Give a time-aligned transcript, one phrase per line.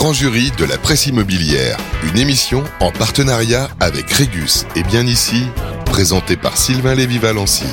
[0.00, 1.76] grand jury de la presse immobilière,
[2.10, 5.42] une émission en partenariat avec Régus et bien ici,
[5.84, 7.66] présentée par Sylvain Lévy-Valency.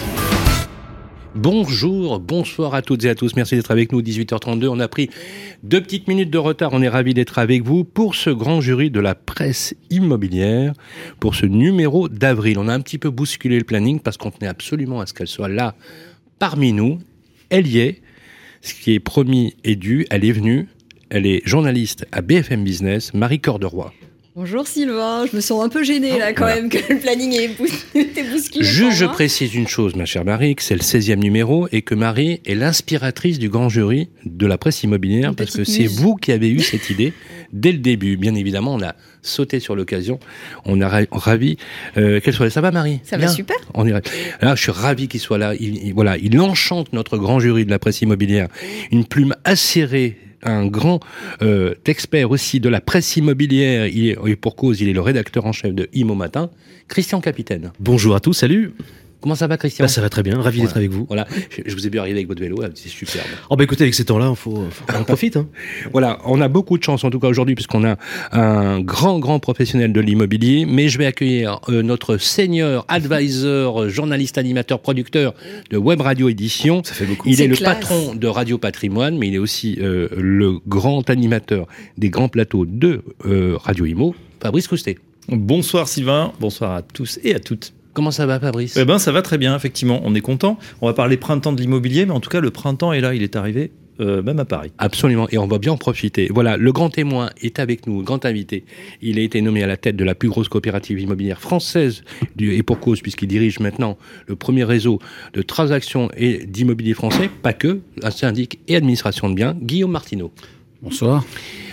[1.36, 3.38] Bonjour, bonsoir à toutes et à tous.
[3.38, 4.02] Merci d'être avec nous.
[4.02, 4.68] 18h32.
[4.68, 5.10] On a pris
[5.64, 6.72] deux petites minutes de retard.
[6.74, 10.74] On est ravis d'être avec vous pour ce grand jury de la presse immobilière,
[11.22, 12.60] pour ce numéro d'avril.
[12.60, 15.28] On a un petit peu bousculé le planning parce qu'on tenait absolument à ce qu'elle
[15.28, 15.76] soit là
[16.40, 17.00] parmi nous.
[17.50, 18.02] Elle y est.
[18.60, 20.06] Ce qui est promis est dû.
[20.10, 20.68] Elle est venue.
[21.10, 23.94] Elle est journaliste à BFM Business, Marie Corderoy.
[24.36, 27.48] Bonjour Sylvain, je me sens un peu gênée là quand même que le planning est
[27.58, 28.64] bousculé.
[28.64, 31.96] Juste, je précise une chose, ma chère Marie, que c'est le 16e numéro et que
[31.96, 36.34] Marie est l'inspiratrice du grand jury de la presse immobilière parce que c'est vous qui
[36.34, 37.14] avez eu cette idée
[37.54, 38.18] dès le début.
[38.18, 40.20] Bien évidemment, on a sauté sur l'occasion.
[40.66, 41.58] On est ravi
[41.98, 42.52] euh, qu'elle soit là.
[42.52, 43.00] Ça va, Marie?
[43.04, 43.56] Ça va super.
[43.74, 45.56] On est là, je suis ravi qu'il soit là.
[45.58, 48.50] Il, voilà, il enchante notre grand jury de la presse immobilière.
[48.92, 51.00] Une plume acérée un grand
[51.42, 55.02] euh, expert aussi de la presse immobilière, il est, et pour cause, il est le
[55.02, 56.50] rédacteur en chef de Imo Matin,
[56.88, 57.72] Christian Capitaine.
[57.80, 58.74] Bonjour à tous, salut
[59.22, 61.06] Comment ça va, Christian bah, Ça va très bien, ravi d'être avec vous.
[61.08, 61.28] Voilà,
[61.66, 63.28] je, vous ai vu arriver avec votre vélo, c'est superbe.
[63.50, 65.38] Oh bah écoutez, avec ces temps-là, faut, faut on profite.
[65.38, 65.48] Hein.
[65.92, 67.98] voilà, on a beaucoup de chance en tout cas aujourd'hui puisqu'on a
[68.32, 74.38] un grand, grand professionnel de l'immobilier, mais je vais accueillir euh, notre senior advisor, journaliste,
[74.38, 75.34] animateur, producteur
[75.72, 76.84] de Web Radio Édition.
[76.84, 77.28] Ça fait beaucoup.
[77.28, 81.68] Il est, le patron de Radio Patrimoine, mais il est aussi euh, le grand animateur
[81.98, 84.98] des grands plateaux de euh, Radio Imo, Fabrice Coustet.
[85.30, 87.74] Bonsoir Sylvain, bonsoir à tous et à toutes.
[87.98, 90.02] Comment ça va, Fabrice Eh ben, ça va très bien, effectivement.
[90.04, 90.60] On est content.
[90.82, 93.16] On va parler printemps de l'immobilier, mais en tout cas, le printemps est là.
[93.16, 93.72] Il est arrivé.
[94.00, 94.72] Euh, même à Paris.
[94.78, 96.28] Absolument, et on va bien en profiter.
[96.32, 98.66] Voilà, le grand témoin est avec nous, grand invité.
[99.02, 102.04] Il a été nommé à la tête de la plus grosse coopérative immobilière française,
[102.36, 103.98] du, et pour cause, puisqu'il dirige maintenant
[104.28, 105.00] le premier réseau
[105.34, 110.32] de transactions et d'immobilier français, pas que, un syndic et administration de biens, Guillaume Martineau.
[110.84, 111.26] Bonsoir.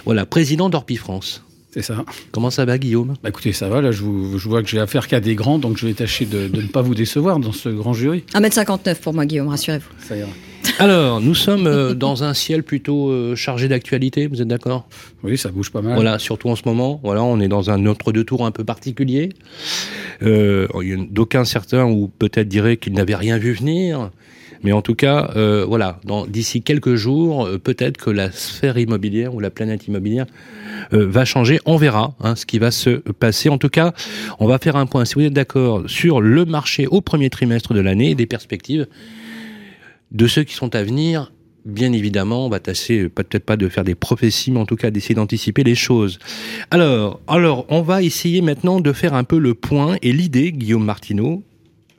[0.06, 1.44] Voilà, président d'Orpi France.
[1.74, 2.04] C'est ça.
[2.30, 3.14] Comment ça va, Guillaume?
[3.20, 3.80] Bah Écoutez, ça va.
[3.80, 6.68] Là, je, vois que j'ai affaire qu'à des grands, donc je vais tâcher de, ne
[6.68, 8.22] pas vous décevoir dans ce grand jury.
[8.32, 9.90] 1m59 pour moi, Guillaume, rassurez-vous.
[9.98, 10.28] Ça ira.
[10.78, 14.86] Alors, nous sommes euh, dans un ciel plutôt euh, chargé d'actualité, vous êtes d'accord?
[15.24, 15.94] Oui, ça bouge pas mal.
[15.94, 17.00] Voilà, surtout en ce moment.
[17.02, 19.30] Voilà, on est dans un autre deux tours un peu particulier.
[20.22, 20.68] Euh,
[21.10, 24.10] D'aucuns certains ou peut-être diraient qu'ils n'avaient rien vu venir.
[24.64, 29.34] Mais en tout cas, euh, voilà, d'ici quelques jours, euh, peut-être que la sphère immobilière
[29.34, 30.24] ou la planète immobilière
[30.94, 31.60] euh, va changer.
[31.66, 33.50] On verra hein, ce qui va se passer.
[33.50, 33.92] En tout cas,
[34.40, 37.74] on va faire un point, si vous êtes d'accord, sur le marché au premier trimestre
[37.74, 38.86] de l'année et des perspectives
[40.12, 41.30] de ceux qui sont à venir.
[41.66, 44.90] Bien évidemment, on va tâcher peut-être pas de faire des prophéties, mais en tout cas
[44.90, 46.18] d'essayer d'anticiper les choses.
[46.70, 50.84] Alors, alors, on va essayer maintenant de faire un peu le point et l'idée, Guillaume
[50.84, 51.42] Martineau,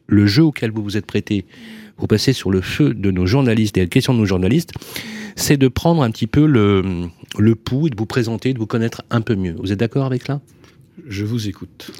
[0.07, 1.45] le jeu auquel vous vous êtes prêté
[1.97, 4.71] vous passez sur le feu de nos journalistes et la question de nos journalistes,
[5.35, 7.07] c'est de prendre un petit peu le,
[7.37, 9.55] le pouls et de vous présenter, de vous connaître un peu mieux.
[9.59, 10.41] Vous êtes d'accord avec cela
[11.07, 11.91] Je vous écoute.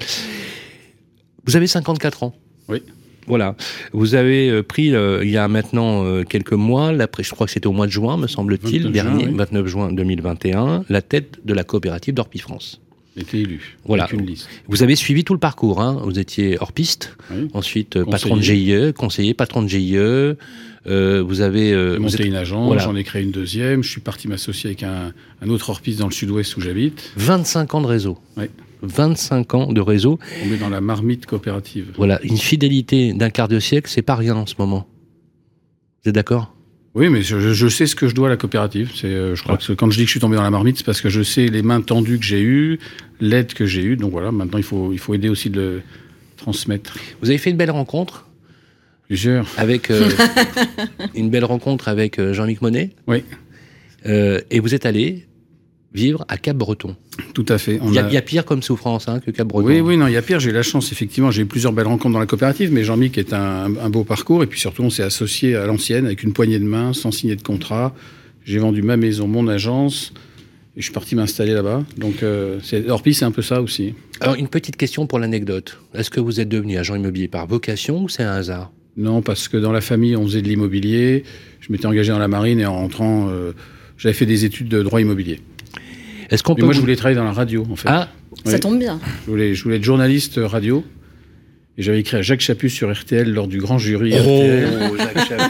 [1.46, 2.34] Vous avez 54 ans.
[2.68, 2.82] Oui.
[3.26, 3.56] Voilà.
[3.92, 7.52] Vous avez euh, pris, euh, il y a maintenant euh, quelques mois, je crois que
[7.52, 11.64] c'était au mois de juin, me semble-t-il, dernier, 29 juin 2021, la tête de la
[11.64, 12.80] coopérative d'Orpi France
[13.16, 13.76] été élu.
[13.84, 14.08] Voilà.
[14.68, 15.80] Vous avez suivi tout le parcours.
[15.80, 16.00] Hein.
[16.04, 17.16] Vous étiez hors piste,
[17.52, 20.36] ensuite patron de GIE, conseiller, patron de GIE.
[20.86, 23.82] Euh, vous avez euh, monté une agence, j'en ai créé une deuxième.
[23.82, 25.12] Je suis parti m'associer avec un,
[25.48, 27.10] autre hors piste dans le sud-ouest où j'habite.
[27.16, 28.18] 25 ans de réseau.
[28.36, 28.44] Oui.
[28.82, 30.18] 25 ans de réseau.
[30.44, 31.92] On est dans la marmite coopérative.
[31.96, 34.86] Voilà, une fidélité d'un quart de siècle, c'est pas rien en ce moment.
[36.04, 36.55] Vous êtes d'accord?
[36.96, 38.90] Oui, mais je, sais ce que je dois à la coopérative.
[38.94, 40.78] C'est, euh, je crois que quand je dis que je suis tombé dans la marmite,
[40.78, 42.78] c'est parce que je sais les mains tendues que j'ai eues,
[43.20, 43.96] l'aide que j'ai eue.
[43.96, 45.82] Donc voilà, maintenant il faut, il faut aider aussi de le
[46.38, 46.96] transmettre.
[47.20, 48.26] Vous avez fait une belle rencontre
[49.08, 49.46] Plusieurs.
[49.58, 50.08] Avec euh,
[51.14, 52.92] une belle rencontre avec euh, Jean-Luc Monet.
[53.06, 53.22] Oui.
[54.04, 55.25] et vous êtes allé
[55.96, 56.94] vivre à Cap-Breton.
[57.34, 57.80] Tout à fait.
[57.82, 59.66] Il y, a pire comme souffrance hein, que Cap-Breton.
[59.66, 60.38] Oui, oui, non, il y a pire.
[60.38, 61.30] J'ai eu la chance, effectivement.
[61.30, 64.42] J'ai eu plusieurs belles rencontres dans la coopérative, mais Jean-Mic est un, beau parcours.
[64.42, 67.34] Et puis surtout, on s'est associé à l'ancienne avec une poignée de main, sans signer
[67.34, 67.94] de contrat.
[68.44, 70.12] J'ai vendu ma maison, mon agence.
[70.76, 71.84] Et je suis parti m'installer là-bas.
[71.96, 73.94] Donc, euh, Orpi, c'est un peu ça aussi.
[74.20, 75.78] Alors, une petite question pour l'anecdote.
[75.94, 78.70] Est-ce que vous êtes devenu agent immobilier par vocation ou c'est un hasard?
[78.98, 81.24] Non, parce que dans la famille, on faisait de l'immobilier.
[81.60, 83.52] Je m'étais engagé dans la marine et en rentrant, euh,
[83.96, 85.40] j'avais fait des études de droit immobilier.
[86.30, 87.88] Est-ce qu'on peut moi, je voulais travailler dans la radio, en fait.
[87.90, 88.08] Ah,
[88.44, 89.00] ça tombe bien.
[89.26, 90.84] Je voulais, je voulais être journaliste radio.
[91.78, 94.68] Et j'avais écrit à Jacques Chaput sur RTL lors du grand jury oh, RTL.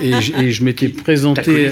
[0.03, 1.71] Et, je, m'étais présenté.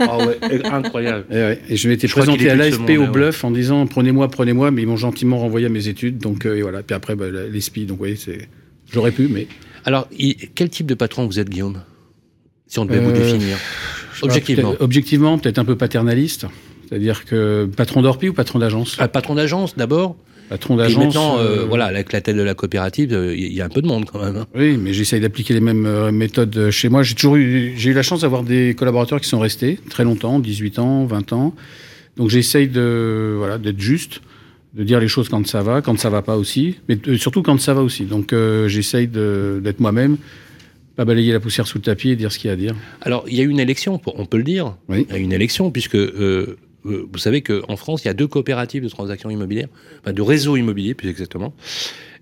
[0.00, 1.24] Oh ouais, incroyable.
[1.68, 4.96] Et, je m'étais présenté à l'AFP au bluff en disant prenez-moi, prenez-moi, mais ils m'ont
[4.96, 6.18] gentiment renvoyé à mes études.
[6.18, 6.84] Donc euh, et voilà.
[6.84, 7.86] Puis après, bah, l'ESPI.
[7.86, 8.48] Donc vous voyez, c'est.
[8.92, 9.48] J'aurais pu, mais.
[9.84, 10.08] Alors,
[10.54, 11.82] quel type de patron vous êtes, Guillaume?
[12.68, 13.58] Si on devait vous euh, définir.
[14.22, 14.74] Objectivement.
[14.78, 16.46] objectivement, peut-être un peu paternaliste
[16.88, 20.16] C'est-à-dire que patron d'Orpi ou patron d'agence Ah, patron d'agence d'abord.
[20.50, 21.04] Patron Et d'agence.
[21.04, 23.70] maintenant, euh, euh, voilà, avec la tête de la coopérative, euh, il y a un
[23.70, 24.36] peu de monde quand même.
[24.36, 24.46] hein.
[24.54, 27.02] Oui, mais j'essaye d'appliquer les mêmes euh, méthodes chez moi.
[27.02, 30.38] J'ai toujours eu, j'ai eu la chance d'avoir des collaborateurs qui sont restés très longtemps,
[30.38, 31.54] 18 ans, 20 ans.
[32.18, 34.20] Donc j'essaye de, voilà, d'être juste,
[34.74, 37.58] de dire les choses quand ça va, quand ça va pas aussi, mais surtout quand
[37.58, 38.04] ça va aussi.
[38.04, 40.18] Donc euh, j'essaye d'être moi-même,
[40.94, 42.74] pas balayer la poussière sous le tapis et dire ce qu'il y a à dire.
[43.00, 44.76] Alors, il y a eu une élection, on peut le dire.
[44.90, 45.06] Oui.
[45.08, 48.14] Il y a eu une élection, puisque euh, vous savez qu'en France, il y a
[48.14, 49.68] deux coopératives de transactions immobilières,
[50.02, 51.54] enfin de réseaux immobiliers plus exactement.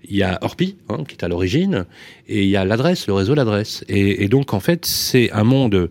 [0.09, 1.85] Il y a Orpi, hein, qui est à l'origine,
[2.27, 3.83] et il y a l'adresse, le réseau l'adresse.
[3.87, 5.89] Et, et donc, en fait, c'est un monde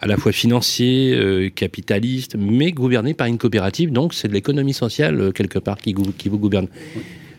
[0.00, 3.92] à la fois financier, euh, capitaliste, mais gouverné par une coopérative.
[3.92, 6.66] Donc, c'est de l'économie sociale, euh, quelque part, qui, vous gouverne.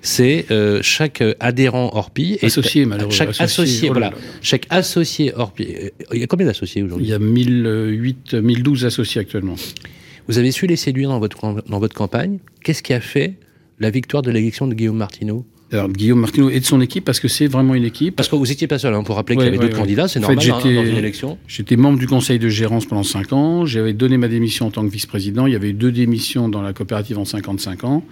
[0.02, 2.34] C'est euh, chaque euh, adhérent Orpi...
[2.42, 3.18] est- Associé, malheureusement.
[3.34, 4.10] Chaque associé, oh là voilà.
[4.16, 4.22] là.
[4.42, 5.68] Chaque associé Orpi...
[5.68, 9.56] euh, Il y a combien d'associés Il aujourd'hui y a 1008, 1012 associés actuellement.
[10.28, 11.40] Vous avez su les séduire dans votre,
[11.70, 12.40] dans votre campagne.
[12.64, 13.36] Qu'est-ce qui a fait
[13.80, 15.46] la victoire de l'élection de Guillaume Martineau?
[15.72, 18.16] Alors, Guillaume Martineau et de son équipe, parce que c'est vraiment une équipe.
[18.16, 19.82] Parce que vous n'étiez pas seul, il faut rappeler qu'il y avait ouais, d'autres ouais.
[19.82, 21.38] candidats, c'est fait, normal hein, dans une élection.
[21.48, 23.66] J'étais membre du conseil de gérance pendant 5 ans.
[23.66, 25.48] J'avais donné ma démission en tant que vice-président.
[25.48, 28.04] Il y avait eu deux démissions dans la coopérative en 55 ans,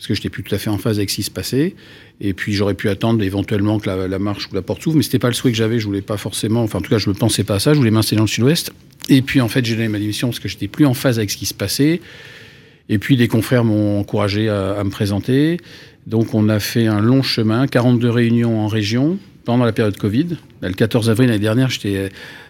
[0.00, 1.74] parce que j'étais plus tout à fait en phase avec ce qui se passait.
[2.22, 5.18] Et puis j'aurais pu attendre éventuellement que la, marche ou la porte s'ouvre, mais c'était
[5.18, 5.78] pas le souhait que j'avais.
[5.78, 7.74] Je voulais pas forcément, enfin en tout cas je ne pensais pas à ça.
[7.74, 8.72] Je voulais m'installer dans le sud-ouest.
[9.10, 11.30] Et puis en fait j'ai donné ma démission parce que j'étais plus en phase avec
[11.30, 12.00] ce qui se passait.
[12.88, 15.58] Et puis des confrères m'ont encouragé à, à me présenter.
[16.06, 20.28] Donc on a fait un long chemin, 42 réunions en région pendant la période Covid.
[20.62, 22.08] Le 14 avril l'année dernière, j'étais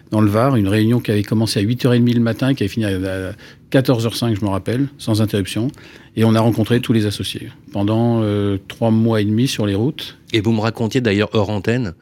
[0.09, 2.85] dans le Var, une réunion qui avait commencé à 8h30 le matin, qui avait fini
[2.85, 3.33] à
[3.71, 5.69] 14h05, je me rappelle, sans interruption.
[6.15, 9.75] Et on a rencontré tous les associés pendant euh, trois mois et demi sur les
[9.75, 10.17] routes.
[10.33, 11.93] Et vous me racontiez d'ailleurs hors antenne,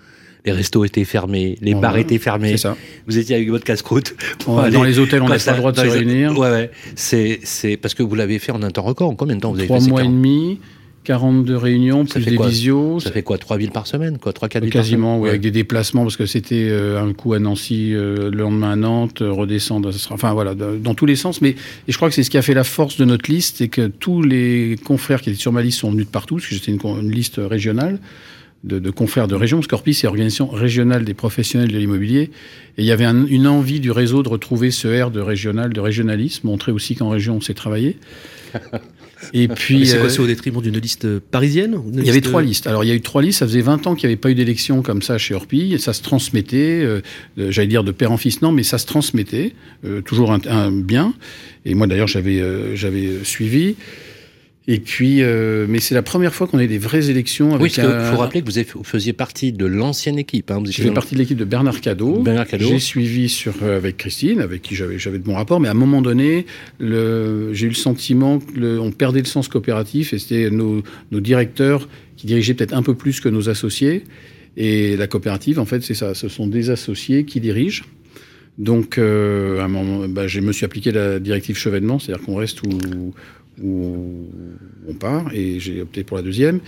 [0.45, 2.51] les restos étaient fermés, les bars étaient fermés.
[2.51, 2.77] C'est ça.
[3.07, 4.15] Vous étiez avec votre casse-croûte.
[4.47, 6.37] dans les hôtels, on n'a pas le droit de se réunir.
[6.37, 6.71] Ouais, ouais.
[6.95, 9.09] C'est, c'est parce que vous l'avez fait en un temps record.
[9.09, 10.59] En combien de temps vous avez Trois fait ces mois et 40 demi,
[11.03, 12.99] 42 réunions, Ça plus fait des quoi visios.
[12.99, 15.49] Ça fait quoi Trois villes par semaine Quoi Trois, quatre villes Quasiment, par avec des
[15.51, 19.31] déplacements, parce que c'était euh, un coup à Nancy, euh, le lendemain à Nantes, euh,
[19.31, 21.41] redescendre, ce sera- enfin voilà, dans tous les sens.
[21.41, 21.55] Mais et
[21.91, 23.87] je crois que c'est ce qui a fait la force de notre liste, c'est que
[23.87, 26.71] tous les confrères qui étaient sur ma liste sont venus de partout, parce que j'étais
[26.71, 27.99] une, liste régionale
[28.63, 29.61] de, de confrères de région.
[29.61, 32.29] Scorpi, c'est l'organisation régionale des professionnels de l'immobilier.
[32.77, 35.71] Et il y avait un- une envie du réseau de retrouver ce air de régional,
[35.73, 37.97] de régionalisme, montrer aussi qu'en région, on sait travailler.
[39.33, 42.09] Et puis, c'est quoi, euh, c'est au détriment d'une liste parisienne ou d'une il y
[42.09, 42.67] avait trois listes.
[42.67, 43.39] Alors, il y a eu trois listes.
[43.39, 45.73] Ça faisait 20 ans qu'il n'y avait pas eu d'élection comme ça chez Orpi.
[45.73, 47.01] Et ça se transmettait, euh,
[47.37, 49.53] j'allais dire de père en fils, non, mais ça se transmettait.
[49.85, 51.13] euh, toujours un, un bien.
[51.65, 53.75] Et moi, d'ailleurs, j'avais euh, j'avais suivi.
[54.67, 57.61] Et puis, euh, mais c'est la première fois qu'on a eu des vraies élections avec
[57.61, 60.51] Oui, parce un- faut rappeler que vous, faisiez partie de l'ancienne équipe.
[60.51, 60.59] Hein.
[60.59, 62.19] Vous j'ai fait partie de l'équipe de Bernard Cadeau.
[62.21, 62.67] Bernard Cadot.
[62.67, 65.71] J'ai suivi sur, euh, avec Christine, avec qui j'avais j'avais de bons rapports, mais à
[65.71, 66.45] un moment donné,
[66.77, 71.87] le- j'ai eu le sentiment qu'on perdait le sens coopératif et c'était nos, nos directeurs
[72.15, 74.03] qui dirigeaient peut-être un peu plus que nos associés.
[74.57, 76.13] Et la coopérative, en fait, c'est ça.
[76.13, 77.85] Ce sont des associés qui dirigent.
[78.57, 82.35] Donc, euh, à un moment, bah, je me suis appliqué la directive chevènement, c'est-à-dire qu'on
[82.35, 83.13] reste où,
[83.63, 84.27] où
[84.87, 86.59] on part, et j'ai opté pour la deuxième.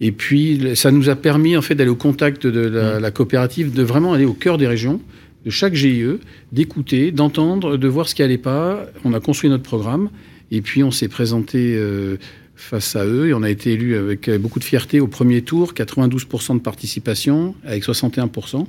[0.00, 3.72] Et puis, ça nous a permis, en fait, d'aller au contact de la, la coopérative,
[3.72, 5.00] de vraiment aller au cœur des régions,
[5.44, 6.18] de chaque GIE,
[6.52, 8.86] d'écouter, d'entendre, de voir ce qui allait pas.
[9.04, 10.10] On a construit notre programme,
[10.50, 12.16] et puis on s'est présenté euh,
[12.56, 15.72] face à eux, et on a été élu avec beaucoup de fierté au premier tour,
[15.74, 18.66] 92% de participation, avec 61%.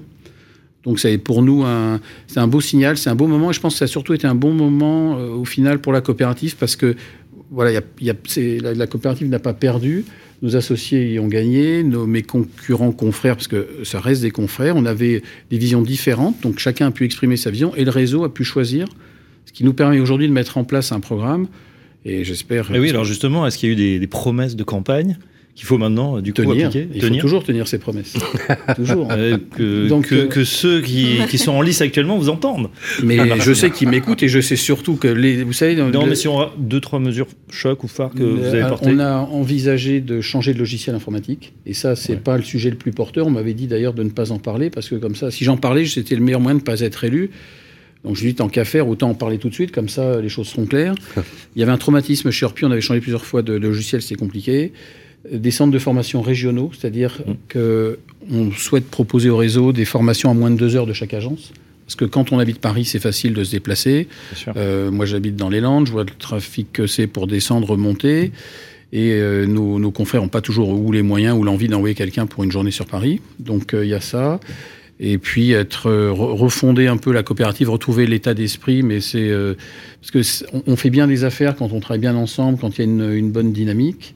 [0.85, 3.59] Donc c'est pour nous un, c'est un beau signal, c'est un beau moment, et je
[3.59, 6.55] pense que ça a surtout été un bon moment euh, au final pour la coopérative,
[6.57, 6.95] parce que
[7.51, 8.15] voilà, il y a-
[8.61, 10.05] la, la coopérative n'a pas perdu,
[10.41, 14.75] nos associés y ont gagné, nos, mes concurrents, confrères, parce que ça reste des confrères,
[14.75, 18.23] on avait des visions différentes, donc chacun a pu exprimer sa vision, et le réseau
[18.23, 18.87] a pu choisir,
[19.45, 21.47] ce qui nous permet aujourd'hui de mettre en place un programme,
[22.03, 22.69] et j'espère...
[22.71, 25.17] Oui, alors justement, est-ce qu'il y a eu des promesses de campagne
[25.55, 28.13] qu'il faut maintenant, euh, du coup, tenir, appliquer il faut toujours tenir ses promesses.
[28.75, 29.07] toujours.
[29.11, 32.69] Euh, que, Donc, que, euh, que ceux qui, qui sont en lice actuellement vous entendent.
[33.03, 36.09] Mais je sais qu'ils m'écoutent et je sais surtout que les, vous savez, Non, le-
[36.09, 38.89] mais si on a deux, trois mesures choc ou phares que vous avez portées.
[38.91, 41.53] On a envisagé de changer de logiciel informatique.
[41.65, 42.19] Et ça, c'est Ouais.
[42.19, 43.25] pas le sujet le plus porteur.
[43.25, 45.55] On m'avait dit d'ailleurs de ne pas en parler parce que comme ça, si j'en
[45.57, 47.29] parlais, c'était le meilleur moyen de ne pas être élu.
[48.03, 50.29] Donc je dis tant qu'à faire, autant en parler tout de suite, comme ça les
[50.29, 50.93] choses seront claires.
[51.55, 54.01] Il y avait un traumatisme chez Orpi, on avait changé plusieurs fois de, de logiciel,
[54.01, 54.73] c'était compliqué.
[55.31, 57.31] Des centres de formation régionaux, c'est-à-dire Mm.
[57.49, 57.99] que
[58.31, 61.51] on souhaite proposer au réseau des formations en moins de deux heures de chaque agence.
[61.85, 64.07] Parce que quand on habite Paris, c'est facile de se déplacer.
[64.57, 68.31] Euh, moi, j'habite dans les Landes, je vois le trafic que c'est pour descendre, remonter.
[68.93, 72.25] Et euh, nos, nos confrères n'ont pas toujours ou les moyens ou l'envie d'envoyer quelqu'un
[72.25, 73.19] pour une journée sur Paris.
[73.39, 74.39] Donc, euh, il y a ça.
[74.99, 78.81] et puis être re- refonder un peu la coopérative, retrouver l'état d'esprit.
[78.81, 79.29] Mais c'est
[80.01, 82.77] parce que c'est- on, on fait bien des affaires quand on travaille bien ensemble, quand
[82.77, 84.15] il y a une, une bonne dynamique.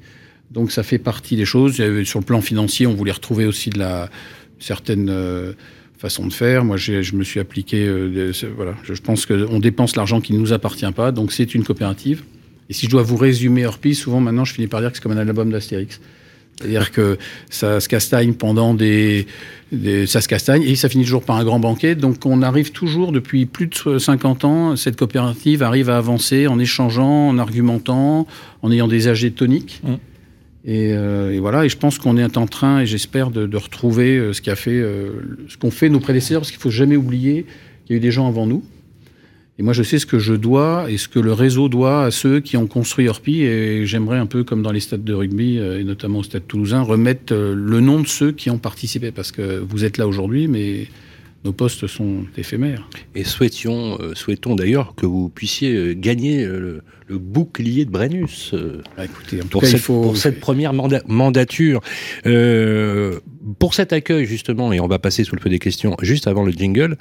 [0.52, 1.76] Donc ça fait partie des choses.
[2.04, 4.10] Sur le plan financier, on voulait retrouver aussi de la
[4.60, 5.54] certaine euh,
[6.02, 6.64] de faire.
[6.64, 7.86] Moi, je me suis appliqué.
[7.86, 11.12] euh, voilà, je, pense qu'on dépense l'argent qui ne nous appartient pas.
[11.12, 12.24] Donc c'est une coopérative.
[12.70, 15.04] Et si je dois vous résumer Orpi, souvent maintenant, je finis par dire que c'est
[15.04, 16.00] comme un album d'Astérix.
[16.60, 17.18] C'est-à-dire que
[17.50, 19.28] ça se castagne pendant des,
[20.08, 21.96] Ça se castagne et ça finit toujours par un grand banquet.
[21.96, 26.60] Donc on arrive toujours, depuis plus de 50 ans, cette coopérative arrive à avancer en
[26.60, 28.28] échangeant, en argumentant,
[28.62, 29.82] en ayant des AG toniques.
[29.84, 29.94] Mm.
[30.70, 34.20] Et, euh, et voilà, et je pense qu'on est en train, et j'espère, de, retrouver
[34.20, 35.14] euh, ce qu'a fait, euh,
[35.48, 37.48] ce qu'ont fait nos prédécesseurs, parce qu'il faut jamais oublier
[37.86, 38.64] qu'il y a eu des gens avant nous.
[39.58, 42.12] Et moi, je sais ce que je dois et ce que le réseau doit à
[42.12, 43.42] ceux qui ont construit Orpi.
[43.42, 46.82] Et j'aimerais un peu, comme dans les stades de rugby, et notamment au stade toulousain,
[46.82, 49.12] remettre le nom de ceux qui ont participé.
[49.12, 50.88] Parce que vous êtes là aujourd'hui, mais
[51.46, 52.88] nos postes sont éphémères.
[53.16, 57.92] Et souhaitions, euh, souhaitons d'ailleurs que vous puissiez euh, gagner euh, le, le bouclier de
[57.92, 58.52] Brennus.
[58.54, 60.02] euh, Bah, écoutez, en tout pour, cas, cette, il faut.
[60.02, 61.82] pour cette première manda- mandature.
[62.26, 63.20] Euh,
[63.58, 66.44] pour cet accueil, justement, et on va passer sous le feu des questions juste avant
[66.44, 66.98] le jingle,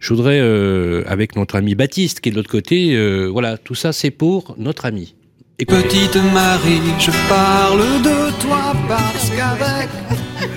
[0.00, 3.74] je voudrais, euh, avec notre ami Baptiste, qui est de l'autre côté, euh, voilà, tout
[3.74, 5.14] ça c'est pour notre ami.
[5.60, 5.82] Écoutez.
[5.82, 9.88] Petite Marie, je parle de toi parce qu'avec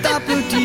[0.00, 0.20] ta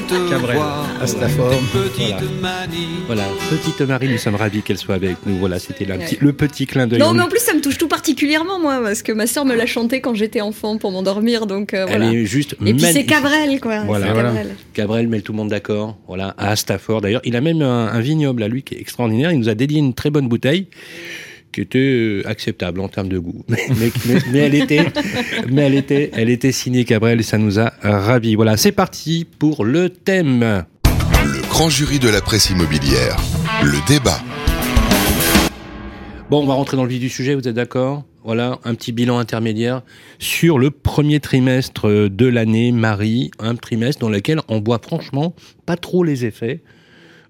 [0.08, 1.50] petite Cabrel, voix, à Stafford.
[1.52, 2.64] tes petites Voilà.
[3.08, 5.38] Voilà, petite Marie, nous sommes ravis qu'elle soit avec nous.
[5.38, 5.98] Voilà, c'était Ouais.
[5.98, 7.00] petit- le petit clin d'œil.
[7.00, 9.46] Non, On- mais en plus, ça me touche tout particulièrement, moi, parce que ma sœur
[9.46, 12.14] me l'a chanté quand j'étais enfant pour m'endormir, donc euh, Elle voilà.
[12.14, 13.06] est juste Et puis c'est.
[13.06, 13.80] Cabrel, quoi.
[13.84, 14.08] Voilà.
[14.08, 14.56] Cabrel.
[14.74, 15.98] Cabrel met tout le monde d'accord.
[16.08, 17.02] Voilà, à Stafford.
[17.02, 19.32] D'ailleurs, il a même un, un vignoble à lui qui est extraordinaire.
[19.32, 20.68] Il nous a dédié une très bonne bouteille
[21.58, 23.44] qui était euh, acceptable en termes de goût.
[23.50, 24.86] Mais, mais- mais- mais elle était,
[25.50, 28.36] mais elle était, elle était signée Cabrel et ça nous a ravis.
[28.36, 30.66] Voilà, c'est parti pour le thème.
[31.26, 33.18] Le grand jury de la presse immobilière.
[33.64, 34.20] Le débat.
[36.30, 38.04] Bon, on va rentrer dans le vif du sujet, vous êtes d'accord?
[38.24, 39.82] Voilà, un petit bilan intermédiaire
[40.20, 45.34] sur le premier trimestre de l'année, Marie, un trimestre dans lequel on voit franchement
[45.66, 46.62] pas trop les effets,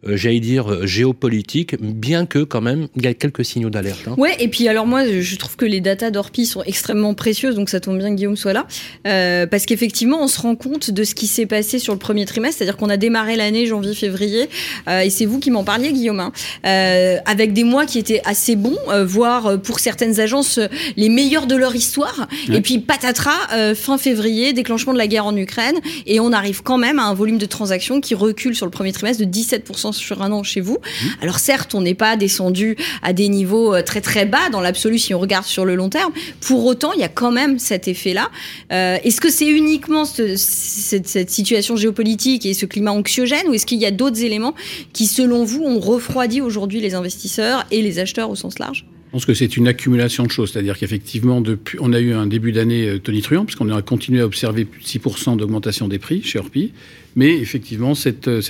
[0.04, 4.02] j'allais dire euh, géopolitiques, bien que quand même, il y a quelques signaux d'alerte.
[4.08, 4.16] hein.
[4.18, 7.70] Ouais, et puis alors moi, je trouve que les datas d'Orpi sont extrêmement précieuses, donc
[7.70, 8.68] ça tombe bien que Guillaume soit là,
[9.08, 12.26] Euh, parce qu'effectivement, on se rend compte de ce qui s'est passé sur le premier
[12.26, 14.50] trimestre, c'est-à-dire qu'on a démarré l'année janvier-février,
[14.88, 16.32] euh, et c'est vous qui m'en parliez, Guillaume, hein,
[16.66, 20.68] euh, avec des mois qui étaient assez bons, euh, voire euh, pour certaines agences euh,
[20.98, 25.26] les meilleurs de leur histoire, et puis patatras, euh, fin février, déclenchement de la guerre
[25.26, 25.76] en Ukraine,
[26.06, 28.92] et on arrive quand même à un volume de transactions qui recule sur le premier
[28.92, 30.78] trimestre de 17% sur un an chez vous.
[31.22, 34.98] Alors certes, on n'est pas descendu à des niveaux euh, très très bas dans l'absolu
[35.00, 36.12] si on regarde sur le long terme.
[36.42, 38.30] Pour autant, il y a quand même cet effet-là.
[38.72, 43.54] Euh, est-ce que c'est uniquement ce- cette, cette situation géopolitique et ce climat anxiogène ou
[43.54, 44.54] est-ce qu'il y a d'autres éléments
[44.94, 48.86] qui, selon vous, ont refroidi aujourd'hui les investisseurs et les acheteurs au sens large?
[49.08, 52.28] Je pense que c'est une accumulation de choses, c'est-à-dire qu'effectivement, depuis, on a eu un
[52.28, 56.22] début d'année euh, tonitruant, puisqu'on a continué à observer plus de 6% d'augmentation des prix
[56.24, 56.74] chez Orpi,
[57.18, 58.42] mais effectivement, cette, euh,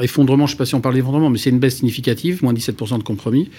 [0.00, 2.54] effondrement, je ne sais pas si on parle d'effondrement, mais c'est une baisse significative, moins
[2.54, 3.50] 17% de compromis.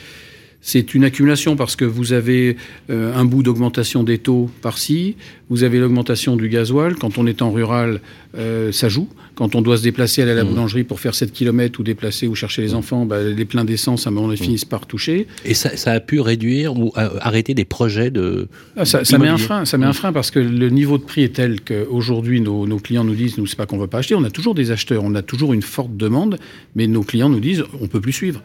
[0.66, 2.56] C'est une accumulation parce que vous avez
[2.90, 5.18] euh, un bout d'augmentation des taux par-ci,
[5.50, 6.96] vous avez l'augmentation du gasoil.
[6.96, 8.00] Quand on est en rural,
[8.38, 9.10] euh, ça joue.
[9.36, 10.48] Quand on doit se déplacer, aller à la Mmh.
[10.48, 14.08] boulangerie pour faire 7 km ou déplacer ou chercher les enfants, bah, les pleins d'essence,
[14.08, 15.28] à un moment donné, finissent par toucher.
[15.44, 18.48] Et ça, ça a pu réduire ou euh, arrêter des projets de.
[18.78, 21.04] Ah, ça, ça met un frein, ça met un frein parce que le niveau de
[21.04, 23.98] prix est tel qu'aujourd'hui nos, nos clients nous disent nous c'est pas qu'on veut pas
[23.98, 26.38] acheter, on a toujours des acheteurs, on a toujours une forte demande,
[26.76, 28.42] mais nos clients nous disent on peut plus suivre.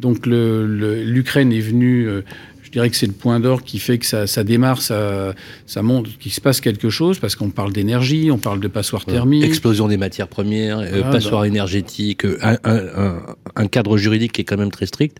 [0.00, 2.22] Donc l'Ukraine est venue, euh,
[2.62, 5.34] je dirais que c'est le point d'or qui fait que ça, ça démarre, ça,
[5.66, 9.04] ça montre qu'il se passe quelque chose parce qu'on parle d'énergie, on parle de passoires
[9.04, 9.44] thermiques.
[9.44, 13.22] Explosion des matières premières, euh, Voilà, passoire énergétique, euh, un, un- un-
[13.56, 15.18] un cadre juridique qui est quand même très strict.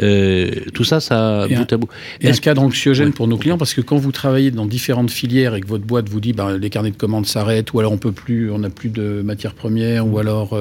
[0.00, 1.88] Euh, tout ça, ça Et un- bout à bout.
[2.20, 3.12] Et un cadre anxiogène Ouais.
[3.12, 6.08] pour nos clients parce que quand vous travaillez dans différentes filières et que votre boîte
[6.08, 8.70] vous dit bah, les carnets de commandes s'arrêtent ou alors on peut plus, on n'a
[8.70, 10.56] plus de matières premières ou alors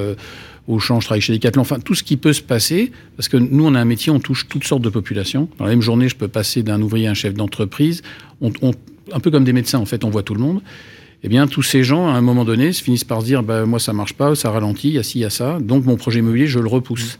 [0.67, 3.37] au champ, je travaille chez Decathlon, enfin tout ce qui peut se passer parce que
[3.37, 5.47] nous on a un métier, on touche toutes sortes de populations.
[5.57, 8.01] Dans la même journée, je peux passer d'un ouvrier à un chef d'entreprise,
[8.41, 8.51] on,
[9.11, 10.61] un peu comme des médecins en fait, on voit tout le monde.
[11.23, 13.65] Eh bien, tous ces gens, à un moment donné, se finissent par se dire bah,
[13.65, 15.57] moi, ça marche pas, ça ralentit, il y a ci, il y a ça.
[15.59, 17.19] Donc, mon projet immobilier, je le repousse.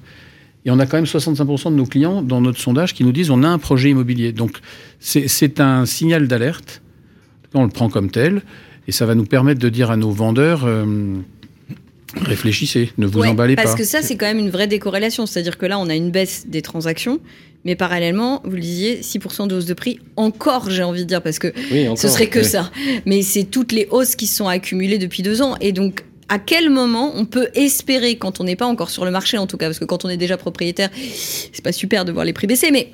[0.66, 3.32] Et on a quand même 65% de nos clients dans notre sondage qui nous disent
[3.32, 4.34] on a un projet immobilier.
[4.34, 4.60] Donc,
[5.00, 6.82] c'est c'est un signal d'alerte.
[7.54, 8.44] On le prend comme tel.
[8.88, 11.16] Et ça va nous permettre de dire à nos vendeurs euh,
[12.22, 13.78] réfléchissez, ne vous Ouais, emballez parce pas.
[13.78, 15.26] que ça, c'est quand même une vraie décorrélation.
[15.26, 17.20] C'est-à-dire que là, on a une baisse des transactions,
[17.66, 20.00] mais parallèlement, vous le disiez, 6% de hausse de prix.
[20.16, 22.46] Encore, j'ai envie de dire, parce que Oui, encore, ce serait que ouais.
[22.46, 22.72] ça.
[23.06, 25.56] Mais c'est toutes les hausses qui se sont accumulées depuis deux ans.
[25.62, 29.12] Et donc, à quel moment on peut espérer, quand on n'est pas encore sur le
[29.12, 32.12] marché en tout cas, parce que quand on est déjà propriétaire, c'est pas super de
[32.12, 32.92] voir les prix baisser, mais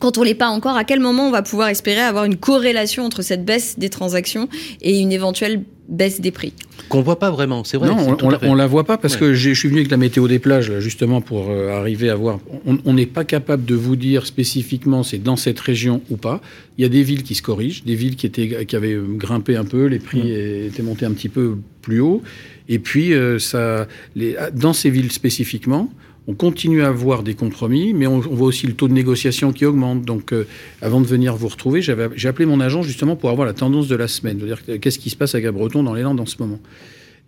[0.00, 3.04] quand on l'est pas encore, à quel moment on va pouvoir espérer avoir une corrélation
[3.04, 4.48] entre cette baisse des transactions
[4.82, 6.52] et une éventuelle baisse des prix
[6.88, 7.88] Qu'on voit pas vraiment, c'est vrai.
[7.88, 9.20] non, on, on, la voit pas parce Ouais.
[9.20, 12.10] que j'ai- je suis venu avec la météo des plages là, justement pour euh, arriver
[12.10, 12.40] à voir.
[12.84, 16.40] On n'est pas capable de vous dire spécifiquement c'est dans cette région ou pas.
[16.76, 19.54] Il y a des villes qui se corrigent, des villes qui étaient qui avaient grimpé
[19.56, 22.20] un peu, les prix étaient montés un petit peu plus haut.
[22.68, 23.86] Et puis euh, ça,
[24.16, 25.88] les, dans ces villes spécifiquement.
[26.28, 29.52] On continue à avoir des compromis, mais on, on voit aussi le taux de négociation
[29.52, 30.02] qui augmente.
[30.02, 30.44] Donc, euh,
[30.82, 33.94] avant de venir vous retrouver, j'ai appelé mon agent justement pour avoir la tendance de
[33.94, 34.38] la semaine.
[34.38, 36.58] Que, qu'est-ce qui se passe à Gabreton dans les Landes en ce moment.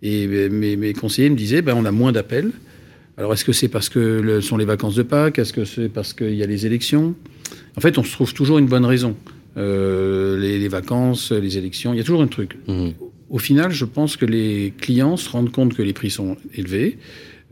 [0.03, 2.51] Et euh, mes, mes conseillers me disaient, ben, on a moins d'appels.
[3.17, 5.39] Alors, est-ce que c'est parce que le, sont les vacances de Pâques?
[5.39, 7.15] Est-ce que c'est parce qu'il y a les élections?
[7.77, 9.15] En fait, on se trouve toujours une bonne raison.
[9.57, 12.57] Euh, les, les vacances, les élections, il y a toujours un truc.
[12.67, 12.93] Mhm.
[13.29, 16.97] Au final, je pense que les clients se rendent compte que les prix sont élevés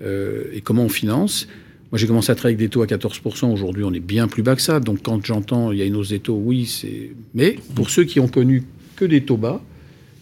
[0.03, 1.47] et comment on finance?
[1.91, 3.51] Moi, j'ai commencé à travailler avec des taux à 14%.
[3.51, 4.79] Aujourd'hui, on est bien plus bas que ça.
[4.81, 7.11] Donc, quand j'entends il y a une hausse des taux, oui, c'est.
[7.33, 8.63] Mais pour ceux qui ont connu
[8.97, 9.61] que des taux bas,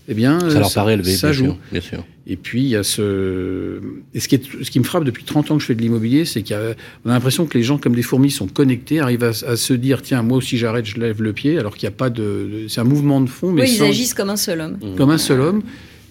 [0.08, 1.44] eh bien, Ça leur paraît élevé, ça bien joue.
[1.46, 1.58] sûr.
[1.72, 2.06] Bien sûr.
[2.28, 3.80] Et puis, il y a ce.
[4.14, 5.82] Et ce qui, est- ce qui me frappe depuis 30 ans que je fais de
[5.82, 6.74] l'immobilier, c'est qu'on a,
[7.06, 9.74] on a l'impression que les gens, comme des fourmis, sont connectés, arrivent à, à se
[9.74, 12.66] dire tiens, moi aussi j'arrête, je lève le pied, alors qu'il n'y a pas de.
[12.68, 14.78] c'est un mouvement de fond, mais Oui, ils agissent comme un seul homme.
[14.98, 15.64] comme un seul homme.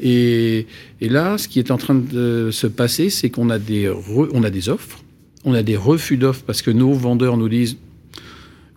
[0.04, 0.66] Et,
[1.00, 4.28] et là, ce qui est en train de se passer, c'est qu'on a des, re-
[4.34, 5.00] on a des offres,
[5.44, 7.78] on a des refus d'offres parce que nos vendeurs nous disent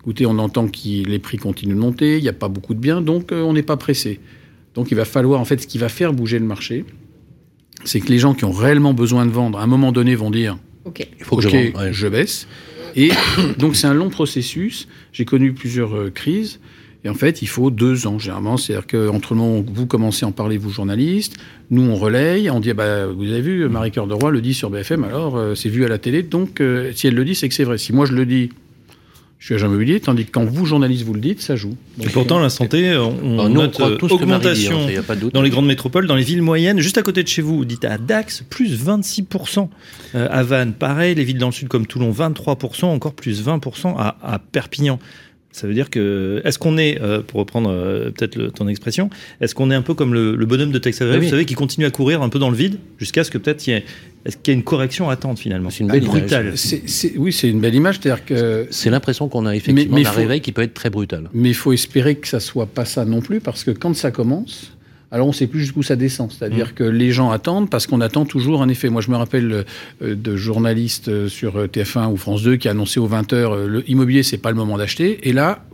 [0.00, 2.80] écoutez, on entend que les prix continuent de monter, il n'y a pas beaucoup de
[2.80, 4.20] biens, donc euh, on n'est pas pressé.
[4.74, 6.84] Donc il va falloir, en fait, ce qui va faire bouger le marché,
[7.84, 10.30] c'est que les gens qui ont réellement besoin de vendre, à un moment donné, vont
[10.30, 10.56] dire
[10.86, 11.06] Ok.
[11.18, 11.82] Il faut que Ok, je vende.
[11.82, 11.92] ouais.
[11.92, 12.48] je baisse.
[12.96, 13.10] Et
[13.58, 14.88] donc c'est un long processus.
[15.12, 16.58] J'ai connu plusieurs euh, crises.
[17.04, 18.56] Et en fait, il faut deux ans, généralement.
[18.56, 21.34] C'est-à-dire qu'entre le moment où vous commencez à en parler, vous journalistes,
[21.70, 24.40] nous on relaye, on dit, ah bah, vous avez vu, Marie Cœur de Roy le
[24.40, 27.24] dit sur BFM, alors euh, c'est vu à la télé, donc euh, si elle le
[27.24, 27.78] dit, c'est que c'est vrai.
[27.78, 28.50] Si moi je le dis,
[29.38, 31.76] je suis agent immobilier, tandis que quand vous, journalistes, vous le dites, ça joue.
[32.02, 34.86] Et pourtant, la santé, on, on Alors, nous, on note euh, tout dit, hein, augmentation
[35.06, 37.58] pas dans les grandes métropoles, dans les villes moyennes, juste à côté de chez vous,
[37.58, 39.68] vous dites à Dax, plus 26%.
[40.16, 43.94] Euh, à Vannes, pareil, les villes dans le sud comme Toulon, 23%, encore plus 20%
[43.96, 44.98] à, à Perpignan.
[45.58, 49.54] Ça veut dire que, est-ce qu'on est, euh, pour reprendre euh, peut-être ton expression, est-ce
[49.54, 51.54] qu'on est un peu comme le, le bonhomme de Tex Avery, Oui, vous savez, qui
[51.54, 53.84] continue à courir un peu dans le vide, jusqu'à ce que peut-être il y ait,
[54.24, 55.70] est-ce qu'il y a une correction à attendre finalement?
[55.70, 56.20] C'est une belle image.
[56.20, 56.52] brutale.
[56.56, 57.98] c'est- c'est- oui, c'est une belle image.
[58.00, 60.74] C'est-à-dire que C'est l'impression qu'on a effectivement Mais- mais d'un faut- réveil qui peut être
[60.74, 61.28] très brutal.
[61.34, 64.10] Mais il faut espérer que ça soit pas ça non plus, parce que quand ça
[64.10, 64.72] commence,
[65.10, 66.30] alors on ne sait plus jusqu'où ça descend.
[66.30, 68.90] C'est-à-dire que les gens attendent parce qu'on attend toujours un effet.
[68.90, 69.64] Moi, je me rappelle
[70.02, 73.66] euh, de journalistes euh, sur euh, TF1 ou France 2 qui annonçaient aux 20h euh,
[73.66, 75.26] le immobilier, c'est pas le moment d'acheter.
[75.26, 75.64] Et là,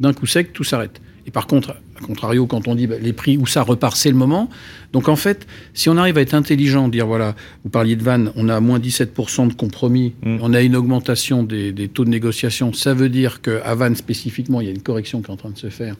[0.00, 1.00] d'un coup sec, tout s'arrête.
[1.26, 4.10] Et par contre, à contrario, quand on dit bah, les prix où ça repart, c'est
[4.10, 4.50] le moment.
[4.92, 8.32] Donc en fait, si on arrive à être intelligent, dire voilà, vous parliez de Vannes,
[8.34, 10.38] on a moins 17% de compromis, Mm.
[10.42, 14.60] on a une augmentation des, des taux de négociation, ça veut dire qu'à Vannes spécifiquement,
[14.60, 15.94] il y a une correction qui est en train de se faire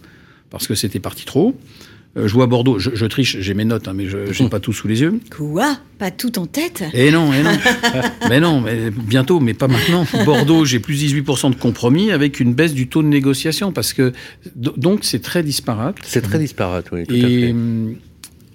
[0.51, 1.57] parce que c'était parti trop.
[2.17, 4.61] Euh, je vois Bordeaux, je, je triche, j'ai mes notes, hein, mais je n'ai pas
[4.61, 5.19] tout sous les yeux.
[5.37, 5.77] Quoi?
[5.99, 6.85] Pas tout en tête?
[6.93, 7.51] Et non, et non.
[8.29, 10.07] mais non, mais bientôt, mais pas maintenant.
[10.25, 14.13] Bordeaux, j'ai plus 18% de compromis avec une baisse du taux de négociation parce que
[14.55, 15.97] do- donc c'est très disparate.
[16.05, 17.55] C'est très disparate, oui, tout à fait.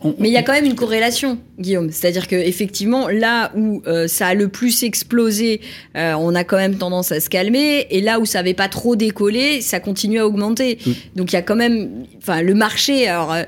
[0.04, 1.92] On- Mais il y a quand même une corrélation, Guillaume.
[1.92, 5.62] C'est-à-dire que effectivement, là où euh, ça a le plus explosé,
[5.98, 8.68] euh, on a quand même tendance à se calmer, et là où ça avait pas
[8.70, 10.78] trop décollé, ça continue à augmenter.
[10.86, 10.92] Mm.
[11.16, 13.08] Donc il y a quand même, enfin, le marché.
[13.08, 13.44] Alors, euh,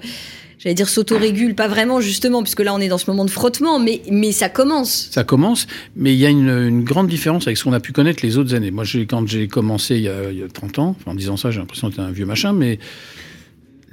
[0.59, 3.79] j'allais dire s'autorégule, pas vraiment justement, puisque là on est dans ce moment de frottement,
[3.79, 5.09] mais mais ça commence.
[5.11, 7.93] Ça commence, mais il y a une, une grande différence avec ce qu'on a pu
[7.93, 8.69] connaître les autres années.
[8.71, 11.49] Moi, quand j'ai commencé il y, a, il y a 30 ans, en disant ça,
[11.49, 12.77] j'ai l'impression d'être un vieux machin, mais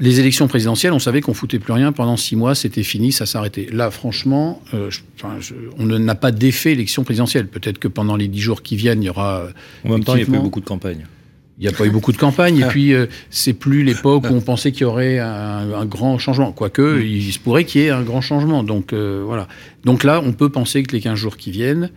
[0.00, 3.26] les élections présidentielles, on savait qu'on foutait plus rien pendant six mois, c'était fini, ça
[3.26, 3.66] s'arrêtait.
[3.72, 7.48] Là, franchement, euh, je- enfin, je- on ne- n'a pas d'effet élection présidentielle.
[7.48, 9.48] Peut-être que pendant les dix jours qui viennent, il y aura.
[9.84, 11.06] En même temps, il n'y a pas eu beaucoup de campagne.
[11.60, 14.34] Il n'y a pas eu beaucoup de campagne, et puis euh, c'est plus l'époque où
[14.36, 16.52] on pensait qu'il y aurait un, un grand changement.
[16.52, 18.62] Quoique, il, se pourrait qu'il y ait un grand changement.
[18.62, 19.48] Donc euh, voilà.
[19.84, 21.90] Donc là, on peut penser que les 15 jours qui viennent,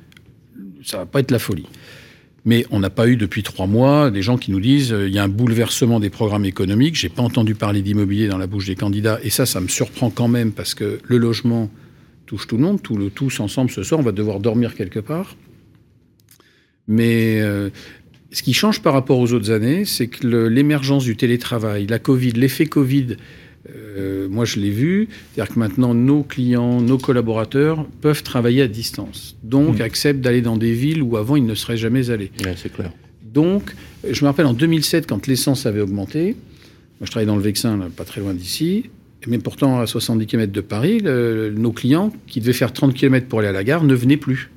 [0.83, 1.67] ça va pas être la folie.
[2.43, 5.13] Mais on n'a pas eu depuis trois mois des gens qui nous disent euh, il
[5.13, 6.95] y a un bouleversement des programmes économiques.
[6.95, 10.09] J'ai pas entendu parler d'immobilier dans la bouche des candidats, et ça, ça me surprend
[10.09, 11.69] quand même parce que le logement
[12.25, 12.81] touche tout le monde,
[13.13, 15.35] tous ensemble ce soir, on va devoir dormir quelque part.
[16.87, 17.69] Mais euh,
[18.31, 22.31] ce qui change par rapport aux autres années, c'est que l'émergence du télétravail, la Covid,
[22.31, 23.17] l'effet Covid,
[23.69, 28.67] euh, moi je l'ai vu, c'est-à-dire que maintenant nos clients, nos collaborateurs peuvent travailler à
[28.67, 29.35] distance.
[29.43, 29.81] Donc Mmh.
[29.83, 32.31] acceptent d'aller dans des villes où avant ils ne seraient jamais allés.
[32.43, 32.91] Ouais, c'est clair.
[33.23, 33.73] Donc,
[34.09, 36.35] je me rappelle en 2007, quand l'essence avait augmenté,
[36.99, 38.89] moi je travaillais dans le Vexin, là, pas très loin d'ici,
[39.27, 43.27] Mais pourtant, à 70 km de Paris, le- nos clients qui devaient faire 30 km
[43.27, 44.49] pour aller à la gare ne venaient plus.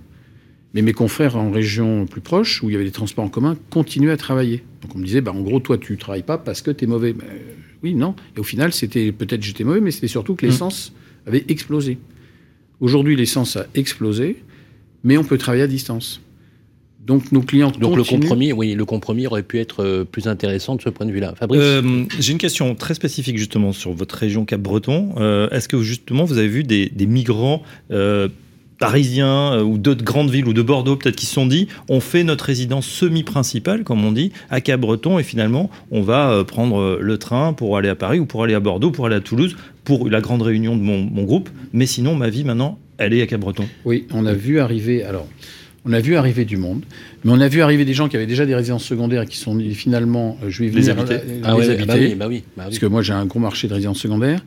[0.73, 3.57] Mais mes confrères en région plus proche, où il y avait des transports en commun,
[3.69, 4.65] continuaient à travailler.
[4.81, 6.87] Donc on me disait, bah, en gros, toi, tu travailles pas parce que tu es
[6.89, 7.11] mauvais.
[7.11, 7.39] Euh,
[7.85, 8.17] oui, non.
[8.35, 10.93] Et au final, c'était peut-être j'étais mauvais, mais c'était surtout que l'essence
[11.27, 11.99] avait explosé.
[12.81, 14.43] Aujourd'hui, l'essence a explosé,
[15.05, 16.23] mais on peut travailler à distance.
[17.07, 20.75] Donc nos clients Donc le compromis, oui, le compromis aurait pu être euh, plus intéressant
[20.77, 21.35] de ce point de vue-là.
[21.37, 25.15] Fabrice Euh, J'ai une question très spécifique justement sur votre région Cap-Breton.
[25.19, 28.29] Euh, Est-ce que justement vous avez vu des, des migrants euh,
[28.87, 32.01] parisiens euh, ou d'autres grandes villes ou de Bordeaux peut-être qui se sont dit on
[32.01, 36.79] fait notre résidence semi-principale comme on dit à Cap-Breton et finalement on va euh, prendre
[36.81, 39.21] euh, le train pour aller à Paris ou pour aller à Bordeaux pour aller à
[39.21, 43.13] Toulouse pour la grande réunion de mon, mon groupe mais sinon ma vie maintenant elle
[43.13, 43.65] est à Cap-Breton.
[43.85, 45.03] Oui, on a vu arriver.
[45.03, 45.27] Alors,
[45.85, 46.83] on a vu arriver du monde,
[47.25, 49.37] mais on a vu arriver des gens qui avaient déjà des résidences secondaires et qui
[49.37, 51.87] sont finalement, je vais Les venir euh, Ah les ouais, habiter.
[51.87, 52.71] bah oui, bah oui, bah oui.
[52.71, 54.45] Parce que moi, j'ai un gros marché de résidences secondaires.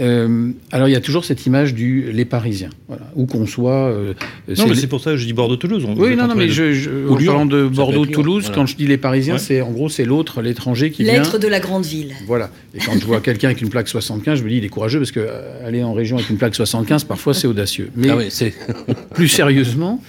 [0.00, 3.02] Euh, alors, il y a toujours cette image du les Parisiens, voilà.
[3.16, 3.88] où qu'on soit.
[3.90, 4.14] euh,
[4.56, 5.84] Non mais les- c'est pour ça que je dis Bordeaux-Toulouse.
[5.96, 7.32] Oui, non, non, mais je, je, en Lyon.
[7.32, 9.38] parlant de Bordeaux-Toulouse, quand je dis les Parisiens, Ouais.
[9.40, 11.14] c'est en gros c'est l'autre, l'étranger qui vient.
[11.14, 12.12] L'être de la grande ville.
[12.26, 12.50] Voilà.
[12.74, 15.00] Et quand je vois quelqu'un avec une plaque 75, je me dis il est courageux
[15.00, 17.90] parce que euh, aller en région avec une plaque 75, parfois c'est audacieux.
[17.96, 18.28] Mais Ah oui,
[19.14, 20.00] plus sérieusement,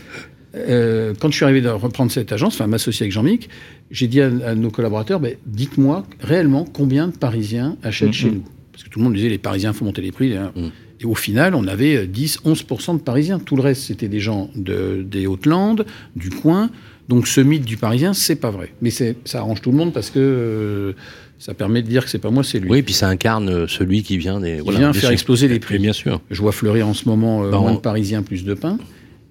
[0.55, 3.49] euh, quand je suis arrivé à reprendre cette agence, enfin m'associer avec Jean-Mic,
[3.91, 8.43] j'ai dit à, à nos collaborateurs, ben, dites-moi réellement combien de Parisiens achètent chez nous.
[8.79, 10.37] Parce que tout le monde disait les Parisiens font monter les prix.
[10.37, 10.53] hein.
[10.55, 10.71] Mhm.
[11.01, 13.37] Et au final, on avait euh, 10-11% de Parisiens.
[13.39, 16.69] Tout le reste, c'était des gens de, des Hautes-Landes, du coin.
[17.09, 18.73] Donc ce mythe du Parisien, c'est pas vrai.
[18.81, 20.93] Mais ça arrange tout le monde parce que euh,
[21.39, 22.69] ça permet de dire que c'est pas moi, c'est lui.
[22.69, 24.61] oui, puis ça incarne euh, celui qui vient des.
[24.65, 25.77] Il vient des faire exploser les Et prix.
[25.79, 26.21] bien sûr.
[26.31, 28.77] Je vois fleurir en ce moment euh, Bah, moins on- de Parisiens, plus de pain.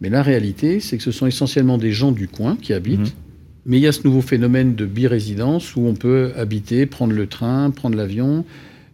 [0.03, 3.01] Mais la réalité, c'est que ce sont essentiellement des gens du coin qui habitent.
[3.01, 3.07] Mhm.
[3.67, 7.27] Mais il y a ce nouveau phénomène de birésidence où on peut habiter, prendre le
[7.27, 8.45] train, prendre l'avion.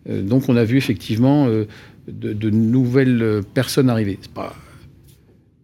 [0.08, 1.64] Euh, donc on a vu effectivement euh,
[2.08, 4.18] de, de nouvelles euh, personnes arriver.
[4.20, 4.54] C'est pas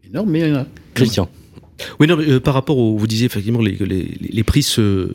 [0.08, 0.66] énorme, mais il y en a.
[0.94, 1.28] Christian.
[1.98, 5.12] Oui, non, mais, euh, par rapport au, vous disiez effectivement les, les, les prix se,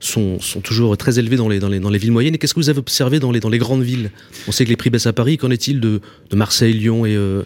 [0.00, 2.34] sont, sont toujours très élevés dans les, dans les, dans les villes moyennes.
[2.34, 4.10] Et qu'est-ce que vous avez observé dans les, dans les grandes villes?
[4.48, 5.36] On sait que les prix baissent à Paris.
[5.38, 7.42] Qu'en est-il de, de Marseille, Lyon et, euh,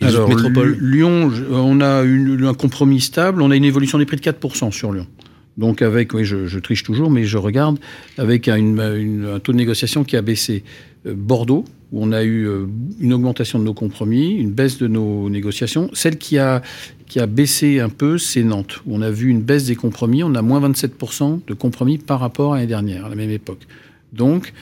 [0.00, 0.76] et les autres métropoles?
[0.80, 3.42] Lyon, on a une- un compromis stable.
[3.42, 5.06] On a une évolution des prix de 4% sur Lyon.
[5.56, 7.78] Donc avec, oui, je, triche toujours, mais je regarde
[8.18, 8.58] avec un,
[9.42, 10.64] taux de négociation qui a baissé.
[11.06, 12.66] Euh, Bordeaux, où on a eu euh,
[12.98, 15.90] une augmentation de nos compromis, une baisse de nos négociations.
[15.92, 16.62] Celle qui a,
[17.06, 20.24] qui a baissé un peu, c'est Nantes, où on a vu une baisse des compromis.
[20.24, 23.66] On a moins 27% de compromis par rapport à l'année dernière, à la même époque.
[24.12, 24.52] Donc,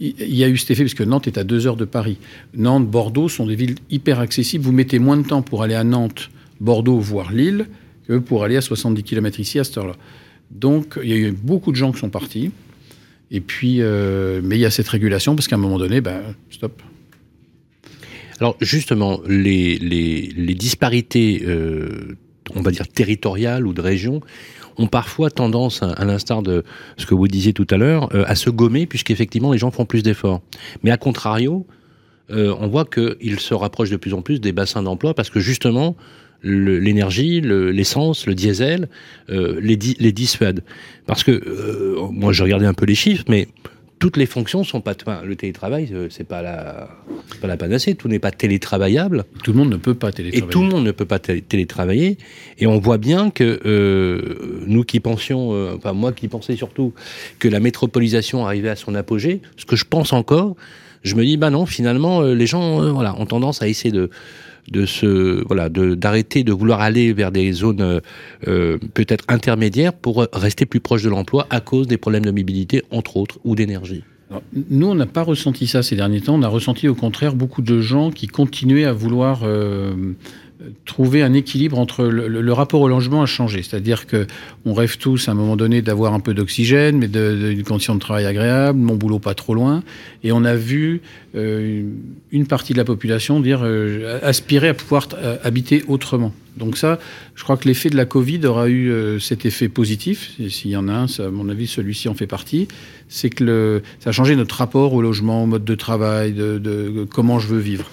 [0.00, 2.18] il y a eu cet effet, puisque Nantes est à deux heures de Paris.
[2.54, 4.64] Nantes, Bordeaux sont des villes hyper accessibles.
[4.64, 7.66] Vous mettez moins de temps pour aller à Nantes, Bordeaux, voire Lille,
[8.06, 9.96] que pour aller à 70 km ici à cette heure-là.
[10.50, 12.50] Donc, il y a eu beaucoup de gens qui sont partis.
[13.30, 16.20] Et puis, euh, mais il y a cette régulation, parce qu'à un moment donné, ben,
[16.50, 16.82] stop.
[18.40, 22.16] Alors justement, les, les, disparités, euh,
[22.54, 24.20] on va dire territoriales ou de région,
[24.76, 26.62] ont parfois tendance, à, l'instar de
[26.96, 29.86] ce que vous disiez tout à l'heure, euh, à se gommer puisqu'effectivement les gens font
[29.86, 30.40] plus d'efforts.
[30.84, 31.66] Mais à contrario,
[32.30, 35.96] on voit qu'ils se rapprochent de plus en plus des bassins d'emploi parce que justement
[36.42, 38.88] l'énergie, le- l'essence, le, diesel,
[39.30, 40.62] euh, les, di- les dissuadent.
[41.06, 43.48] Parce que euh, moi j'ai regardé un peu les chiffres, mais
[43.98, 44.94] toutes les fonctions sont pas.
[45.00, 46.88] Enfin, le télétravail, euh, c'est pas la,
[47.32, 47.96] c'est pas la panacée.
[47.96, 50.52] Tout n'est pas télétravaillable Tout le monde ne peut pas et télétravailler.
[50.52, 52.16] tout le monde ne peut pas té- télétravailler.
[52.58, 56.92] Et on voit bien que euh, nous qui pensions, euh, enfin moi qui pensais surtout
[57.40, 60.54] que la métropolisation arrivait à son apogée, ce que je pense encore,
[61.02, 64.10] je me dis bah non, finalement les gens euh, voilà ont tendance à essayer de
[64.70, 68.00] de se voilà d'arrêter de vouloir aller vers des zones euh,
[68.46, 72.82] euh, peut-être intermédiaires pour rester plus proche de l'emploi à cause des problèmes de mobilité
[72.90, 74.02] entre autres ou d'énergie.
[74.68, 76.34] Nous, on n'a pas ressenti ça ces derniers temps.
[76.34, 79.94] On a ressenti au contraire beaucoup de gens qui continuaient à vouloir euh,
[80.84, 83.62] trouver un équilibre entre le, rapport au logement a changé.
[83.62, 84.26] C'est-à-dire que
[84.64, 88.00] on rêve tous à un moment donné d'avoir un peu d'oxygène, mais d'une condition de
[88.00, 89.82] travail agréable, mon boulot pas trop loin.
[90.24, 91.00] Et on a vu
[91.36, 91.82] euh,
[92.32, 96.34] une partie de la population dire euh, aspirer à pouvoir euh, habiter autrement.
[96.56, 96.98] Donc ça,
[97.36, 100.32] je crois que l'effet de la Covid aura eu cet effet positif.
[100.48, 102.66] S'il y en a un, à mon avis, celui-ci en fait partie.
[103.08, 107.38] C'est que ça a changé notre rapport au logement, au mode de travail, de comment
[107.38, 107.88] je veux vivre.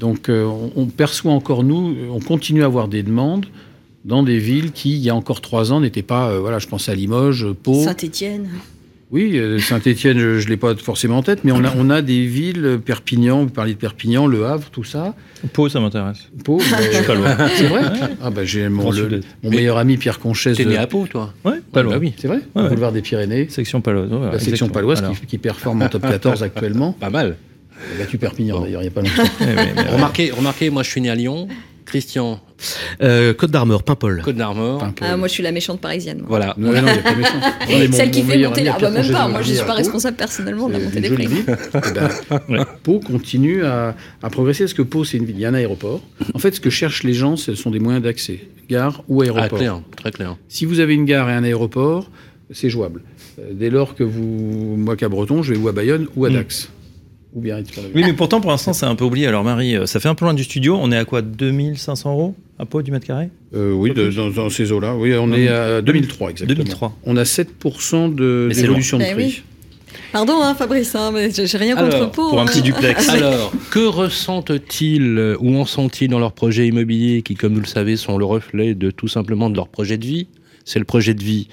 [0.00, 3.46] Donc euh, on, on perçoit encore, nous, on continue à avoir des demandes
[4.04, 6.66] dans des villes qui, il y a encore trois ans, n'étaient pas, euh, voilà, je
[6.66, 7.74] pense à Limoges, Pau.
[7.84, 8.48] Saint-Étienne.
[9.12, 12.00] Oui, euh, Saint-Étienne, je ne l'ai pas forcément en tête, mais on a, on a
[12.00, 15.14] des villes, euh, Perpignan, vous parliez de Perpignan, Le Havre, tout ça.
[15.52, 16.28] Pau, ça m'intéresse.
[16.44, 17.36] Pau, Je suis pas loin.
[17.56, 17.82] C'est vrai
[18.22, 20.56] Ah bah j'ai mon, le- meilleur ami Pierre Conchès.
[20.56, 21.94] T'es de- né à Pau, toi Ouais, pas loin.
[21.94, 22.68] Bah oui, C'est vrai Ouais, ouais.
[22.68, 23.48] Boulevard des Pyrénées.
[23.50, 24.10] Section Paloise.
[24.12, 26.92] ouais, La section paloise qui performe en top 14 actuellement.
[26.92, 27.36] pas mal.
[27.94, 29.00] Il a battu Perpignan d'ailleurs, il n'y a pas
[29.80, 29.92] longtemps.
[29.92, 31.48] Remarquez, remarquez, moi je suis né à Lyon.
[31.86, 32.38] Christian,
[33.02, 34.22] Euh, Côte d'Armor, Paimpol.
[34.24, 34.86] Côte d'Armor.
[35.00, 36.18] Ah, moi, je suis la méchante parisienne.
[36.18, 36.26] moi.
[36.28, 36.54] Voilà.
[36.56, 37.40] Non, non, il n'y a pas méchant.
[37.68, 39.54] On est mon- Celle qui mon fait monter Ah bah même pas, moi je de
[39.56, 41.26] suis pas responsable personnellement de la montée des prix.
[41.26, 41.44] ville.
[41.74, 45.34] Eh ben, Pau continue à, à progresser parce que Pau, c'est une ville.
[45.36, 46.00] Il y a un aéroport.
[46.32, 48.38] En fait, ce que cherchent les gens, ce sont des moyens d'accès.
[48.68, 49.58] Gare ou Ah, aéroport.
[49.58, 50.36] clair, très clair.
[50.48, 52.08] Si vous avez une gare et un aéroport,
[52.52, 53.02] c'est jouable.
[53.40, 56.30] Euh, Dès lors que vous, moi qu'à Breton, je vais ou à Bayonne ou à
[56.30, 56.34] Mm.
[56.34, 56.68] Dax.
[57.34, 59.26] Ou Oui, mais pourtant, pour l'instant, c'est un peu oublié.
[59.28, 60.76] Alors, Marie, euh, ça fait un peu loin du studio.
[60.80, 63.30] On est à quoi 2500 euros à Pau du mètre carré?
[63.54, 64.96] Euh, oui, de- dans, dans ces eaux-là.
[64.96, 66.56] Oui, on est à 2003 exactement.
[66.58, 66.96] 2003.
[67.04, 69.14] On a 7% de- d'évolution de prix.
[69.14, 69.42] Ben oui.
[70.12, 72.30] Pardon, hein, Fabrice, hein, mais j'ai rien contre Alors, Pau.
[72.30, 72.46] Pour un hein.
[72.46, 73.08] petit duplex.
[73.10, 77.96] Alors, que ressentent-ils ou en sont-ils dans leurs projets immobiliers qui, comme vous le savez,
[77.96, 80.26] sont le reflet de tout simplement de leur projet de vie?
[80.64, 81.48] C'est le projet de vie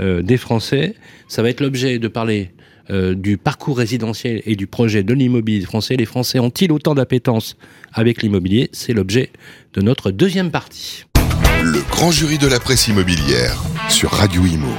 [0.00, 0.94] euh, des Français.
[1.28, 2.50] Ça va être l'objet de parler
[2.90, 5.96] euh, du parcours résidentiel et du projet de l'immobilier français.
[5.96, 7.56] Les Français ont-ils autant d'appétence
[7.92, 8.70] avec l'immobilier?
[8.72, 9.30] C'est l'objet
[9.74, 11.04] de notre deuxième partie.
[11.62, 14.74] Le grand jury de la presse immobilière sur Radio Imo.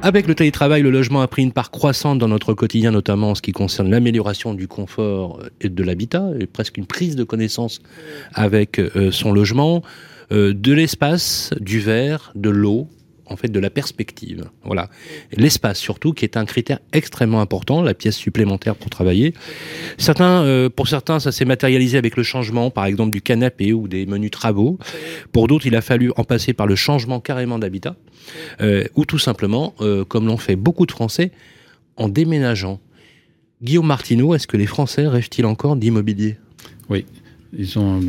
[0.00, 3.34] Avec le télétravail, le logement a pris une part croissante dans notre quotidien, notamment en
[3.34, 7.80] ce qui concerne l'amélioration du confort et de l'habitat, et presque une prise de connaissance
[8.32, 9.82] avec euh, son logement,
[10.30, 12.86] euh, de l'espace, du verre, de l'eau,
[13.28, 14.48] en fait de la perspective.
[14.64, 14.88] Voilà.
[15.32, 19.34] L'espace surtout, qui est un critère extrêmement important, la pièce supplémentaire pour travailler.
[20.20, 24.06] Euh, pour certains, ça s'est matérialisé avec le changement, par exemple, du canapé ou des
[24.06, 24.78] menus travaux.
[25.32, 27.96] Pour d'autres, il a fallu en passer par le changement carrément d'habitat,
[28.60, 31.32] euh, ou tout simplement, euh, comme l'ont fait beaucoup de Français,
[31.96, 32.80] en déménageant.
[33.62, 36.36] Guillaume Martineau, est-ce que les Français rêvent-ils encore d'immobilier?
[37.56, 38.00] Ils, ont,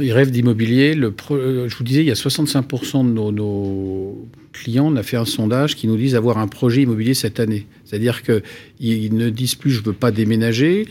[0.00, 0.96] ils rêvent d'immobilier.
[0.96, 5.24] Euh, je vous disais, il y a 65% de nos, clients, on a fait un
[5.24, 7.66] sondage qui nous disent avoir un projet immobilier cette année.
[7.84, 8.42] C'est-à-dire qu'ils
[8.80, 10.86] ils ne disent plus je veux pas déménager.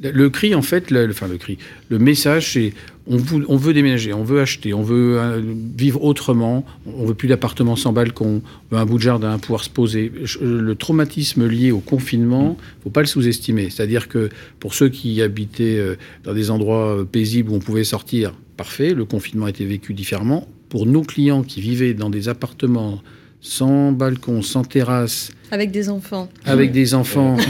[0.00, 1.58] Le, cri, en fait, enfin le cri,
[1.88, 2.72] le message, c'est
[3.06, 5.40] on, vou- on veut déménager, on veut acheter, on veut euh,
[5.76, 9.64] vivre autrement, on veut plus d'appartements sans balcon, on veut un bout de jardin, pouvoir
[9.64, 10.12] se poser.
[10.22, 13.70] Je- Le traumatisme lié au confinement, faut pas le sous-estimer.
[13.70, 14.28] C'est-à-dire que
[14.60, 18.94] pour ceux qui habitaient euh, dans des endroits euh, paisibles où on pouvait sortir, parfait,
[18.94, 20.46] le confinement a été vécu différemment.
[20.68, 23.02] Pour nos clients qui vivaient dans des appartements
[23.40, 26.28] sans balcon, sans terrasse, Avec des enfants.
[26.44, 27.36] avec des enfants.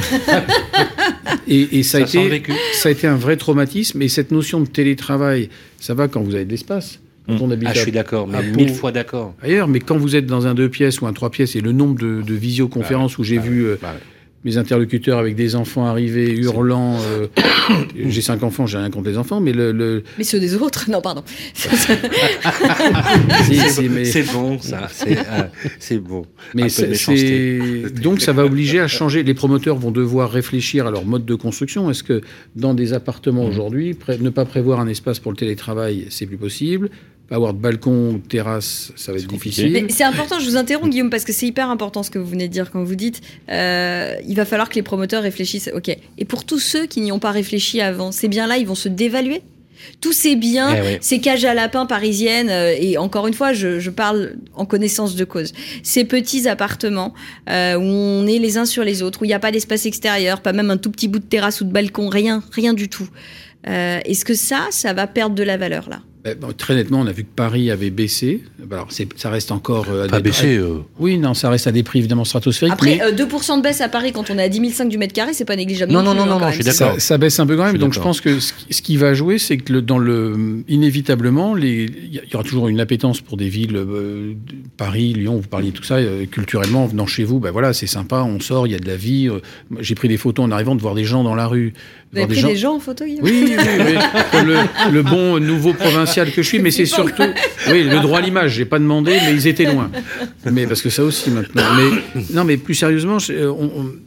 [1.49, 2.53] et, et ça, a Ça été, vécu.
[2.75, 4.01] ça a été un vrai traumatisme.
[4.03, 6.99] Et cette notion de télétravail, ça va quand vous avez de l'espace.
[7.27, 7.43] Quand Mm.
[7.43, 9.35] on habite Ah, je suis d'accord, mais mille fois d'accord.
[9.43, 11.71] ailleurs, mais quand vous êtes dans un deux pièces ou un trois pièces, et le
[11.71, 13.95] nombre de, de visioconférences où j'ai Bah vu euh, Bah.
[14.45, 16.99] Mes interlocuteurs avec des enfants arriver, hurlant.
[17.01, 17.27] euh,
[18.09, 19.73] j'ai cinq enfants, j'ai rien contre les enfants, mais le.
[19.73, 21.23] le- Mais ceux des autres Non, pardon.
[23.45, 24.89] si, si, mais- C'est bon, ça.
[24.91, 25.23] C'est euh,
[25.79, 26.25] c'est bon.
[26.55, 26.67] Mais
[28.03, 29.23] donc ça va obliger à changer.
[29.23, 31.91] Les promoteurs vont devoir réfléchir à leur mode de construction.
[31.91, 32.21] Est-ce que
[32.57, 32.95] dans des Mmh.
[32.95, 36.91] appartements aujourd'hui, pré- ne pas prévoir un espace pour le télétravail, c'est plus possible?
[37.33, 39.65] Avoir de balcon ou de terrasse, ça va être compliqué.
[39.65, 39.87] difficile.
[39.91, 42.49] C'est important, je vous interromps Guillaume, parce que c'est hyper important ce que vous venez
[42.49, 45.71] de dire quand vous dites euh, il va falloir que les promoteurs réfléchissent.
[45.75, 45.97] Ok.
[46.19, 48.89] Et pour tous ceux qui n'y ont pas réfléchi avant, ces biens-là, ils vont se
[48.89, 49.43] dévaluer
[50.01, 50.99] tous ces biens, Eh oui.
[51.01, 55.17] ces cages à lapins parisiennes, euh, et encore une fois, je, je parle en connaissance
[55.17, 57.15] de cause, ces petits appartements
[57.51, 59.85] euh, où on est les uns sur les autres, où il n'y a pas d'espace
[59.85, 62.89] extérieur, pas même un tout petit bout de terrasse ou de balcon, rien, rien du
[62.89, 63.09] tout.
[63.67, 66.01] Euh, Est-ce que ça, ça va perdre de la valeur là?
[66.41, 68.45] Bon, très nettement, on a vu que Paris avait baissé.
[68.71, 69.87] Alors, c'est- ça reste encore.
[69.91, 70.57] euh, à Pas des- baissé.
[70.57, 72.73] euh, Oui, non, ça reste à des prix évidemment stratosphériques.
[72.75, 74.99] Après, mais- euh, 2% de baisse à Paris quand on est à 10 500 du
[74.99, 75.91] mètre carré, c'est pas négligeable.
[75.93, 76.95] Non, non, plus, non, hein, non, non, je suis d'accord.
[76.95, 77.77] Ça, ça baisse un peu quand même.
[77.79, 80.63] Donc je pense que ce qui, ce qui va jouer, c'est que le- dans le
[80.69, 84.35] inévitablement, il y aura toujours une appétence pour des villes, euh,
[84.77, 85.39] Paris, Lyon.
[85.43, 88.23] Vous parliez de tout ça euh, culturellement, en venant chez vous, ben voilà, c'est sympa,
[88.23, 89.29] on sort, il y a de la vie.
[89.29, 89.41] euh,
[89.81, 91.73] J'ai pris des photos en arrivant de voir des gens dans la rue.
[92.13, 93.95] Vous avez pris des gens en photo, Guillaume oui, oui, oui,
[94.33, 94.57] Comme le,
[94.93, 97.23] le bon nouveau provincial que je suis, mais c'est surtout,
[97.71, 98.53] oui, le droit à l'image.
[98.53, 99.91] J'ai pas demandé, mais ils étaient loin.
[100.51, 101.63] Mais parce que ça aussi maintenant.
[101.77, 103.53] Mais non, mais plus sérieusement, euh,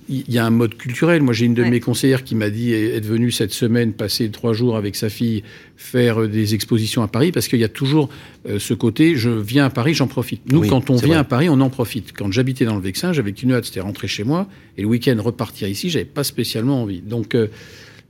[0.07, 1.23] il y a un mode culturel.
[1.23, 1.69] Moi, j'ai une de Ouais.
[1.71, 5.41] mes conseillères qui m'a dit être venue cette semaine passer trois jours avec sa fille
[5.75, 8.09] faire euh, des expositions à Paris, parce qu'il y a toujours
[8.47, 9.15] euh, ce côté.
[9.15, 10.41] Je viens à Paris, j'en profite.
[10.51, 11.17] Nous, Oui, quand on vient vrai.
[11.17, 12.13] à Paris, on en profite.
[12.15, 15.15] Quand j'habitais dans le Vexin, j'avais qu'une hâte, c'était rentrer chez moi, et le week-end
[15.19, 17.01] repartir ici, j'avais pas spécialement envie.
[17.01, 17.47] Donc euh,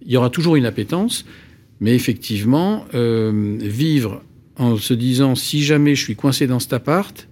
[0.02, 1.26] il y aura toujours une appétence,
[1.80, 4.24] mais effectivement, euh, vivre
[4.58, 7.28] en se disant si jamais je suis coincé dans cet appart,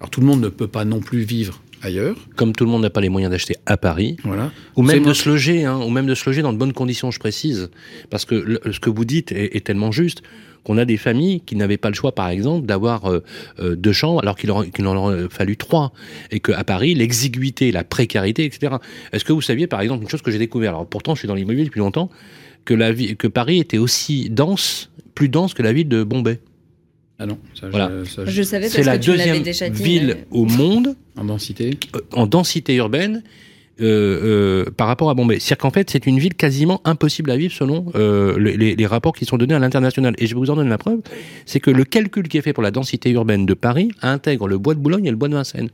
[0.00, 2.16] alors tout le monde ne peut pas non plus vivre ailleurs.
[2.36, 4.50] Comme tout le monde n'a pas les moyens d'acheter à Paris, Voilà.
[4.76, 7.10] ou même de se loger, hein, ou même de se loger dans de bonnes conditions,
[7.10, 7.70] je précise,
[8.10, 10.22] parce que le- ce que vous dites est, est tellement juste
[10.64, 13.22] qu'on a des familles qui n'avaient pas le choix, par exemple, d'avoir euh,
[13.60, 15.92] euh, deux chambres alors qu'il en, qu'il en aurait fallu trois,
[16.30, 18.76] et qu'à Paris, l'exiguïté, la précarité, etc.
[19.12, 20.70] Est-ce que vous saviez, par exemple, une chose que j'ai découvert?
[20.70, 22.10] Alors pourtant, je suis dans l'immobilier depuis longtemps,
[22.64, 26.38] que la vie, que Paris était aussi dense, plus dense que la ville de Bombay.
[27.18, 27.90] Ah non, ça, Voilà.
[28.04, 29.82] je- ça, je- Je savais C'est parce la que tu deuxième déjà dit.
[29.82, 31.70] ville mais- au monde en densité.
[31.96, 33.22] euh, en densité urbaine
[33.80, 35.38] euh, euh, par rapport à Bombay.
[35.38, 39.24] C'est-à-dire qu'en fait, c'est une ville quasiment impossible à vivre selon euh, les, rapports qui
[39.24, 40.14] sont donnés à l'international.
[40.18, 40.98] Et je vais vous en donner la preuve,
[41.46, 44.58] c'est que le calcul qui est fait pour la densité urbaine de Paris intègre le
[44.58, 45.70] bois de Boulogne et le bois de Vincennes.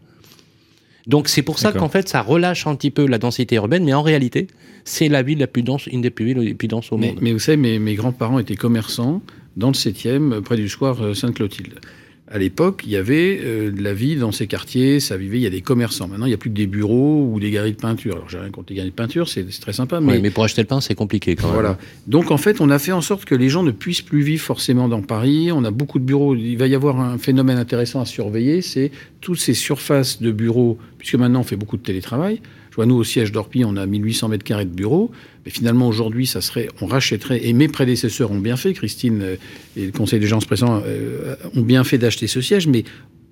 [1.06, 3.92] Donc c'est pour ça qu'en fait, ça relâche un petit peu la densité urbaine, mais
[3.92, 4.46] en réalité,
[4.84, 7.08] c'est la ville la plus dense, une des plus villes les plus denses au Mais,
[7.08, 7.18] monde.
[7.20, 9.20] mais vous savez, mes, mes grands-parents étaient commerçants
[9.56, 11.80] dans le 7e, près du square euh, Sainte-Clotilde.
[12.26, 15.42] À l'époque, il y avait euh, de la vie dans ces quartiers, ça vivait, il
[15.42, 16.08] y a des commerçants.
[16.08, 18.14] Maintenant, il n'y a plus que des bureaux ou des galeries de peinture.
[18.14, 20.42] Alors, j'ai rien contre les galeries de peinture, c'est très sympa, Ouais, mais mais pour
[20.42, 21.54] acheter le pain, c'est compliqué quand même.
[21.54, 21.78] Voilà.
[22.06, 24.42] Donc en fait, on a fait en sorte que les gens ne puissent plus vivre
[24.42, 25.52] forcément dans Paris.
[25.52, 26.34] On a beaucoup de bureaux.
[26.34, 28.90] Il va y avoir un phénomène intéressant à surveiller, c'est
[29.20, 32.40] toutes ces surfaces de bureaux, puisque maintenant on fait beaucoup de télétravail.
[32.74, 35.12] Je vois nous au siège d'Orpi, on a 1800 mètres carrés de bureaux.
[35.44, 37.46] Mais finalement aujourd'hui, ça serait, on rachèterait.
[37.46, 39.36] Et mes prédécesseurs ont bien fait, Christine euh,
[39.76, 42.82] et le Conseil des gens présents euh, ont bien fait d'acheter ce siège, mais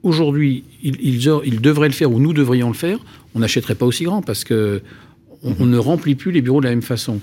[0.05, 3.00] aujourd'hui, ils, ils, aur- ils devraient le faire ou nous devrions le faire.
[3.35, 4.81] On n'achèterait pas aussi grand parce que
[5.42, 7.18] on- on ne remplit plus les bureaux de la même façon.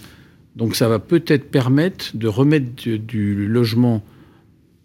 [0.58, 4.04] Donc ça va peut-être permettre de remettre du, du logement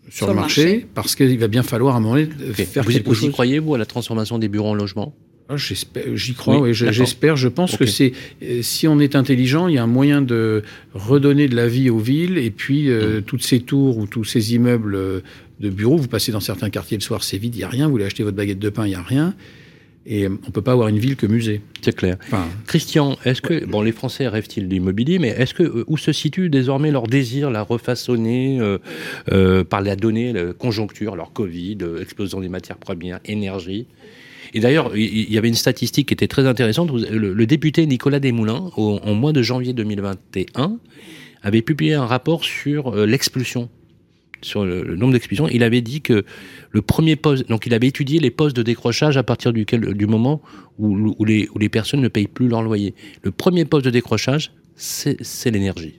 [0.08, 0.86] sur, Sur le marché, marché.
[0.94, 3.32] parce qu'il va bien falloir à un moment donné faire Vous, quelque vous y chose.
[3.32, 5.12] croyez, vous, à la transformation des bureaux en logement?
[6.14, 7.36] J'y crois, Oui, j'espère.
[7.36, 10.62] Je pense que c'est euh, si on est intelligent, il y a un moyen de
[10.94, 13.22] redonner de la vie aux villes et puis euh, Mm.
[13.24, 15.20] toutes ces tours ou tous ces immeubles euh,
[15.60, 15.98] de bureaux.
[15.98, 17.86] Vous passez dans certains quartiers le soir, c'est vide, il y a rien.
[17.86, 19.34] Vous voulez acheter votre baguette de pain, il y a rien.
[20.06, 21.60] Et on peut pas avoir une ville que musée.
[21.82, 22.16] C'est clair.
[22.26, 26.48] Enfin, Christian, est-ce que bon les Français rêvent-ils d'immobilier, mais est-ce que où se situe
[26.50, 28.60] désormais leur désir, la refaçonner
[29.70, 33.86] par la donnée, la conjoncture, alors Covid, explosion des matières premières, énergie?
[34.54, 36.90] Et d'ailleurs, il y avait une statistique qui était très intéressante.
[36.92, 40.78] Le, député Nicolas Desmoulins, au, en mois de janvier 2021,
[41.42, 43.68] avait publié un rapport sur euh, l'expulsion,
[44.42, 45.48] sur le, nombre d'expulsions.
[45.48, 46.24] Il avait dit que
[46.70, 50.06] le premier poste, donc il avait étudié les postes de décrochage à partir duquel, du
[50.06, 50.40] moment
[50.78, 52.94] où, les, personnes ne payent plus leur loyer.
[53.22, 55.98] Le premier poste de décrochage, c'est l'énergie.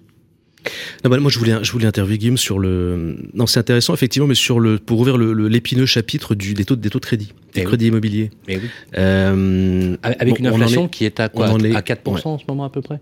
[1.04, 3.17] Non, bah, moi, je voulais, je voulais interviewer Guillaume sur le.
[3.34, 6.65] Non, c'est intéressant, effectivement, mais sur le pour ouvrir le- le- l'épineux chapitre du, des
[6.65, 7.65] taux, des taux de crédit, des Eh oui.
[7.67, 8.32] crédits immobiliers.
[8.47, 8.69] Mais oui.
[8.97, 11.47] Euh, Avec bon, une inflation est- qui est à quoi?
[11.63, 12.99] est- À 4% en ce moment à peu près?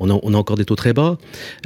[0.00, 1.18] On a, on a encore des taux très bas.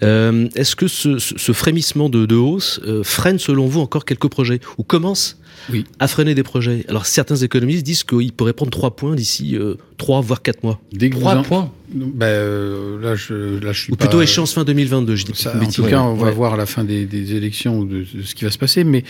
[0.02, 1.18] Euh, Est-ce que ce,
[1.52, 5.38] frémissement de, de hausse euh, freine, selon vous, encore quelques projets ou commence
[5.70, 5.84] Oui.
[5.98, 6.84] à freiner des projets?
[6.88, 9.56] Alors, certains économistes disent qu'il pourrait prendre 3 points d'ici
[9.96, 10.80] 3 voire 4 mois.
[10.92, 11.72] dès que vous 3 en- points?
[11.90, 15.54] Ben, euh, là, je, là, je suis Ou plutôt échéance fin 2022, je dis Ça,
[15.58, 16.32] en tout cas, on va Ouais.
[16.32, 18.84] voir à la fin des, des élections ou de, de ce qui va se passer.
[18.84, 19.04] Mais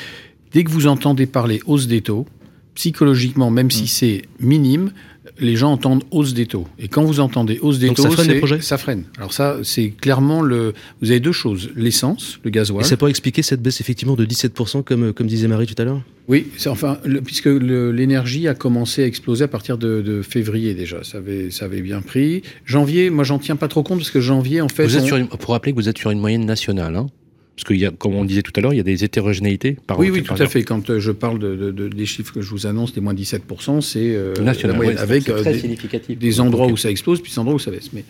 [0.52, 2.24] dès que vous entendez parler hausse des taux,
[2.76, 3.70] psychologiquement, même Mm.
[3.72, 4.92] si c'est minime,
[5.40, 6.66] les gens entendent hausse des taux.
[6.78, 9.04] Et quand vous entendez hausse des Donc taux, ça freine les c'est- projets ça freine.
[9.18, 10.72] Alors ça, c'est clairement le.
[11.02, 12.84] Vous avez deux choses l'essence, le Et gasoil.
[12.84, 16.00] ça pourrait expliquer cette baisse effectivement de 17%, comme, comme disait Marie tout à l'heure?
[16.28, 20.74] Oui, c'est enfin, le- puisque l'énergie a commencé à exploser à partir de, de février
[20.74, 22.42] déjà, ça avait, ça avait bien pris.
[22.66, 25.06] Janvier, moi j'en tiens pas trop compte parce que janvier, en fait, Vous êtes on-
[25.06, 26.96] sur une- pour rappeler que vous êtes sur une moyenne nationale.
[26.96, 27.06] Hein
[27.64, 29.76] Parce y a, comme on disait tout à l'heure, il y a des hétérogénéités.
[29.86, 30.62] Par Oui, oui, tout à fait.
[30.62, 33.14] Quand euh, je parle de, de- de- des chiffres que je vous annonce, des moins
[33.14, 34.34] 17%, c'est euh,
[34.78, 35.42] ouais, avec euh,
[36.08, 37.92] des, endroits où ça explose, puis des endroits où ça baisse.
[37.92, 38.04] Mais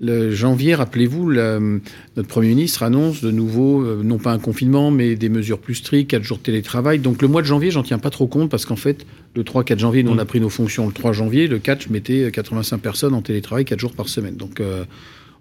[0.00, 5.14] le janvier, rappelez-vous, notre Premier ministre annonce de nouveau, euh, non pas un confinement, mais
[5.14, 6.98] des mesures plus strictes, 4 jours de télétravail.
[6.98, 9.78] Donc le mois de janvier, j'en tiens pas trop compte, parce qu'en fait, le 3-4
[9.78, 11.46] janvier, nous, on a pris nos fonctions le 3 janvier.
[11.46, 14.36] Le 4, je mettais 85 personnes en télétravail 4 jours par semaine.
[14.36, 14.84] Donc euh,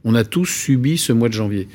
[0.06, 1.68] on a tous subi ce mois de janvier.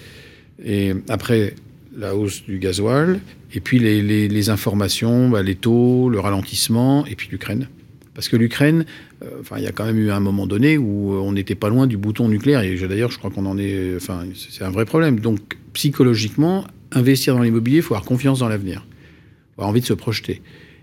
[0.65, 1.55] Et après,
[1.97, 3.21] la hausse du gasoil,
[3.53, 7.69] et puis les, informations, bah, les taux, le ralentissement, et puis l'Ukraine.
[8.15, 8.85] Parce que l'Ukraine,
[9.23, 11.69] euh, il y a quand même eu un moment donné où euh, on n'était pas
[11.69, 12.63] loin du bouton nucléaire.
[12.63, 13.97] Et d'ailleurs, je crois qu'on en est.
[13.97, 15.21] Enfin, c'est un vrai problème.
[15.21, 15.39] Donc,
[15.73, 18.85] psychologiquement, investir dans l'immobilier, il faut avoir confiance dans l'avenir.
[19.57, 20.43] Avoir envie de se projeter.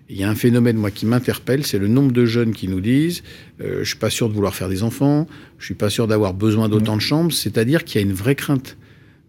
[0.09, 2.67] Et Il y a un phénomène, moi, qui m'interpelle, c'est le nombre de jeunes qui
[2.67, 3.23] nous disent
[3.61, 5.27] euh, Je suis pas sûr de vouloir faire des enfants,
[5.59, 7.33] je suis pas sûr d'avoir besoin d'autant de chambres.
[7.33, 8.77] C'est-à-dire qu'il y a une vraie crainte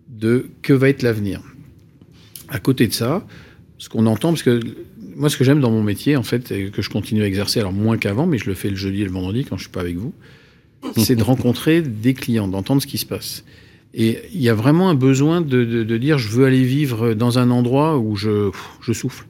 [0.08, 1.42] de que va être l'avenir?
[2.48, 3.26] À côté de ça,
[3.78, 4.60] ce qu'on entend, parce que
[5.16, 7.60] moi, ce que j'aime dans mon métier, en fait, et que je continue à exercer,
[7.60, 9.72] alors moins qu'avant, mais je le fais le jeudi et le vendredi quand je suis
[9.72, 10.12] pas avec vous,
[10.96, 13.44] c'est de rencontrer des clients, d'entendre ce qui se passe.
[13.94, 17.50] Et il y a vraiment un besoin de, dire, je veux aller vivre dans un
[17.50, 18.52] endroit où je
[18.92, 19.26] souffle.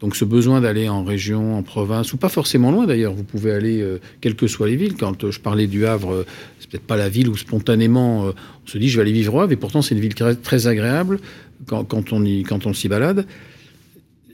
[0.00, 3.52] Donc ce besoin d'aller en région, en province, ou pas forcément loin d'ailleurs, vous pouvez
[3.52, 4.96] aller, euh, quelles que soient les villes.
[4.96, 6.26] Quand euh, je parlais du Havre, euh,
[6.58, 9.40] c'est peut-être pas la ville où spontanément on se dit je vais aller vivre au
[9.40, 11.20] Havre, et pourtant c'est une ville très, agréable
[11.66, 13.26] quand, on y, quand on s'y balade.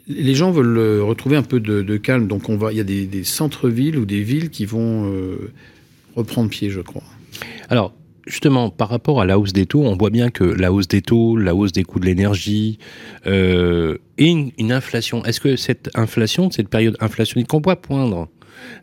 [0.09, 3.25] Les gens veulent retrouver un peu de, calme, donc on il y a des, des
[3.25, 5.13] centres-villes ou des villes qui vont
[6.15, 7.03] reprendre pied, je crois.
[7.69, 7.93] Alors,
[8.27, 11.03] justement, par rapport à la hausse des taux, on voit bien que la hausse des
[11.03, 12.79] taux, la hausse des coûts de l'énergie
[13.27, 15.25] euh, et une, une inflation.
[15.25, 18.29] Est-ce que cette inflation, cette période inflationniste qu'on voit poindre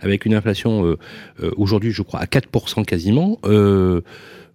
[0.02, 0.98] avec une inflation euh,
[1.42, 4.02] euh, aujourd'hui, je crois, à 4% quasiment, euh,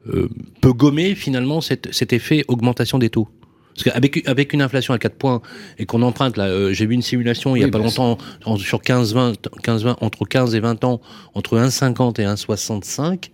[0.08, 0.28] euh,
[0.60, 3.28] peut gommer finalement cet, cet effet augmentation des taux?
[3.74, 5.40] Parce qu'avec avec une inflation à 4 points
[5.78, 8.18] et qu'on emprunte, là, euh, j'ai vu une simulation il y a Oui, pas longtemps
[8.44, 11.00] en- sur 15-20, 15-20, entre 15 et 20 ans,
[11.34, 13.30] entre 1,50 et 1,65.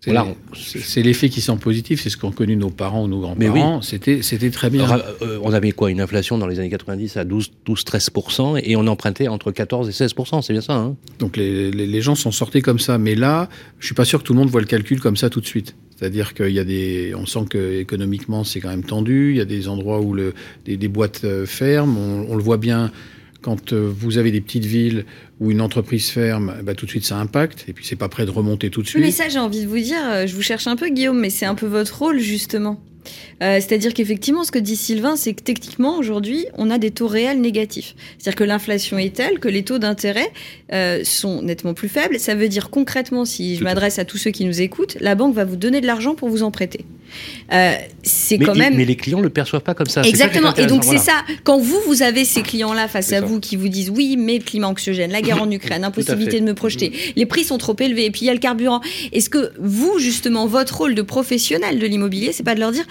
[0.00, 0.28] C'est Voilà.
[0.54, 3.82] c'est- c'est l'effet qui semble positif, c'est ce qu'ont connu nos parents ou nos grands-parents.
[3.82, 4.86] C'était C'était très bien.
[5.22, 9.28] Euh, on avait quoi Une inflation dans les années 90 à 12-13% et on empruntait
[9.28, 10.96] entre 14 et 16%, c'est bien ça hein?
[11.18, 12.98] Donc les, les, les gens sont sortis comme ça.
[12.98, 13.48] Mais là,
[13.80, 15.46] je suis pas sûr que tout le monde voit le calcul comme ça tout de
[15.46, 15.74] suite.
[15.96, 19.32] C'est-à-dire qu'il y a des, on sent que économiquement c'est quand même tendu.
[19.32, 20.32] Il y a des endroits où le,
[20.64, 21.98] des, des boîtes euh, ferment.
[21.98, 22.92] On, on le voit bien
[23.42, 25.04] quand euh, vous avez des petites villes
[25.40, 27.64] où une entreprise ferme, bah, tout de suite ça impacte.
[27.68, 29.02] Et puis c'est pas prêt de remonter tout de suite.
[29.02, 31.30] mais ça, j'ai envie de vous dire, euh, je vous cherche un peu, Guillaume, mais
[31.30, 32.80] c'est un peu votre rôle, justement.
[33.42, 37.06] Euh, C'est-à-dire qu'effectivement, ce que dit Sylvain, c'est que techniquement, aujourd'hui, on a des taux
[37.06, 37.94] réels négatifs.
[38.18, 40.30] C'est-à-dire que l'inflation est telle que les taux d'intérêt
[40.72, 42.18] euh, sont nettement plus faibles.
[42.18, 45.34] Ça veut dire concrètement, si je m'adresse à tous ceux qui nous écoutent, la banque
[45.34, 46.84] va vous donner de l'argent pour vous en prêter.
[47.52, 48.76] Euh, c'est quand même...
[48.76, 50.02] mais les clients le perçoivent pas comme ça.
[50.02, 50.54] Exactement.
[50.54, 51.24] Et donc c'est ça.
[51.44, 53.24] Quand vous vous avez ces clients-là face à ça.
[53.24, 56.44] vous qui vous disent oui, mais le climat anxiogène, la guerre en Ukraine, impossibilité de
[56.44, 58.80] me projeter, les prix sont trop élevés, et puis il y a le carburant.
[59.12, 62.84] Est-ce que vous justement votre rôle de professionnel de l'immobilier, c'est pas de leur dire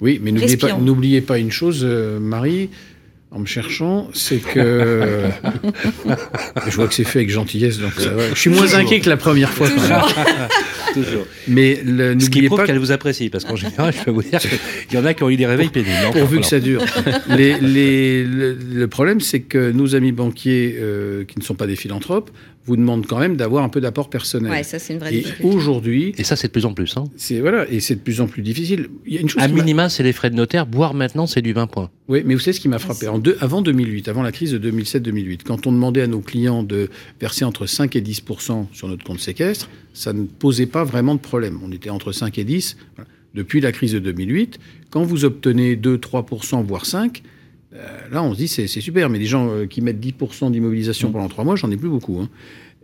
[0.00, 0.82] Oui, mais n'oubliez pas, Respirons.
[0.84, 2.70] n'oubliez pas une chose, euh, Marie,
[3.30, 5.22] en me cherchant, c'est que
[6.66, 8.28] je vois que c'est fait avec gentillesse, donc ça va.
[8.30, 9.68] Je suis moins inquiet que la première fois.
[9.68, 10.00] quand même.
[10.94, 11.24] Toujours.
[11.48, 14.10] Mais le- Ce qui n'oubliez prouve pas qu'elle vous apprécie, parce qu'en général, je peux
[14.10, 14.58] vous dire qu'il
[14.92, 15.92] y en a qui ont eu des réveils pénibles.
[16.08, 16.84] Enfin, pourvu que ça dure.
[17.28, 21.66] Les- les- le, le problème, c'est que nos amis banquiers, euh, qui ne sont pas
[21.66, 22.30] des philanthropes,
[22.64, 24.50] vous demandent quand même d'avoir un peu d'apport personnel.
[24.50, 25.44] Ouais, ça c'est une vraie Et difficulté.
[25.56, 26.96] aujourd'hui, Et ça, c'est de plus en plus.
[26.96, 27.04] Hein.
[27.16, 28.88] c'est voilà, et c'est de plus en plus difficile.
[29.06, 31.42] Il y a une chose À minima, c'est les frais de notaire, voire maintenant, c'est
[31.42, 31.90] du 20 points.
[32.08, 33.08] Oui, mais vous savez ce qui m'a frappé?
[33.08, 36.62] En deux- Avant 2008, avant la crise de 2007-2008, quand on demandait à nos clients
[36.62, 36.88] de
[37.20, 38.22] verser entre 5 et 10
[38.72, 41.58] sur notre compte séquestre, ça ne posait pas vraiment de problème.
[41.64, 42.76] On était entre 5 et 10.
[42.96, 43.08] Voilà.
[43.34, 44.58] Depuis la crise de 2008,
[44.90, 46.26] quand vous obtenez 2, 3
[46.64, 47.28] voire 5 euh,
[48.10, 49.08] là, on se dit c'est super.
[49.08, 52.18] Mais des gens euh, qui mettent 10% d'immobilisation pendant 3 mois, j'en ai plus beaucoup.
[52.20, 52.28] hein.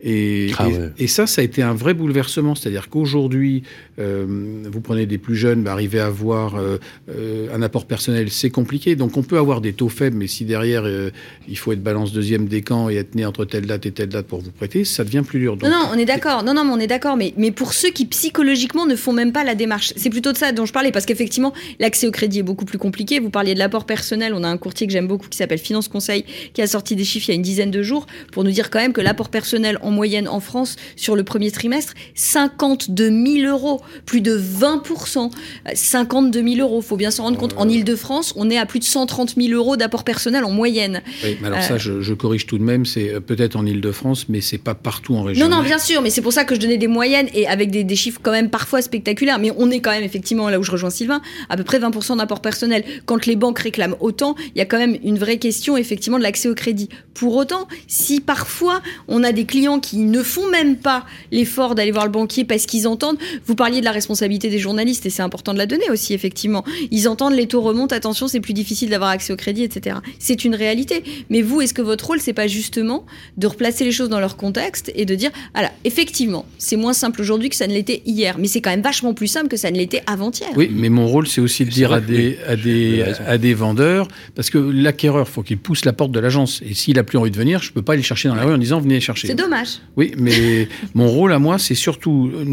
[0.03, 0.91] Et, Ah et- ouais.
[0.99, 2.55] et ça, ça a été un vrai bouleversement.
[2.55, 3.63] C'est-à-dire qu'aujourd'hui,
[3.99, 4.27] euh,
[4.71, 6.79] vous prenez des plus jeunes, bah, arriver à avoir euh,
[7.11, 8.95] euh, un apport personnel, c'est compliqué.
[8.97, 11.11] Donc on peut avoir des taux faibles, mais si derrière, euh,
[11.49, 14.09] il faut être balance deuxième des camps et être né entre telle date et telle
[14.09, 15.57] date pour vous prêter, ça devient plus dur.
[15.57, 16.43] Donc, Non, non, on est d'accord.
[16.45, 17.17] Non, non, mais on est d'accord.
[17.17, 20.39] Mais, mais pour ceux qui psychologiquement ne font même pas la démarche, c'est plutôt de
[20.39, 23.19] ça dont je parlais, parce qu'effectivement, l'accès au crédit est beaucoup plus compliqué.
[23.21, 24.33] Vous parliez de l'apport personnel.
[24.35, 26.25] On a un courtier que j'aime beaucoup qui s'appelle Finance Conseil,
[26.55, 28.71] qui a sorti des chiffres il y a une dizaine de jours pour nous dire
[28.71, 33.11] quand même que l'apport personnel en moyenne en France sur le premier trimestre, 52
[33.43, 35.31] 000 euros, plus de 20%
[35.67, 36.81] Euh, 52 000 euros.
[36.83, 37.55] Faut bien s'en rendre compte.
[37.57, 41.03] En Ile-de-France, on est à plus de 130 000 euros d'apport personnel en moyenne.
[41.25, 42.85] oui, mais alors Euh, ça, je, je corrige tout de même.
[42.87, 45.49] C'est euh, peut-être en Ile-de-France, mais c'est pas partout en région.
[45.49, 47.71] Non, non, bien sûr, mais c'est pour ça que je donnais des moyennes et avec
[47.71, 49.39] des, des chiffres quand même parfois spectaculaires.
[49.39, 52.17] Mais on est quand même, effectivement, là où je rejoins Sylvain, à peu près 20%
[52.19, 52.85] d'apport personnel.
[53.07, 56.23] Quand les banques réclament autant, il y a quand même une vraie question, effectivement, de
[56.23, 56.89] l'accès au crédit.
[57.15, 61.91] Pour autant, si parfois on a des clients qui ne font même pas l'effort d'aller
[61.91, 65.23] voir le banquier parce qu'ils entendent, vous parliez de la responsabilité des journalistes et c'est
[65.23, 66.65] important de la donner aussi, effectivement.
[66.91, 69.97] Ils entendent les taux remontent, attention, c'est plus difficile d'avoir accès au crédit, etc.
[70.19, 71.03] C'est une réalité.
[71.31, 73.05] Mais vous, est-ce que votre rôle, c'est pas justement
[73.37, 77.21] de replacer les choses dans leur contexte et de dire, voilà, effectivement, c'est moins simple
[77.21, 79.71] aujourd'hui que ça ne l'était hier, mais c'est quand même vachement plus simple que ça
[79.71, 80.51] ne l'était avant-hier.
[80.57, 84.09] Oui, mais mon rôle, c'est aussi de dire à des, à, des, à des vendeurs,
[84.35, 86.63] parce que l'acquéreur, faut qu'il pousse la porte de l'agence.
[86.63, 88.55] Et s'il a plus envie de venir, je peux pas aller chercher dans la rue
[88.55, 89.29] en disant venez chercher.
[89.29, 89.68] C'est dommage.
[89.97, 92.45] Oui, mais mon rôle à moi, c'est surtout euh,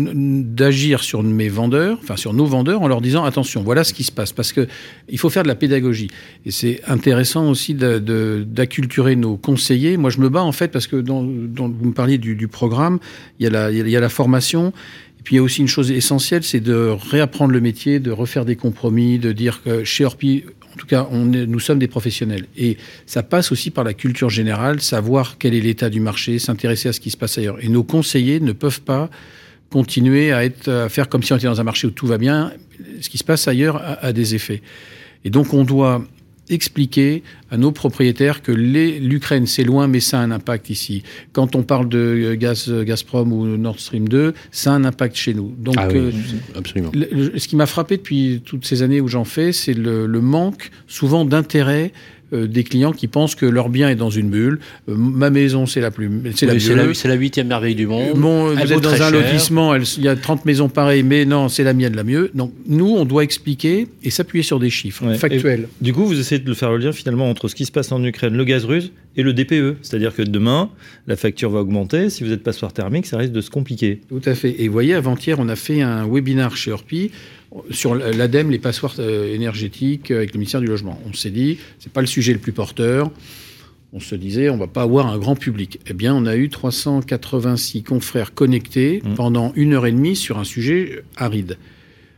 [0.43, 4.03] d'agir sur mes vendeurs, enfin sur nos vendeurs, en leur disant attention, voilà ce qui
[4.03, 4.67] se passe, parce que
[5.09, 6.09] il faut faire de la pédagogie.
[6.45, 9.97] Et c'est intéressant aussi d'acculturer nos conseillers.
[9.97, 12.99] Moi, je me bats en fait parce que vous me parliez du, programme,
[13.39, 14.73] il y, a la, il y a- la formation.
[15.19, 16.75] Et puis il y a aussi une chose essentielle, c'est de
[17.09, 20.43] réapprendre le métier, de refaire des compromis, de dire que chez Orpi,
[20.75, 22.47] en tout cas, nous sommes des professionnels.
[22.57, 26.89] Et ça passe aussi par la culture générale, savoir quel est l'état du marché, s'intéresser
[26.89, 27.63] à ce qui se passe ailleurs.
[27.63, 29.09] Et nos conseillers ne peuvent pas
[29.69, 32.17] continuer à, être, à faire comme si on était dans un marché où tout va
[32.17, 32.51] bien.
[32.99, 34.61] Ce qui se passe ailleurs a des effets.
[35.23, 36.03] Et donc on doit
[36.49, 41.03] expliquer à nos propriétaires que l'Ukraine, c'est loin, mais ça a un impact ici.
[41.33, 45.33] Quand on parle de gaz Gazprom ou Nord Stream 2, ça a un impact chez
[45.33, 45.53] nous.
[45.57, 46.11] Donc, Ah oui, euh,
[46.55, 46.91] absolument.
[46.93, 50.21] le- ce qui m'a frappé depuis toutes ces années où j'en fais, c'est le, le
[50.21, 51.91] manque souvent d'intérêt
[52.33, 54.59] euh, des clients qui pensent que leur bien est dans une bulle.
[54.89, 56.87] Euh, ma maison, c'est la plus, c'est la Oui, c'est mieux.
[56.87, 58.17] la, c'est la huitième merveille du monde.
[58.17, 59.11] Bon, Elle vous êtes dans un cher.
[59.11, 62.31] lotissement, il y a 30 maisons pareilles, mais non, c'est la mienne la mieux.
[62.33, 65.15] Donc nous, on doit expliquer et s'appuyer sur des chiffres Ouais.
[65.17, 65.67] factuels.
[65.81, 68.03] Du coup, vous essayez de faire le lien finalement entre ce qui se passe en
[68.03, 69.77] Ukraine, le gaz russe et le DPE.
[69.81, 70.69] C'est-à-dire que demain,
[71.07, 72.09] la facture va augmenter.
[72.09, 74.01] Si vous êtes passoire thermique, ça risque de se compliquer.
[74.09, 74.55] Tout à fait.
[74.61, 77.11] Et vous voyez, avant-hier, on a fait un webinaire chez Orpi
[77.71, 80.99] sur l'ADEME, les passoires euh, énergétiques euh, avec le ministère du Logement.
[81.09, 83.11] On s'est dit, c'est pas le sujet le plus porteur.
[83.93, 85.79] On se disait, on va pas avoir un grand public.
[85.87, 89.13] Eh bien, on a eu 386 confrères connectés Mmh.
[89.15, 91.57] pendant une heure et demie sur un sujet aride.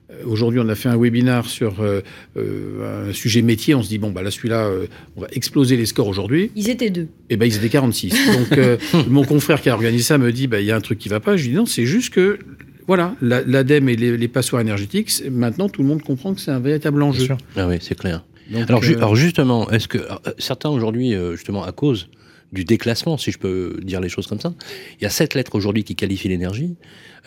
[0.09, 2.01] Euh, Aujourd'hui, on a fait un webinaire sur euh,
[2.37, 3.75] euh, un sujet métier.
[3.75, 6.49] On se dit, bon, bah là, celui-là, euh, on va exploser les scores aujourd'hui.
[6.55, 7.09] Ils étaient deux.
[7.29, 8.09] Eh ben, ils étaient 46.
[8.37, 8.77] Donc, euh,
[9.07, 11.09] mon confrère qui a organisé ça me dit, bah, il y a un truc qui
[11.09, 11.37] va pas.
[11.37, 12.39] Je lui dis, non, c'est juste que,
[12.87, 16.51] voilà, la- l'ADEME et les, les passoires énergétiques, maintenant, tout le monde comprend que c'est
[16.51, 17.27] un véritable enjeu.
[17.55, 18.23] Ah oui, c'est clair.
[18.49, 22.07] Donc, Alors, ju- euh, alors justement, est-ce que euh, certains aujourd'hui, euh, justement à cause
[22.53, 24.53] du déclassement, si je peux dire les choses comme ça,
[24.99, 26.75] il y a sept lettres aujourd'hui qui qualifient l'énergie.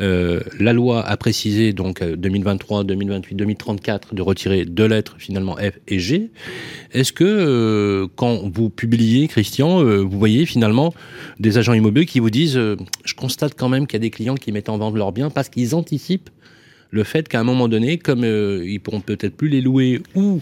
[0.00, 5.56] Euh, la loi a précisé donc euh, 2023, 2028, 2034 de retirer deux lettres finalement
[5.56, 6.30] F et G.
[6.92, 10.94] Est-ce que euh, quand vous publiez, Christian, euh, vous voyez finalement
[11.38, 12.58] des agents immobiliers qui vous disent,
[13.04, 15.28] je constate quand même qu'il y a des clients qui mettent en vente leurs biens
[15.28, 16.30] parce qu'ils anticipent
[16.90, 20.40] le fait qu'à un moment donné, comme ils pourront peut-être plus les louer ou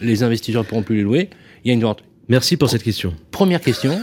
[0.00, 1.30] les investisseurs pourront plus les louer,
[1.64, 2.02] il y a une vente.
[2.30, 3.12] Merci pour cette question.
[3.32, 4.00] Première question.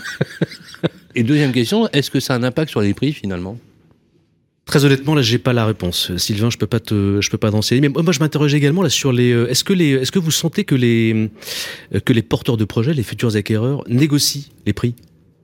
[1.15, 3.57] Et deuxième question, est-ce que ça a un impact sur les prix finalement?
[4.65, 6.15] Très honnêtement, là, j'ai pas la réponse.
[6.17, 7.79] Sylvain, je peux pas te, je peux pas t'enseigner.
[7.79, 9.31] Mais moi, je m'interroge également là sur les.
[9.31, 11.29] euh, Est-ce que les, est-ce que vous sentez que les,
[11.95, 14.93] euh, que les porteurs de projets, les futurs acquéreurs, négocient les prix?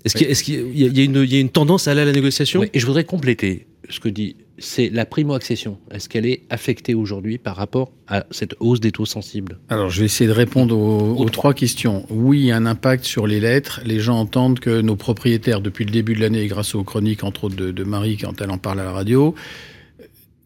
[0.04, 2.06] Est-ce qu'il y a- qu'il y une, il y a une tendance à aller à
[2.06, 2.60] la négociation?
[2.60, 4.36] Oui, Et je voudrais compléter ce que dit.
[4.60, 5.80] C'est la primo-accession.
[5.92, 10.00] Est-ce qu'elle est affectée aujourd'hui par rapport à cette hausse des taux sensibles Alors, je
[10.00, 12.06] vais essayer de répondre aux, aux trois questions.
[12.10, 13.82] Oui, il y a un impact sur les lettres.
[13.86, 17.46] Les gens entendent que nos propriétaires, depuis le début de l'année, grâce aux chroniques, entre
[17.46, 19.34] autres de, de Marie, quand elle en parle à la radio,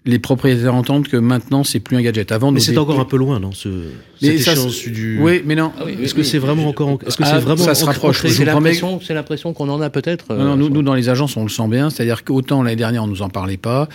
[0.08, 2.32] les propriétaires entendent que maintenant, c'est plus un gadget.
[2.32, 4.90] Avant, Mais c'est dé- encore un peu loin, non ce, Mais Cette ça, échéance c'est-
[4.90, 5.20] du.
[5.22, 5.72] Oui, mais non.
[6.02, 8.22] Est-ce que c'est vraiment encore en- Est-ce que Ah, c'est vraiment ça se rapproche.
[8.26, 10.34] C'est promets l'impression, c'est l'impression qu'on en a peut-être.
[10.36, 11.90] Non, non, euh, nous, nous, dans les agences, on le sent bien.
[11.92, 13.88] C'est-à-dire qu'autant l'année dernière, on nous en parlait pas.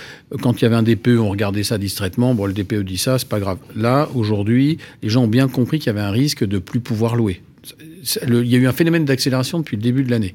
[0.43, 2.35] Quand il y avait un DPE, on regardait ça distraitement.
[2.35, 3.59] Bon, le DPE dit ça, c'est pas grave.
[3.75, 7.17] Là, aujourd'hui, les gens ont bien compris qu'il y avait un risque de plus pouvoir
[7.17, 7.41] louer.
[8.27, 10.35] Le- Il y a eu un phénomène d'accélération depuis le début de l'année.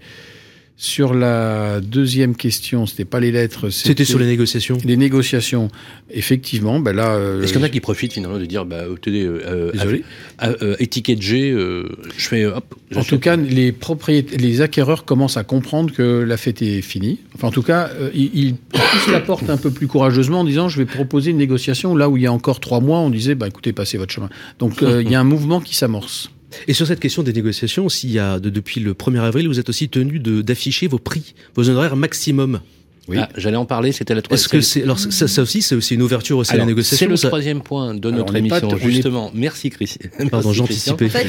[0.80, 4.78] Sur la deuxième question, c'était pas les lettres, C'était sur les négociations.
[4.86, 5.70] les négociations.
[6.12, 7.16] Effectivement, ben là.
[7.16, 10.04] euh, Est-ce qu'il y en a qui profitent finalement de dire, bah, tenez, euh, Désolé.
[10.44, 12.76] euh, euh, étiquette G, euh, je fais hop.
[12.96, 17.22] En tout cas, les propriétaires, les acquéreurs commencent à comprendre que la fête est finie.
[17.34, 20.44] Enfin, en tout cas, euh, ils, ils poussent la porte un peu plus courageusement en
[20.44, 21.96] disant je vais proposer une négociation.
[21.96, 24.30] Là où il y a encore trois mois, on disait bah écoutez, passez votre chemin.
[24.60, 26.30] Donc euh, il y a un mouvement qui s'amorce.
[26.68, 29.60] Et sur cette question des négociations, s'il y a de- depuis le 1er avril, vous
[29.60, 32.62] êtes aussi tenu d'afficher vos prix, vos honoraires maximum.
[33.08, 33.18] Oui.
[33.20, 34.50] Ah, J'allais en parler, c'était la Est-ce troisième.
[34.52, 36.98] que c'est alors ça, ça aussi c'est aussi une ouverture aussi à la Alors, négociation
[37.06, 39.32] C'est le ça- troisième point de Alors, notre pas- émission, justement.
[39.34, 40.10] Merci, Christian.
[40.30, 41.06] Pardon, j'anticipais.
[41.06, 41.28] En fait,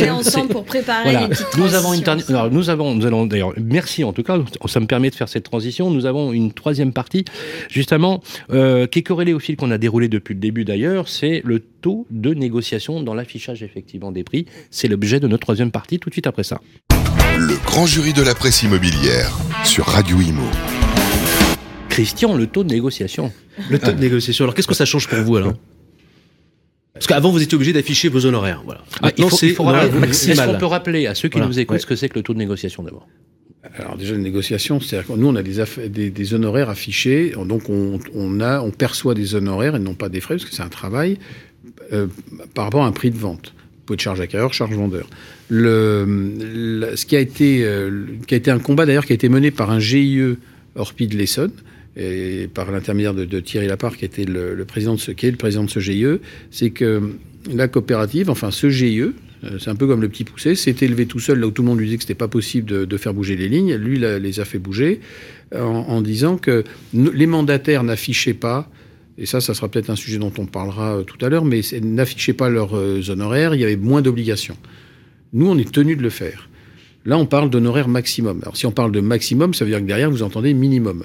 [0.00, 1.22] ils ont ensemble pour préparer Voilà.
[1.22, 4.80] les petites Nous avons une alors, avons nous allons d'ailleurs merci en tout cas ça
[4.80, 7.24] me permet de faire cette transition nous avons une troisième partie
[7.68, 8.22] justement
[8.52, 11.60] euh, qui est corrélée au fil qu'on a déroulé depuis le début d'ailleurs c'est le
[11.60, 16.08] taux de négociation dans l'affichage effectivement des prix c'est l'objet de notre troisième partie tout
[16.08, 16.60] de suite après ça
[17.38, 20.42] Le grand jury de la presse immobilière sur Radio Imo.
[21.90, 23.32] Christian le taux de négociation
[23.68, 24.44] Le taux de négociation.
[24.44, 25.54] Alors qu'est-ce que ça change pour vous alors
[26.94, 28.62] Parce qu'avant vous étiez obligé d'afficher vos honoraires.
[28.64, 28.82] Voilà.
[29.02, 31.74] Ah, il faut, il rappeler- Est-ce qu'on peut rappeler à ceux qui Voilà, nous écoutent
[31.74, 31.80] ouais.
[31.80, 33.06] ce que c'est que le taux de négociation d'abord
[33.76, 37.32] Alors déjà les négociations, c'est-à-dire que nous on a des, aff- des, des honoraires affichés,
[37.46, 40.54] donc on, on a on perçoit des honoraires et non pas des frais parce que
[40.54, 41.18] c'est un travail
[41.92, 42.06] euh,
[42.54, 43.52] par rapport à un prix de vente.
[43.86, 45.08] Pot de charge acquéreur, charge vendeur.
[45.48, 46.04] Le,
[46.80, 49.28] le- ce qui a été euh, qui a été un combat d'ailleurs qui a été
[49.28, 50.20] mené par un GIE
[50.76, 51.50] Orpi de l'Essonne
[52.00, 55.36] et par l'intermédiaire de, Thierry Lapart qui était le, président de ce qui est le
[55.36, 56.18] président de ce GIE,
[56.50, 57.12] c'est que
[57.52, 59.12] la coopérative, enfin ce GIE, euh,
[59.58, 61.68] c'est un peu comme le petit poussé, s'est élevé tout seul là où tout le
[61.68, 63.74] monde lui disait que c'était pas possible de, faire bouger les lignes.
[63.74, 65.00] Lui la- les a fait bouger
[65.54, 68.70] en, en disant que les mandataires n'affichaient pas.
[69.18, 71.60] Et ça, ça sera peut-être un sujet dont on parlera euh, tout à l'heure, mais
[71.82, 74.56] n'affichaient pas leurs euh, honoraires, il y avait moins d'obligations.
[75.34, 76.48] Nous, on est tenu de le faire.
[77.04, 78.40] Là, on parle d'honoraires maximum.
[78.42, 81.04] Alors, si on parle de maximum, ça veut dire que derrière, vous entendez minimum.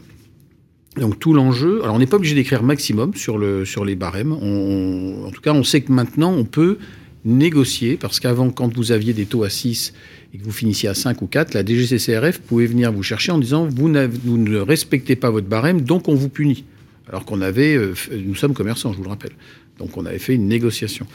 [0.97, 1.81] Donc, tout l'enjeu.
[1.83, 4.31] Alors, on n'est pas obligé d'écrire maximum sur, le, sur les barèmes.
[4.31, 6.77] En tout cas, on sait que maintenant, on peut
[7.25, 9.93] négocier, parce qu'avant, quand vous aviez des taux à 6
[10.33, 13.39] et que vous finissiez à 5 ou 4, la DGCCRF pouvait venir vous chercher en
[13.39, 16.63] disant vous, ne respectez pas votre barème, donc on vous punit.
[17.09, 19.33] Alors qu'on avait, euh, nous sommes commerçants, je vous le rappelle.
[19.79, 21.07] Donc on avait fait une négociation.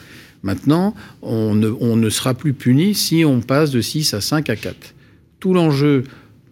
[0.43, 4.49] Maintenant, on ne, on ne sera plus puni si on passe de 6 à 5
[4.49, 4.93] à 4.
[5.39, 6.03] Tout l'enjeu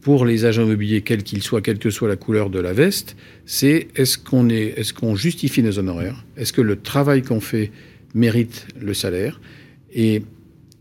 [0.01, 3.15] pour les agents immobiliers, quels qu'ils soient, quelle que soit la couleur de la veste,
[3.45, 7.71] c'est est-ce qu'on est, est-ce qu'on justifie nos honoraires Est-ce que le travail qu'on fait
[8.13, 9.41] mérite le salaire
[9.93, 10.23] Et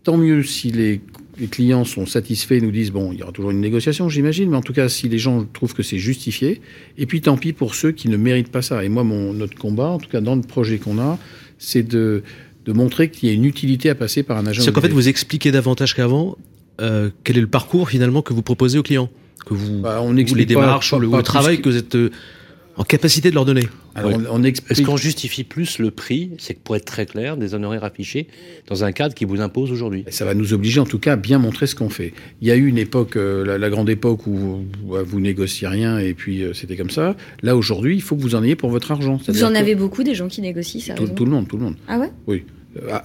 [0.05, 1.01] tant mieux si les,
[1.41, 4.51] les clients sont satisfaits et nous disent bon, il y aura toujours une négociation, j'imagine,
[4.51, 6.61] mais en tout cas, si les gens trouvent que c'est justifié,
[6.97, 8.85] et puis tant pis pour ceux qui ne méritent pas ça.
[8.85, 11.19] Et moi, mon, notre combat, en tout cas dans le projet qu'on a,
[11.59, 12.23] c'est de,
[12.64, 14.89] de montrer qu'il y a une utilité à passer par un agent C'est qu'en fait,
[14.89, 16.37] vous expliquez davantage qu'avant
[16.81, 19.11] euh, quel est le parcours finalement que vous proposez aux clients,
[19.47, 21.76] que vous, Bah, on ou les démarches, pas- ou le, pas travail que- que vous
[21.76, 22.11] êtes euh,
[22.76, 23.62] en capacité de leur donner?
[23.97, 24.18] Alors, Ouais.
[24.31, 24.70] on, on explique.
[24.79, 26.31] Est-ce qu'on justifie plus le prix?
[26.39, 28.29] C'est que pour être très clair, des honoraires affichés
[28.68, 30.05] dans un cadre qui vous impose aujourd'hui.
[30.11, 32.12] Ça va nous obliger en tout cas à bien montrer ce qu'on fait.
[32.41, 34.64] Il y a eu une époque, euh, la, la grande époque où vous,
[35.05, 37.16] vous négociez rien et puis euh, c'était comme ça.
[37.43, 39.18] Là aujourd'hui, il faut que vous en ayez pour votre argent.
[39.26, 41.57] Vous en que avez beaucoup des gens qui négocient, tout, sérieusement tout le monde, tout
[41.57, 41.74] le monde.
[41.89, 42.12] Ah ouais?
[42.29, 42.39] Euh,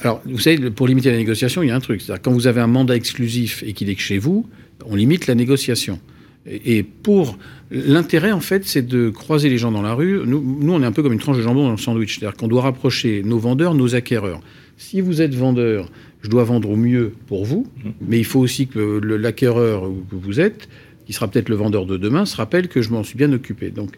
[0.02, 2.02] Alors, vous savez, pour limiter la négociation, il y a un truc.
[2.02, 4.48] C'est-à-dire quand vous avez un mandat exclusif et qu'il est que chez vous,
[4.86, 6.00] on limite la négociation.
[6.46, 7.38] Et, pour
[7.72, 10.20] l'intérêt, en fait, c'est de croiser les gens dans la rue.
[10.26, 12.20] Nous, nous, on est un peu comme une tranche de jambon dans le sandwich.
[12.20, 14.42] C'est-à-dire qu'on doit rapprocher nos vendeurs, nos acquéreurs.
[14.78, 15.90] Si vous êtes vendeur,
[16.22, 17.66] je dois vendre au mieux pour vous,
[18.02, 20.68] mais il faut aussi que le- l'acquéreur que vous êtes,
[21.06, 23.70] qui sera peut-être le vendeur de demain, se rappelle que je m'en suis bien occupé.
[23.70, 23.96] Donc,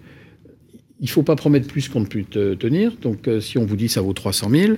[1.01, 2.91] il ne faut pas promettre plus qu'on ne peut te- tenir.
[3.01, 4.73] Donc, euh, si on vous dit ça vaut 300 000,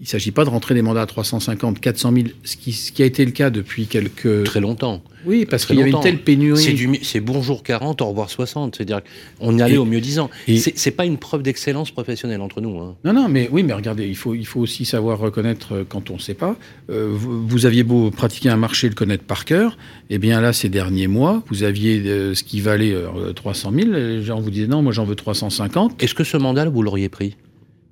[0.00, 2.92] il ne s'agit pas de rentrer des mandats à 350, 400 000, ce qui, ce
[2.92, 4.44] qui a été le cas depuis quelques...
[4.44, 5.02] Très longtemps.
[5.26, 7.00] Oui, parce qu'il y avait une telle pénurie.
[7.02, 8.76] C'est bonjour 40, au revoir 60.
[8.76, 9.00] C'est-à-dire
[9.40, 10.30] qu'on y allait Et- au mieux 10 ans.
[10.46, 12.78] C'est pas une preuve d'excellence professionnelle entre nous.
[12.78, 12.94] hein.
[13.04, 16.10] Non, non, mais oui, mais regardez, il faut, il faut aussi savoir reconnaître euh, quand
[16.10, 16.56] on ne sait pas.
[16.90, 19.76] Euh, vous, vous aviez beau pratiquer un marché, le connaître par cœur,
[20.10, 23.90] eh bien là, ces derniers mois, vous aviez euh, ce qui valait euh, 300 000,
[23.90, 26.00] les gens vous disaient non, moi j'en veux 350.
[26.02, 27.34] Est-ce que ce mandat, vous l'auriez pris?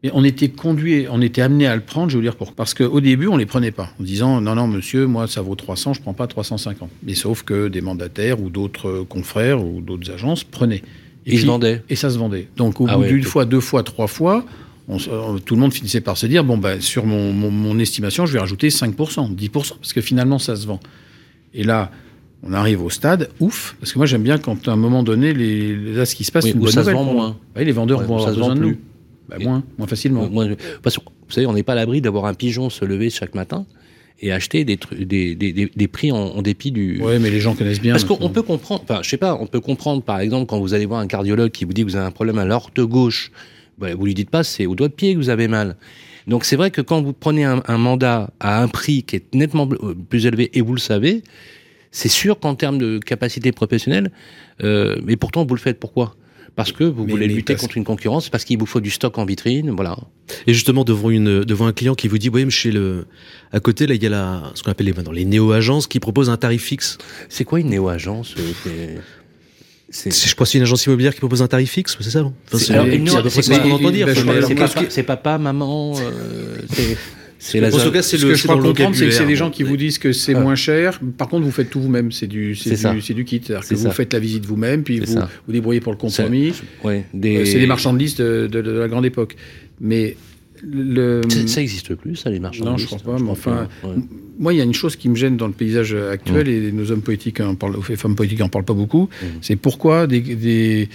[0.07, 2.54] Et on était conduit, on était amené à le prendre, je veux dire pourquoi.
[2.54, 5.57] Parce qu'au début, on les prenait pas, en disant non, non, monsieur, moi ça vaut
[5.57, 6.88] 300, je prends pas 350.
[7.02, 10.82] Mais sauf que des mandataires ou d'autres euh, confrères ou d'autres agences prenaient.
[11.26, 11.82] Et Ils se vendaient.
[11.88, 12.46] Et ça se vendait.
[12.57, 14.44] Donc au Ah bout ouais, d'une fois, deux fois, trois fois,
[14.86, 17.76] on euh, tout le monde finissait par se dire bon, ben, sur mon, mon, mon
[17.80, 20.78] estimation, je vais rajouter 5%, 10%, parce que finalement, ça se vend.
[21.52, 21.90] Et là,
[22.44, 25.32] on arrive au stade, ouf, parce que moi j'aime bien quand à un moment donné,
[25.32, 27.12] les, là, ce qui se passe, Oui, c'est une où bonne ça se nouvelle vend
[27.12, 27.36] moins.
[27.57, 28.76] Les vendeurs Ouais, vont avoir besoin de nous.
[29.29, 30.29] Bah, Et- moins, moins facilement.
[30.29, 32.85] Moi, je- parce que, vous savez, on n'est pas à l'abri d'avoir un pigeon se
[32.85, 33.66] lever chaque matin
[34.20, 37.01] et acheter des, tru- des, des, des, des prix en, en dépit du.
[37.03, 37.93] Oui, mais les gens connaissent bien.
[37.93, 38.29] Parce qu'on maintenant.
[38.31, 41.01] peut comprendre, enfin, je sais pas, on peut comprendre, par exemple, quand vous allez voir
[41.01, 43.31] un cardiologue qui vous dit que vous avez un problème à l'orte gauche,
[43.79, 45.77] bah, vous lui dites pas c'est au doigt de pied que vous avez mal.
[46.27, 49.35] Donc c'est vrai que quand vous prenez un, un mandat à un prix qui est
[49.35, 51.22] nettement euh, plus élevé, et vous le savez,
[51.91, 54.11] c'est sûr qu'en termes de capacité professionnelle,
[54.64, 56.16] euh, mais pourtant vous le faites pourquoi?
[56.57, 58.80] Parce que vous Mais- voulez mais lutter parce- contre une concurrence, parce qu'il vous faut
[58.80, 59.96] du stock en vitrine, voilà.
[60.46, 63.07] Et justement, devant, une, devant un client qui vous dit, oui, mais chez le,
[63.52, 66.00] à côté, là, il y a la, ce qu'on appelle les, dans les néo-agences qui
[66.00, 66.96] proposent un tarif fixe.
[67.28, 68.96] C'est quoi une néo-agence euh,
[69.90, 72.22] c'est- je crois, que c'est une agence immobilière qui propose un tarif fixe, c'est ça,
[72.22, 72.32] non?
[72.48, 72.76] Enfin, C'est-
[73.70, 74.09] entend dire.
[74.88, 76.57] c'est papa, maman, euh,
[77.39, 79.11] c'est- c'est la En tout cas, c'est Ce le, que je crois comprendre, c'est que
[79.12, 80.41] c'est des gens qui vous disent que c'est Ah.
[80.41, 81.01] moins cher.
[81.18, 82.12] Par contre, vous faites tout vous-même.
[82.12, 82.70] C'est du, c'est
[83.14, 83.41] du, kit.
[83.45, 83.91] C'est-à-dire que vous ça.
[83.91, 85.28] faites la visite vous-même, puis vous ça.
[85.47, 86.53] vous débrouillez pour le compromis.
[86.84, 87.37] ouais, des...
[87.39, 89.37] Euh, C'est des marchands de la grande époque.
[89.80, 90.16] Mais
[90.62, 93.95] le, Ça- existe plus, ça, les marchands Non, je crois pas, mais enfin, pas, ouais.
[94.39, 96.91] moi, il y a une chose qui me gêne dans le paysage actuel, et nos
[96.91, 99.09] hommes politiques en parlent, les femmes politiques en parlent pas beaucoup,
[99.43, 100.89] c'est pourquoi des, des-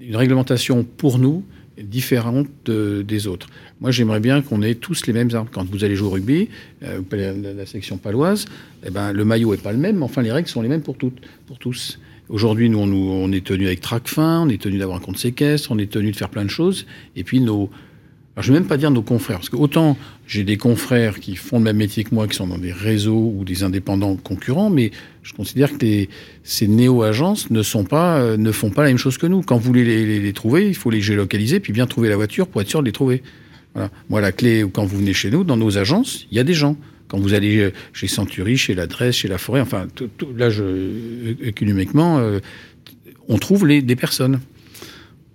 [0.00, 1.44] une réglementation pour nous
[1.76, 3.48] est différente de- des autres.
[3.80, 5.46] Moi, j'aimerais bien qu'on ait tous les mêmes armes.
[5.52, 6.48] Quand vous allez jouer au rugby,
[6.82, 8.46] euh, la, la- la section paloise,
[8.84, 10.82] eh ben, le maillot est pas le même, mais enfin, les règles sont les mêmes
[10.82, 11.98] pour, toutes, pour tous.
[12.28, 15.78] Aujourd'hui, nous, on, est tenu avec Tracfin, on est tenu d'avoir un compte séquestre, on
[15.78, 17.70] est tenu de faire plein de choses, et puis nos,
[18.36, 21.36] je ne vais même pas dire nos confrères, parce que autant j'ai des confrères qui
[21.36, 24.68] font le même métier que moi, qui sont dans des réseaux ou des indépendants concurrents,
[24.68, 24.90] mais
[25.22, 26.06] je considère que
[26.42, 29.40] ces néo-agences ne, euh, ne font pas la même chose que nous.
[29.40, 32.46] Quand vous voulez les- les trouver, il faut les géolocaliser, puis bien trouver la voiture
[32.48, 33.22] pour être sûr de les trouver.
[33.78, 33.90] Voilà.
[34.08, 36.54] Moi, la clé, quand vous venez chez nous, dans nos agences, il y a des
[36.54, 36.76] gens.
[37.08, 40.50] Quand vous allez euh, chez Century, chez l'adresse, chez la forêt, enfin, tout- tout- là,
[40.50, 42.40] je, euh, économiquement, euh,
[43.28, 44.40] on trouve les, des personnes.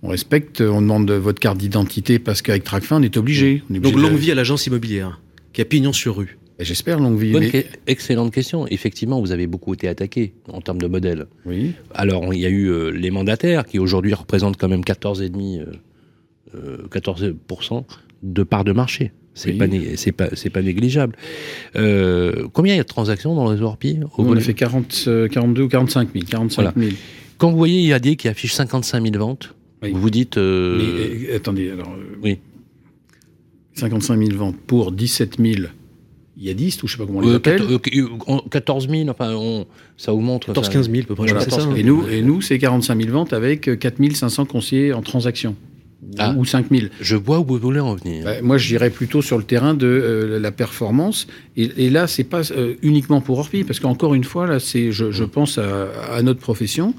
[0.02, 3.62] On respecte, on demande votre carte d'identité parce qu'avec Tracfin, on est obligé.
[3.70, 5.20] On est Donc, de- longue vie à l'agence immobilière,
[5.52, 6.38] qui a pignon sur rue.
[6.60, 7.32] Et J'espère longue vie.
[7.32, 8.66] Bonne mais- que- excellente question.
[8.68, 11.26] Effectivement, vous avez beaucoup été attaqué en termes de modèle.
[11.46, 11.72] Oui.
[11.94, 15.64] Alors, il y a eu euh, les mandataires qui aujourd'hui représentent quand même 14,5 euh,
[16.54, 17.84] euh, 14%
[18.24, 19.12] de part de marché.
[19.34, 19.58] C'est Oui.
[19.58, 19.66] pas,
[19.96, 21.16] c'est pas, c'est pas négligeable.
[21.76, 25.04] Euh, combien il y a de transactions dans le réseau Orpi on a fait 40,
[25.08, 26.24] euh, 42 ou 45 000.
[26.28, 26.92] 45 000.
[27.38, 29.90] Quand vous voyez IAD qui affiche 55 000 ventes, Oui.
[29.92, 30.38] vous vous dites.
[30.38, 31.88] euh, Mais, euh, attendez, alors.
[31.92, 32.38] euh, Oui.
[33.74, 35.66] 55 000 ventes pour 17 000
[36.36, 37.60] yadistes, ou je sais pas comment on les euh, appelle.
[37.62, 39.66] quat- euh, on- 14 000, enfin, on-
[39.96, 40.46] ça augmente.
[40.46, 41.40] 14 ça- 15 000 à peu près, Voilà.
[41.48, 41.60] ça.
[41.62, 41.74] hein.
[41.76, 45.56] Et nous, et nous c'est 45 000 ventes avec euh, 4 500 conseillers en transaction.
[46.18, 46.34] Ah.
[46.36, 46.86] Ou 5 000.
[47.00, 48.24] Je vois où vous voulez en venir.
[48.24, 51.26] Bah, moi, je dirais plutôt sur le terrain de euh, la performance.
[51.56, 54.92] Et, et là, c'est pas euh, uniquement pour Orpi, parce qu'encore une fois, là, c'est,
[54.92, 56.94] je, je pense à, à notre profession,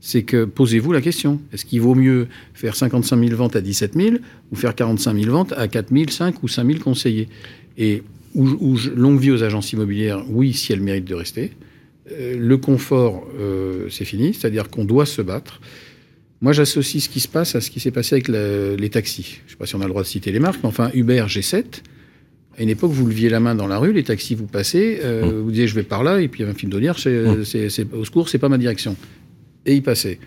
[0.00, 3.94] c'est que posez-vous la question est-ce qu'il vaut mieux faire 55 000 ventes à 17
[3.94, 4.16] 000
[4.50, 7.28] ou faire 45 000 ventes à 4 000, 5 ou 5 000 conseillers?
[7.76, 8.02] Et
[8.34, 11.50] où, longue vie aux agences immobilières, oui, si elles méritent de rester.
[12.12, 13.26] Euh, le confort,
[13.90, 15.60] c'est fini, c'est-à-dire qu'on doit se battre.
[16.40, 19.38] Moi, j'associe ce qui se passe à ce qui s'est passé avec les taxis.
[19.42, 20.90] Je ne sais pas si on a le droit de citer les marques, mais enfin,
[20.94, 21.64] Uber G7,
[22.58, 25.40] à une époque, vous leviez la main dans la rue, les taxis vous passaient, euh,
[25.42, 27.44] vous disiez je vais par là, et puis il y avait un film d'Audière, c'est-
[27.68, 28.96] c'est- au secours, c'est pas ma direction.
[29.66, 30.18] Et il passait.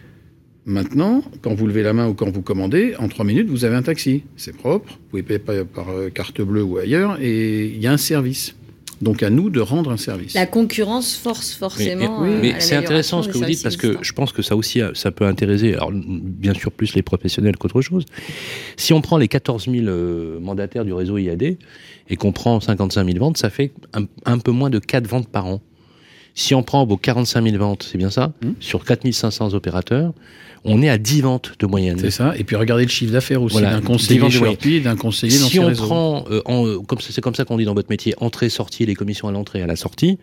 [0.65, 3.75] Maintenant, quand vous levez la main ou quand vous commandez, en trois minutes, vous avez
[3.75, 4.23] un taxi.
[4.37, 7.87] C'est propre, vous pouvez payer par, par, euh, carte bleue ou ailleurs, et il y
[7.87, 8.55] a un service.
[9.01, 10.33] Donc à nous de rendre un service.
[10.33, 12.21] La concurrence force forcément.
[12.21, 14.55] mais- euh, mais c'est intéressant ce que vous dites parce que je pense que ça
[14.55, 18.05] aussi, euh, ça peut intéresser, alors bien sûr plus les professionnels qu'autre chose.
[18.77, 21.57] Si on prend les 14 000 euh, mandataires du réseau IAD
[22.09, 25.27] et qu'on prend 55 000 ventes, ça fait un, un peu moins de 4 ventes
[25.27, 25.61] par an.
[26.35, 28.49] Si on prend vos 45 000 ventes, c'est bien ça, Mmh.
[28.59, 30.13] sur 4 500 opérateurs,
[30.63, 31.97] on est à 10 ventes de moyenne.
[31.99, 32.33] C'est ça.
[32.37, 34.17] Et puis regardez le chiffre d'affaires aussi Voilà, d'un conseiller
[34.77, 37.57] et d'un conseiller dans Si on prend, euh, en, euh, comme c'est comme ça qu'on
[37.57, 40.17] dit dans votre métier, entrée-sortie, les commissions à l'entrée et à la sortie,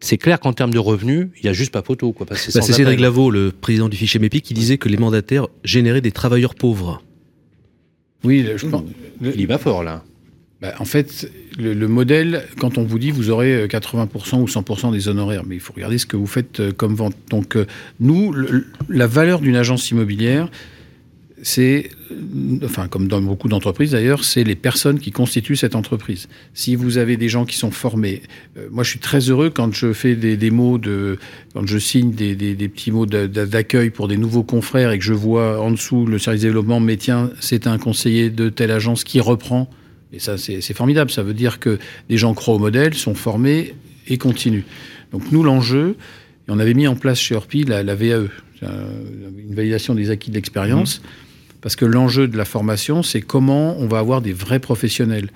[0.00, 2.12] c'est clair qu'en termes de revenus, il y a juste pas photo.
[2.12, 2.98] Quoi, parce que Bah, c'est Cédric.
[2.98, 7.02] Lavaux, le président du fichier MEPI, qui disait que les mandataires généraient des travailleurs pauvres.
[8.24, 8.82] Oui, je pense.
[9.20, 10.02] le- Il y va fort là.
[10.60, 14.46] Bah, en fait, le, le modèle, quand on vous dit vous aurez euh, 80% ou
[14.46, 17.14] 100% des honoraires, mais il faut regarder ce que vous faites euh, comme vente.
[17.30, 17.66] Donc, euh,
[18.00, 18.34] nous,
[18.88, 20.48] la valeur d'une agence immobilière,
[21.42, 26.28] c'est, euh, enfin, comme dans beaucoup d'entreprises d'ailleurs, c'est les personnes qui constituent cette entreprise.
[26.54, 28.22] Si vous avez des gens qui sont formés,
[28.56, 30.80] euh, moi je suis très heureux quand je fais des, mots
[31.54, 34.98] quand je signe des, des- petits mots d'a- d'a- d'accueil pour des nouveaux confrères et
[34.98, 38.70] que je vois en dessous le service développement, mais tiens, c'est un conseiller de telle
[38.70, 39.68] agence qui reprend.
[40.14, 41.10] Et ça, c'est formidable.
[41.10, 43.74] Ça veut dire que des gens croient au modèle, sont formés
[44.06, 44.64] et continuent.
[45.12, 45.96] Donc nous, l'enjeu,
[46.48, 48.28] et on avait mis en place chez Orpi la, la VAE,
[48.62, 48.68] un-
[49.48, 51.02] une validation des acquis de l'expérience,
[51.60, 55.30] parce que l'enjeu de la formation, c'est comment on va avoir des vrais professionnels,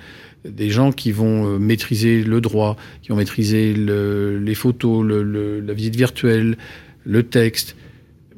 [0.48, 5.22] des gens qui vont euh, maîtriser le droit, qui vont maîtriser le- les photos, le-
[5.22, 6.56] le- la visite virtuelle,
[7.04, 7.74] le texte,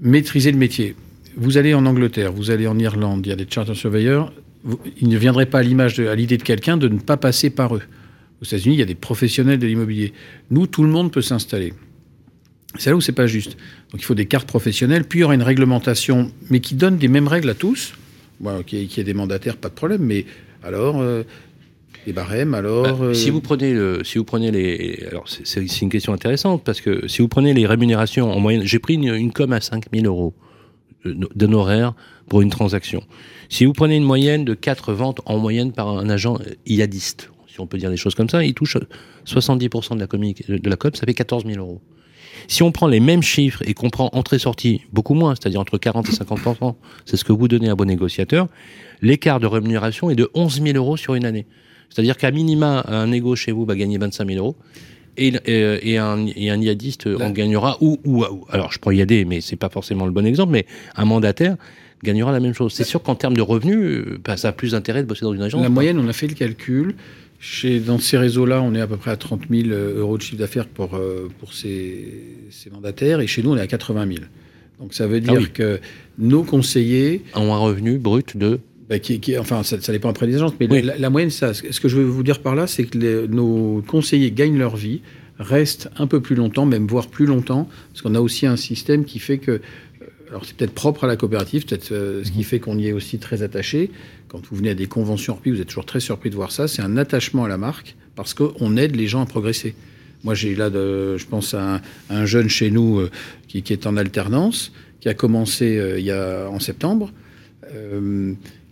[0.00, 0.94] maîtriser le métier.
[1.36, 4.39] Vous allez en Angleterre, vous allez en Irlande, il y a des charter surveyors, vous-
[5.00, 7.50] il ne viendrait pas à l'image, de- à l'idée de quelqu'un de ne pas passer
[7.50, 7.82] par eux.
[8.42, 10.12] Aux États-Unis, il y a des professionnels de l'immobilier.
[10.50, 11.72] Nous, tout le monde peut s'installer.
[12.78, 13.56] C'est là où c'est pas juste.
[13.90, 16.98] Donc il faut des cartes professionnelles, puis il y aura une réglementation, mais qui donne
[16.98, 17.94] des mêmes règles à tous.
[18.38, 20.24] Bon, qui qui ait des mandataires, pas de problème, mais
[20.62, 21.24] alors euh,
[22.06, 22.84] des barèmes, alors.
[22.84, 26.62] Bah, euh, Si vous prenez le, si vous prenez les, alors c'est- une question intéressante
[26.64, 29.60] parce que si vous prenez les rémunérations en moyenne, j'ai pris une, une com à
[29.60, 30.32] 5000 euros
[31.04, 31.94] d'honoraires
[32.28, 33.02] pour une transaction.
[33.48, 37.30] Si vous prenez une moyenne de 4 ventes en moyenne par un agent euh, IADiste,
[37.48, 38.76] si on peut dire des choses comme ça, il touche
[39.26, 41.80] 70% de la, communique- de la com, ça fait 14 000 euros.
[42.48, 46.08] Si on prend les mêmes chiffres et qu'on prend entrée-sortie beaucoup moins, c'est-à-dire entre 40
[46.08, 46.74] et 50%,
[47.04, 48.46] c'est ce que vous donnez à vos négociateurs,
[49.02, 51.46] l'écart de rémunération est de 11 000 euros sur une année.
[51.90, 54.56] C'est-à-dire qu'à minima, un négo chez vous va gagner 25 000 euros.
[55.16, 59.40] Et, et, et un, et un IADiste en gagnera, ou, alors je prends IAD, mais
[59.40, 61.56] c'est pas forcément le bon exemple, mais un mandataire
[62.02, 62.72] gagnera la même chose.
[62.72, 65.34] C'est sûr qu'en termes de revenus, euh, bah, ça a plus d'intérêt de bosser dans
[65.34, 65.62] une agence.
[65.62, 66.94] La moyenne, on a fait le calcul.
[67.42, 70.36] Chez, dans ces réseaux-là, on est à peu près à 30 000 euros de chiffre
[70.38, 74.18] d'affaires pour, euh, pour ces, ces mandataires, et chez nous, on est à 80 000.
[74.78, 75.48] Donc ça veut dire Ah oui.
[75.52, 75.80] que
[76.18, 80.26] nos conseillers, ont un revenu brut de bah, qui, qui- enfin, ça, ça dépend après
[80.26, 80.82] des agences, mais Oui.
[80.82, 83.28] la, la moyenne, ça, ce que je veux vous dire par là, c'est que les-
[83.28, 85.00] nos conseillers gagnent leur vie,
[85.38, 89.04] restent un peu plus longtemps, même voire plus longtemps, parce qu'on a aussi un système
[89.04, 89.58] qui fait que, euh,
[90.28, 92.92] alors c'est peut-être propre à la coopérative, peut-être euh, ce qui fait qu'on y est
[92.92, 93.90] aussi très attaché.
[94.28, 96.68] Quand vous venez à des conventions Orpi, vous êtes toujours très surpris de voir ça.
[96.68, 99.74] C'est un attachement à la marque, parce qu'on aide les gens à progresser.
[100.24, 101.80] Moi, j'ai là, de, je pense à un,
[102.10, 103.10] un jeune chez nous euh,
[103.48, 107.12] qui, qui est en alternance, qui a commencé euh, il y a, en septembre.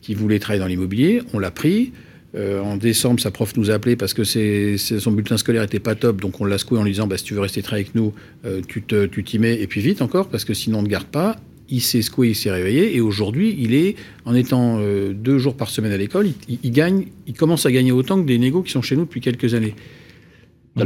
[0.09, 1.93] Qui voulait travailler dans l'immobilier, on l'a pris.
[2.35, 5.63] Euh, en décembre, sa prof nous a appelé parce que c'est, c'est- son bulletin scolaire
[5.63, 7.61] était pas top, donc on l'a secoué en lui disant bah, si tu veux rester
[7.61, 8.15] travailler avec nous,
[8.47, 10.89] euh, tu te- tu t'y mets et puis vite encore parce que sinon on ne
[10.89, 11.37] garde pas.
[11.71, 15.55] il s'est secoué, il s'est réveillé, et aujourd'hui, il est, en étant euh, deux jours
[15.55, 18.63] par semaine à l'école, il, il gagne, il commence à gagner autant que des négos
[18.63, 19.75] qui sont chez nous depuis quelques années.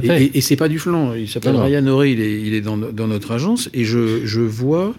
[0.02, 1.14] Et, et- et c'est pas du flanc.
[1.14, 1.52] Il s'appelle.
[1.62, 4.92] Ryan Oré, il est, il est dans, dans notre agence, et je, je vois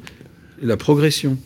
[0.61, 1.37] la progression.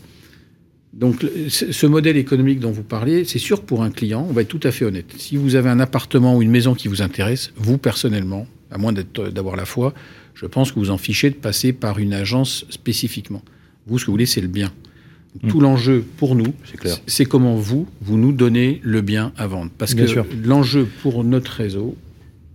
[0.98, 4.48] Donc, ce modèle économique dont vous parliez, c'est sûr pour un client, on va être
[4.48, 5.06] tout à fait honnête.
[5.18, 8.94] Si vous avez un appartement ou une maison qui vous intéresse, vous personnellement, à moins
[8.94, 9.94] d'être- d'avoir la foi,
[10.34, 13.44] je pense que vous en fichez de passer par une agence spécifiquement.
[13.86, 14.72] Vous, ce que vous voulez, c'est le bien.
[15.44, 16.52] Donc, Tout l'enjeu pour nous,
[17.06, 19.70] C'est comment vous, vous nous donnez le bien à vendre.
[19.78, 20.10] Parce Bien que
[20.48, 21.96] l'enjeu pour notre réseau,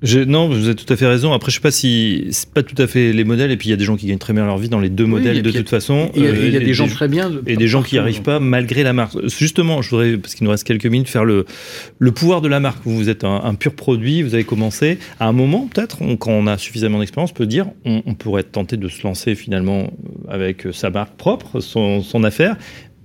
[0.03, 1.33] Je- non, vous avez tout à fait raison.
[1.33, 3.51] Après, je sais pas si c'est pas tout à fait les modèles.
[3.53, 4.89] Et puis il y a des gens qui gagnent très bien leur vie dans les
[4.89, 6.11] deux Oui, modèles de toute façon.
[6.17, 7.31] il y a, Euh, y a des gens très bien.
[7.31, 9.17] de- et des gens qui n'y arrivent pas malgré la marque.
[9.29, 11.47] Justement, je voudrais, parce qu'il nous reste quelques minutes, faire le,
[11.99, 12.81] le pouvoir de la marque.
[12.85, 14.99] Vous, êtes un, un pur produit, vous avez commencé.
[15.21, 18.41] À un moment, peut-être, quand on a suffisamment d'expérience, on peut dire, on, on pourrait
[18.41, 19.93] être tenté de se lancer finalement
[20.29, 22.57] avec sa marque propre, son, son affaire.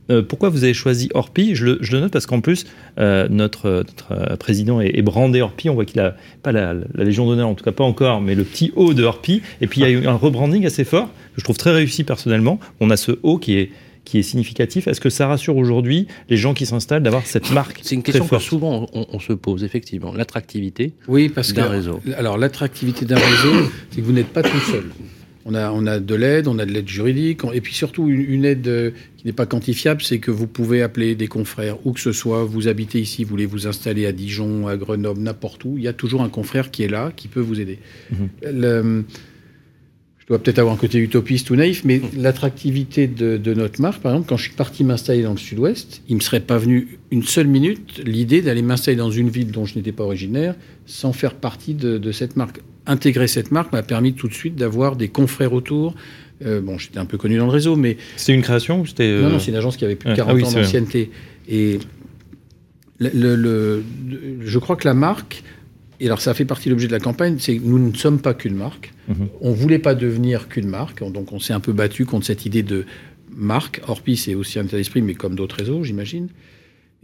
[0.10, 1.54] Euh, pourquoi vous avez choisi Orpi?
[1.56, 2.66] Je le, je le note parce qu'en plus,
[3.00, 5.70] euh, notre, notre euh, président est, est brandé Orpi.
[5.70, 8.36] On voit qu'il a pas la, la Légion d'honneur, en tout cas pas encore, mais
[8.36, 9.42] le petit haut de Orpi.
[9.62, 12.04] Et puis il y a eu un rebranding assez fort, que je trouve très réussi
[12.04, 12.60] personnellement.
[12.80, 13.72] On a ce haut qui est,
[14.06, 14.88] qui est significatif.
[14.88, 18.14] Est-ce que ça rassure aujourd'hui les gens qui s'installent d'avoir cette marque C'est une très
[18.14, 20.14] question que souvent on, on se pose, effectivement.
[20.14, 22.00] L'attractivité Oui, parce que d'un réseau.
[22.18, 24.86] alors l'attractivité d'un réseau, c'est que vous n'êtes pas tout seul.
[25.50, 28.20] On a, on a de l'aide, on a de l'aide juridique, et puis surtout une,
[28.20, 31.94] une aide euh, qui n'est pas quantifiable, c'est que vous pouvez appeler des confrères, où
[31.94, 35.64] que ce soit, vous habitez ici, vous voulez vous installer à Dijon, à Grenoble, n'importe
[35.64, 37.80] où, il y a toujours un confrère qui est là, qui peut vous aider.
[38.12, 38.30] Mhm.
[38.44, 39.04] Le-
[40.28, 44.02] je dois peut-être avoir un côté utopiste ou naïf, mais l'attractivité de, de notre marque,
[44.02, 46.58] par exemple, quand je suis parti m'installer dans le sud-ouest, il ne me serait pas
[46.58, 50.54] venu une seule minute l'idée d'aller m'installer dans une ville dont je n'étais pas originaire
[50.86, 52.60] sans faire partie de, de cette marque.
[52.88, 55.96] Intégrer cette marque m'a permis tout de suite d'avoir des confrères autour.
[56.46, 59.04] Euh, bon, j'étais un peu connu dans le réseau, mais C'était une création ou c'était
[59.04, 60.18] euh, non, non, c'est une agence qui avait plus de ouais.
[60.18, 61.10] 40 Ah oui, ans d'ancienneté.
[61.48, 61.80] Et
[63.00, 63.84] le, le- le-
[64.42, 65.42] je crois que la marque,
[66.00, 68.20] et alors ça fait partie de l'objet de la campagne, c'est que nous ne sommes
[68.20, 68.94] pas qu'une marque.
[69.08, 69.28] Mhm.
[69.42, 72.46] On ne voulait pas devenir qu'une marque, donc on s'est un peu battu contre cette
[72.46, 72.86] idée de
[73.36, 73.82] marque.
[73.88, 76.30] Orpi, c'est aussi un état d'esprit, mais comme d'autres réseaux, j'imagine.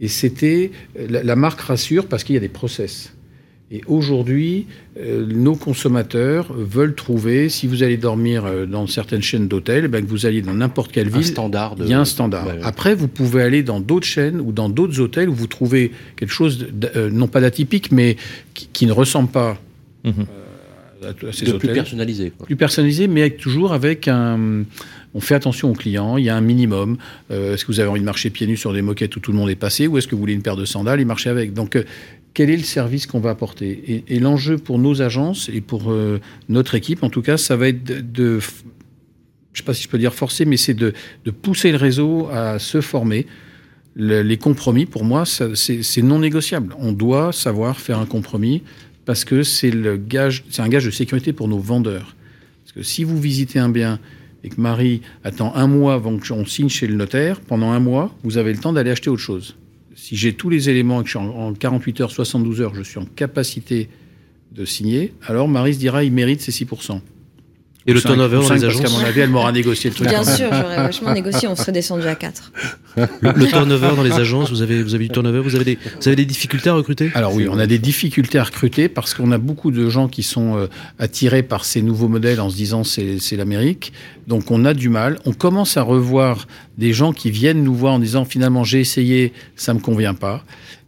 [0.00, 3.14] Et c'était la, la marque rassure parce qu'il y a des process.
[3.70, 4.66] Et aujourd'hui,
[5.00, 10.04] euh, nos consommateurs veulent trouver, si vous allez dormir euh, dans certaines chaînes d'hôtels, ben,
[10.04, 11.84] que vous alliez dans n'importe quelle Un ville, standard de.
[11.84, 12.46] il y a un standard.
[12.46, 12.58] Ouais, ouais.
[12.62, 16.30] Après, vous pouvez aller dans d'autres chaînes ou dans d'autres hôtels où vous trouvez quelque
[16.32, 18.16] chose, euh, non pas d'atypique, mais
[18.52, 19.58] qui, qui ne ressemble pas
[20.04, 20.12] Mhm.
[20.20, 20.24] euh,
[21.02, 22.30] à, à ces de plus personnalisé.
[22.30, 22.46] quoi.
[22.46, 24.64] Plus personnalisé, mais avec, toujours avec un.
[25.16, 26.96] On fait attention aux clients, il y a un minimum.
[27.30, 29.30] Euh, est-ce que vous avez envie de marcher pieds nus sur des moquettes où tout
[29.32, 31.30] le monde est passé, ou est-ce que vous voulez une paire de sandales et marcher
[31.30, 31.84] avec Donc, euh,
[32.34, 34.02] quel est le service qu'on va apporter?
[34.08, 37.54] Et, et l'enjeu pour nos agences et pour euh, notre équipe, en tout cas, ça
[37.56, 38.46] va être de, je
[39.54, 40.92] ne sais pas si je peux dire forcer, mais c'est de,
[41.24, 43.26] de pousser le réseau à se former.
[43.94, 46.74] Le- les compromis, pour moi, ça- c'est c'est non négociable.
[46.80, 48.62] On doit savoir faire un compromis
[49.04, 52.14] parce que c'est le gage, c'est un gage de sécurité pour nos vendeurs.
[52.64, 53.98] Parce que si vous visitez un bien
[54.42, 58.14] et que Marie attend un mois avant qu'on signe chez le notaire, pendant un mois,
[58.24, 59.56] vous avez le temps d'aller acheter autre chose.
[59.94, 62.74] Si j'ai tous les éléments et que je suis en, en 48 heures, 72 heures,
[62.74, 63.88] je suis en capacité
[64.52, 67.00] de signer, alors Marie se dira il mérite ses 6%.
[67.86, 70.08] Et le turnover dans les Parce qu'à agences mon avis, elle m'aura négocié le truc.
[70.08, 72.52] Bien sûr, j'aurais vachement négocié, on serait descendu à 4.
[72.96, 75.78] le, le turnover dans les agences, vous avez, vous avez du turnover, vous avez des,
[76.00, 77.10] vous avez des difficultés à recruter?
[77.14, 80.22] Alors oui, on a des difficultés à recruter parce qu'on a beaucoup de gens qui
[80.22, 80.66] sont euh,
[80.98, 83.92] attirés par ces nouveaux modèles en se disant c'est c'est l'Amérique.
[84.26, 85.18] Donc on a du mal.
[85.26, 86.46] On commence à revoir
[86.78, 90.42] des gens qui viennent nous voir en disant finalement j'ai essayé, ça me convient pas.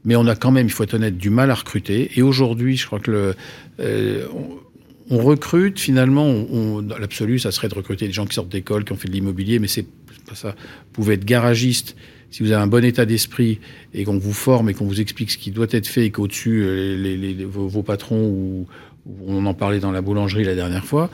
[0.07, 2.13] Mais on a quand même, il faut être honnête, du mal à recruter.
[2.15, 3.35] Et aujourd'hui, je crois que le,
[3.81, 4.66] euh, on,
[5.11, 8.49] on recrute finalement, on, on- dans l'absolu, ça serait de recruter des gens qui sortent
[8.49, 9.87] d'école, qui ont fait de l'immobilier, mais c'est
[10.27, 10.51] pas ça.
[10.51, 11.97] Vous pouvez être garagiste
[12.31, 13.61] si vous avez un bon état d'esprit
[13.95, 16.63] et qu'on vous forme et qu'on vous explique ce qui doit être fait et qu'au-dessus,
[16.65, 18.67] euh, les, les- les- vos, vos patrons, ou,
[19.07, 21.09] ou on en parlait dans la boulangerie la dernière fois,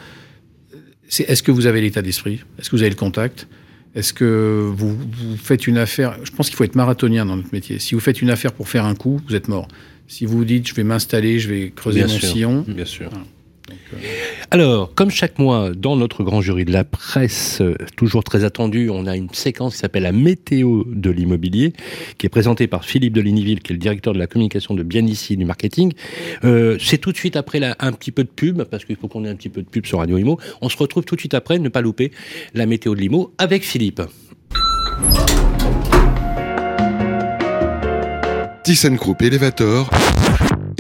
[1.09, 2.41] c'est est-ce que vous avez l'état d'esprit?
[2.59, 3.47] Est-ce que vous avez le contact?
[3.95, 6.17] Est-ce que vous, vous faites une affaire?
[6.25, 7.79] Je pense qu'il faut être marathonien dans notre métier.
[7.79, 9.69] Si vous faites une affaire pour faire un coup, vous êtes mort.
[10.09, 12.29] Si vous vous dites, je vais m'installer, je vais creuser Bien mon sûr.
[12.31, 13.11] sillon, Bien sûr.
[13.11, 13.27] Voilà.
[14.51, 18.91] Alors, comme chaque mois, dans notre grand jury de la presse, euh, toujours très attendu,
[18.91, 21.73] on a une séquence qui s'appelle la météo de l'immobilier,
[22.19, 25.07] qui est présentée par Philippe Delignyville, qui est le directeur de la communication de Bien
[25.07, 25.93] Ici du marketing.
[26.45, 29.25] Euh, c'est tout de suite après un petit peu de pub, parce qu'il faut qu'on
[29.25, 30.39] ait un petit peu de pub sur Radio Imo.
[30.61, 32.13] On se retrouve tout de suite après, ne pas louper
[32.55, 34.03] la météo de l'IMO avec Philippe.
[39.21, 39.91] Elevator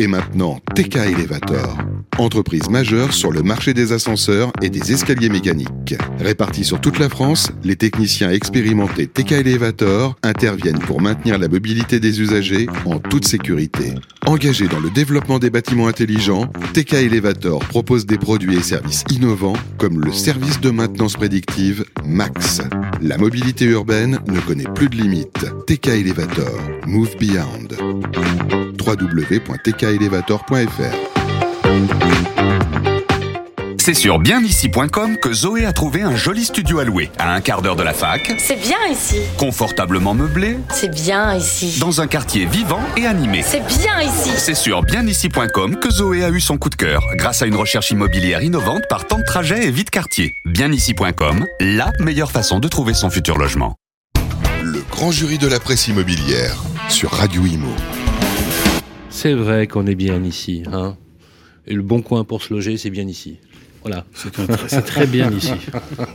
[0.02, 1.78] et maintenant TK Elevator.
[2.18, 5.94] entreprise majeure sur le marché des ascenseurs et des escaliers mécaniques.
[6.18, 12.00] Répartis sur toute la France, les techniciens expérimentés TK Elevator interviennent pour maintenir la mobilité
[12.00, 13.94] des usagers en toute sécurité.
[14.26, 19.56] Engagés dans le développement des bâtiments intelligents, TK Elevator propose des produits et services innovants
[19.78, 22.60] comme le service de maintenance prédictive MAX.
[23.00, 25.46] La mobilité urbaine ne connaît plus de limites.
[25.66, 28.71] TK Elevator, Move Beyond.
[28.82, 30.96] www.tkelevator.fr
[33.78, 37.62] C'est sur bienici.com que Zoé a trouvé un joli studio à louer, à un quart
[37.62, 39.16] d'heure de la fac, C'est bien ici.
[39.38, 41.78] confortablement meublé, C'est bien ici.
[41.80, 43.42] dans un quartier vivant et animé.
[43.44, 44.30] C'est bien ici.
[44.36, 47.90] C'est sur bienici.com que Zoé a eu son coup de cœur, grâce à une recherche
[47.90, 50.32] immobilière innovante par temps de trajet et vite quartier.
[50.44, 53.76] Bienici.com, la meilleure façon de trouver son futur logement.
[54.62, 56.54] Le grand jury de la presse immobilière
[56.88, 57.74] sur Radio Imo.
[59.22, 60.64] C'est vrai qu'on est bien ici.
[60.72, 60.96] Hein
[61.68, 63.36] et le bon coin pour se loger, c'est bien ici.
[63.82, 64.04] Voilà.
[64.14, 65.52] C'est un tr- c'est très bien ici.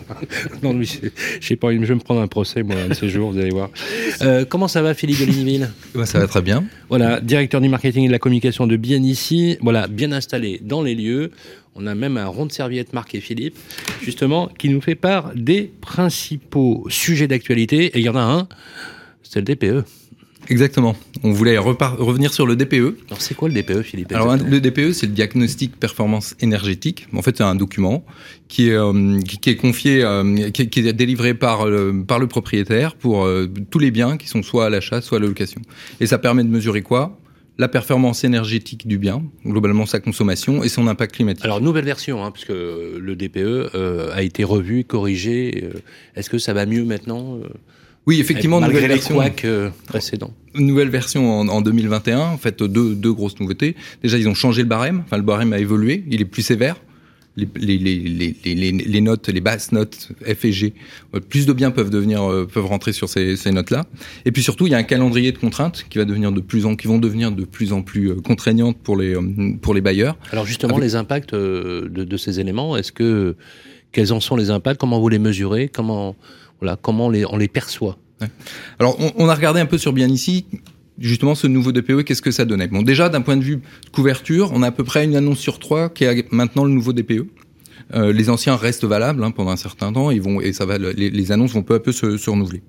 [0.61, 3.31] non, je sais pas, je vais me prendre un procès, moi, un de ces jours,
[3.31, 3.69] vous allez voir.
[4.23, 6.65] Euh, comment ça va, Philippe de Ligniville Ouais, ça va très bien.
[6.89, 9.57] Voilà, directeur du marketing et de la communication de Bien ici.
[9.61, 11.31] Voilà, bien installé dans les lieux.
[11.75, 13.55] On a même un rond de serviette marqué Philippe,
[14.01, 17.85] justement, qui nous fait part des principaux sujets d'actualité.
[17.95, 18.49] Et il y en a un,
[19.23, 19.85] c'est le DPE.
[20.49, 20.95] Exactement.
[21.23, 22.97] On voulait revenir sur le DPE.
[23.07, 27.07] Alors, c'est quoi le DPE, Philippe Alors, le DPE, c'est le diagnostic performance énergétique.
[27.13, 28.05] En fait, c'est un document
[28.47, 32.03] qui est, euh, qui, qui est confié, euh, qui, est- qui est délivré par, le-
[32.07, 35.21] par le propriétaire pour euh, tous les biens qui sont soit à l'achat, soit à
[35.21, 35.61] la location.
[35.99, 37.19] Et ça permet de mesurer quoi?
[37.59, 41.43] La performance énergétique du bien, globalement sa consommation et son impact climatique.
[41.43, 43.37] Alors, nouvelle version, hein, puisque le DPE
[43.73, 45.67] euh, a été revu, corrigé.
[46.15, 47.39] Est-ce que ça va mieux maintenant?
[48.07, 49.15] Oui, effectivement, malgré nouvelle les version.
[49.15, 52.19] couacs euh, précédents nouvelle version en, en 2021.
[52.19, 53.75] En fait, deux, deux grosses nouveautés.
[54.01, 55.03] Déjà, ils ont changé le barème.
[55.05, 56.03] Enfin, le barème a évolué.
[56.09, 56.77] Il est plus sévère.
[57.35, 60.73] Les, les, les, les, notes, les basses notes F et G,
[61.13, 63.85] euh, plus de biens peuvent devenir, euh, peuvent rentrer sur ces, ces notes-là.
[64.25, 66.65] Et puis surtout, il y a un calendrier de contraintes qui va devenir de plus
[66.65, 69.15] en, qui vont devenir de plus en plus contraignantes pour les,
[69.61, 70.17] pour les bailleurs.
[70.31, 73.35] Alors justement, Avec- les impacts de, de ces éléments, est-ce que
[73.91, 74.79] quels en sont les impacts?
[74.79, 75.69] Comment vous les mesurez?
[75.69, 76.15] Comment
[76.59, 77.97] voilà comment on les, on les perçoit
[78.79, 80.45] Alors, on, on a regardé un peu sur bien ici,
[80.99, 82.67] justement, ce nouveau DPE, qu'est-ce que ça donnait?
[82.67, 85.59] Bon, déjà, d'un point de vue couverture, on a à peu près une annonce sur
[85.59, 87.27] trois qui est maintenant le nouveau DPE.
[87.93, 90.77] Euh, les anciens restent valables hein, pendant un certain temps, ils vont et ça va,
[90.77, 92.61] les, les annonces vont peu à peu se, se renouveler.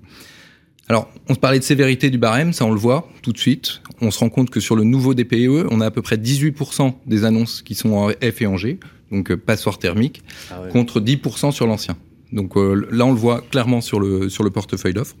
[0.87, 3.81] Alors, on se parlait de sévérité du barème, ça on le voit tout de suite.
[4.01, 6.93] On se rend compte que sur le nouveau DPE, on a à peu près 18%
[7.05, 8.79] des annonces qui sont en F et en G,
[9.11, 11.95] donc euh, passoire thermique, Ah contre 10% sur l'ancien.
[12.31, 15.15] Donc euh, là, on le voit clairement sur le, sur le portefeuille d'offres.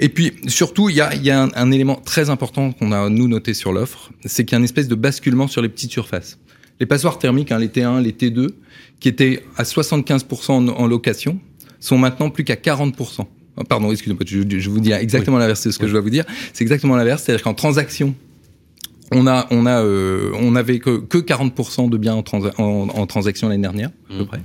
[0.00, 3.08] Et puis, surtout, il y a, y a un, un élément très important qu'on a,
[3.08, 5.90] nous, noté sur l'offre, c'est qu'il y a une espèce de basculement sur les petites
[5.90, 6.38] surfaces.
[6.78, 8.50] Les passoires thermiques, hein, les T1, les T2,
[9.00, 11.40] qui étaient à 75% en, en location,
[11.80, 13.26] sont maintenant plus qu'à 40%.
[13.56, 16.10] Oh, Pardon, excusez-moi, je, je vous dis exactement l'inverse de ce que je dois vous
[16.10, 16.24] dire.
[16.52, 18.14] C'est exactement l'inverse, c'est-à-dire qu'en transaction,
[19.12, 22.88] on a, on a, euh, on avait que, que 40% de biens en, transa- en,
[22.88, 24.40] en transaction l'année dernière, à peu près.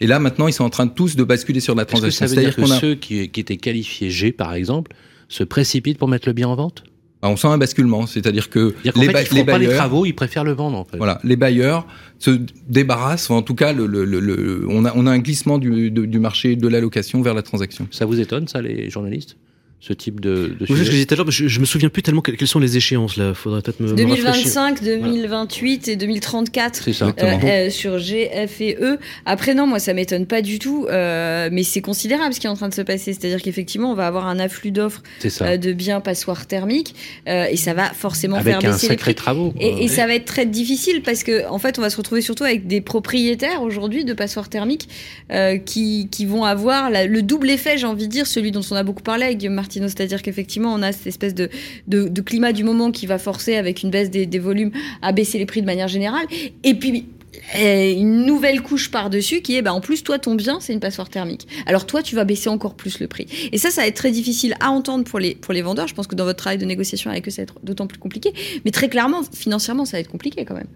[0.00, 2.26] Et là, maintenant, ils sont en train de tous de basculer sur la que transaction.
[2.26, 4.92] ça veut dire C'est-à-dire que a, ceux qui, qui étaient qualifiés G, par exemple,
[5.28, 6.84] se précipitent pour mettre le bien en vente?
[7.22, 9.78] Bah, on sent un basculement, c'est-à-dire que les, fait, ba- ils les pas les bailleurs,
[9.78, 10.96] travaux, ils préfèrent le vendre, en fait.
[10.96, 11.86] voilà, les bailleurs
[12.18, 15.58] se débarrassent, en tout cas, le, le, le- le- on, a, on a un glissement
[15.58, 17.86] du, de- du marché de la location vers la transaction.
[17.92, 19.36] Ça vous étonne, ça, les journalistes?
[19.84, 21.88] Ce type de, de Oui, je sujet disais tout à l'heure, je, je me souviens
[21.88, 23.34] plus tellement que- quelles sont les échéances là.
[23.34, 24.24] Faudrait peut-être me, me rafraîchir.
[24.24, 26.82] 2025, 2028 et 2034.
[26.84, 27.06] C'est ça.
[27.20, 28.98] Euh, euh, sur G, F et E.
[29.26, 32.50] Après, non, moi, ça m'étonne pas du tout, euh, mais c'est considérable ce qui est
[32.50, 33.12] en train de se passer.
[33.12, 35.02] C'est-à-dire qu'effectivement, on va avoir un afflux d'offres
[35.40, 36.94] euh, de biens passoires thermiques
[37.28, 39.14] euh, et ça va forcément Avec faire un baisser les sacré prix.
[39.16, 39.52] travaux.
[39.58, 42.20] Et, et ça va être très difficile parce que en fait, on va se retrouver
[42.20, 44.88] surtout avec des propriétaires aujourd'hui de passoires thermiques
[45.32, 48.60] euh, qui, qui vont avoir la- le double effet, j'ai envie de dire, celui dont
[48.70, 51.48] on a beaucoup parlé avec Guillaume Martineau, c'est-à-dire qu'effectivement, on a cette espèce de,
[51.86, 54.70] de, climat du moment qui va forcer avec une baisse des, volumes
[55.00, 56.26] à baisser les prix de manière générale.
[56.64, 57.06] Et puis
[57.56, 60.80] euh, une nouvelle couche par-dessus qui est, bah, en plus, toi, ton bien, c'est une
[60.80, 61.46] passoire thermique.
[61.66, 63.26] Alors toi, tu vas baisser encore plus le prix.
[63.52, 65.88] Et ça, ça va être très difficile à entendre pour les, pour les vendeurs.
[65.88, 67.98] Je pense que dans votre travail de négociation avec eux, ça va être d'autant plus
[67.98, 68.32] compliqué.
[68.64, 70.68] Mais très clairement, financièrement, ça va être compliqué quand même.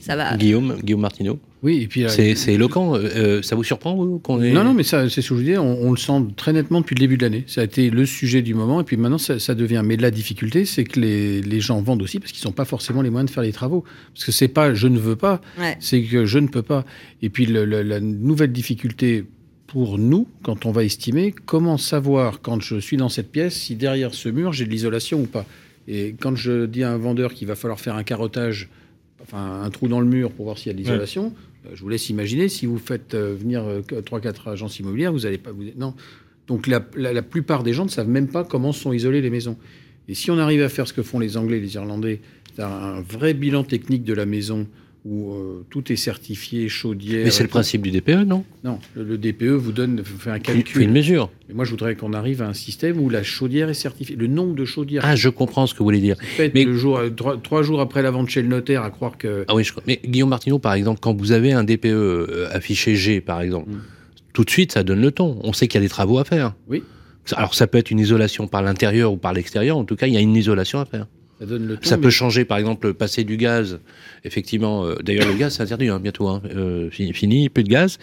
[0.00, 0.36] Ça va.
[0.36, 2.04] Guillaume, Guillaume Martineau, Oui, et puis.
[2.04, 2.94] euh, c'est éloquent.
[2.94, 4.52] euh, euh, ça vous surprend, qu'on ait...
[4.52, 6.52] Non, non, mais ça, c'est ce que je vous disais, on, on le sent très
[6.52, 7.42] nettement depuis le début de l'année.
[7.46, 9.80] Ça a été le sujet du moment, et puis maintenant, ça, ça devient.
[9.84, 13.00] Mais la difficulté, c'est que les, les gens vendent aussi parce qu'ils n'ont pas forcément
[13.02, 13.82] les moyens de faire les travaux.
[14.12, 15.76] Parce que c'est pas je ne veux pas, Ouais.
[15.80, 16.84] c'est que je ne peux pas.
[17.22, 19.24] Et puis le- le- la nouvelle difficulté
[19.66, 23.74] pour nous, quand on va estimer, comment savoir quand je suis dans cette pièce si
[23.74, 25.46] derrière ce mur j'ai de l'isolation ou pas.
[25.88, 28.68] Et quand je dis à un vendeur qu'il va falloir faire un carottage
[29.22, 31.32] enfin, un trou dans le mur pour voir s'il y a de l'isolation.
[31.72, 35.52] Je vous laisse imaginer, si vous faites euh, venir 3-4 agences immobilières, vous n'allez pas...
[35.52, 35.94] Vous, non.
[36.46, 39.56] Donc la, plupart des gens ne savent même pas comment sont isolées les maisons.
[40.08, 42.20] Et si on arrive à faire ce que font les Anglais et les Irlandais,
[42.58, 44.66] un vrai bilan technique de la maison
[45.04, 47.24] où euh, tout est certifié, chaudière...
[47.24, 48.42] Mais c'est le principe du DPE, non?
[48.64, 50.80] Non, le, le DPE vous donne, fait un Fait calcul.
[50.80, 51.30] une mesure.
[51.48, 54.16] Mais moi, je voudrais qu'on arrive à un système où la chaudière est certifiée.
[54.16, 56.16] Le nombre de chaudières Ah, je comprends ce que vous voulez dire.
[56.20, 58.90] faites mais- le jour, euh, trois, trois jours après la vente chez le notaire, à
[58.90, 59.44] croire que...
[59.46, 59.72] Ah oui, je...
[59.86, 63.68] mais Guillaume Martineau, par exemple, quand vous avez un DPE euh, affiché G, par exemple,
[63.70, 63.80] Mm.
[64.32, 65.38] tout de suite, ça donne le ton.
[65.42, 66.54] On sait qu'il y a des travaux à faire.
[66.68, 66.82] Oui.
[67.36, 69.76] Alors, ça peut être une isolation par l'intérieur ou par l'extérieur.
[69.76, 71.06] En tout cas, il y a une isolation à faire.
[71.40, 71.88] Ça donne le ton.
[71.88, 73.80] Ça mais- peut changer, par exemple, passer du gaz.
[74.24, 76.28] Effectivement, euh, d'ailleurs, le gaz, c'est interdit hein, bientôt.
[76.28, 77.98] Hein, euh, fini, fini, plus de gaz.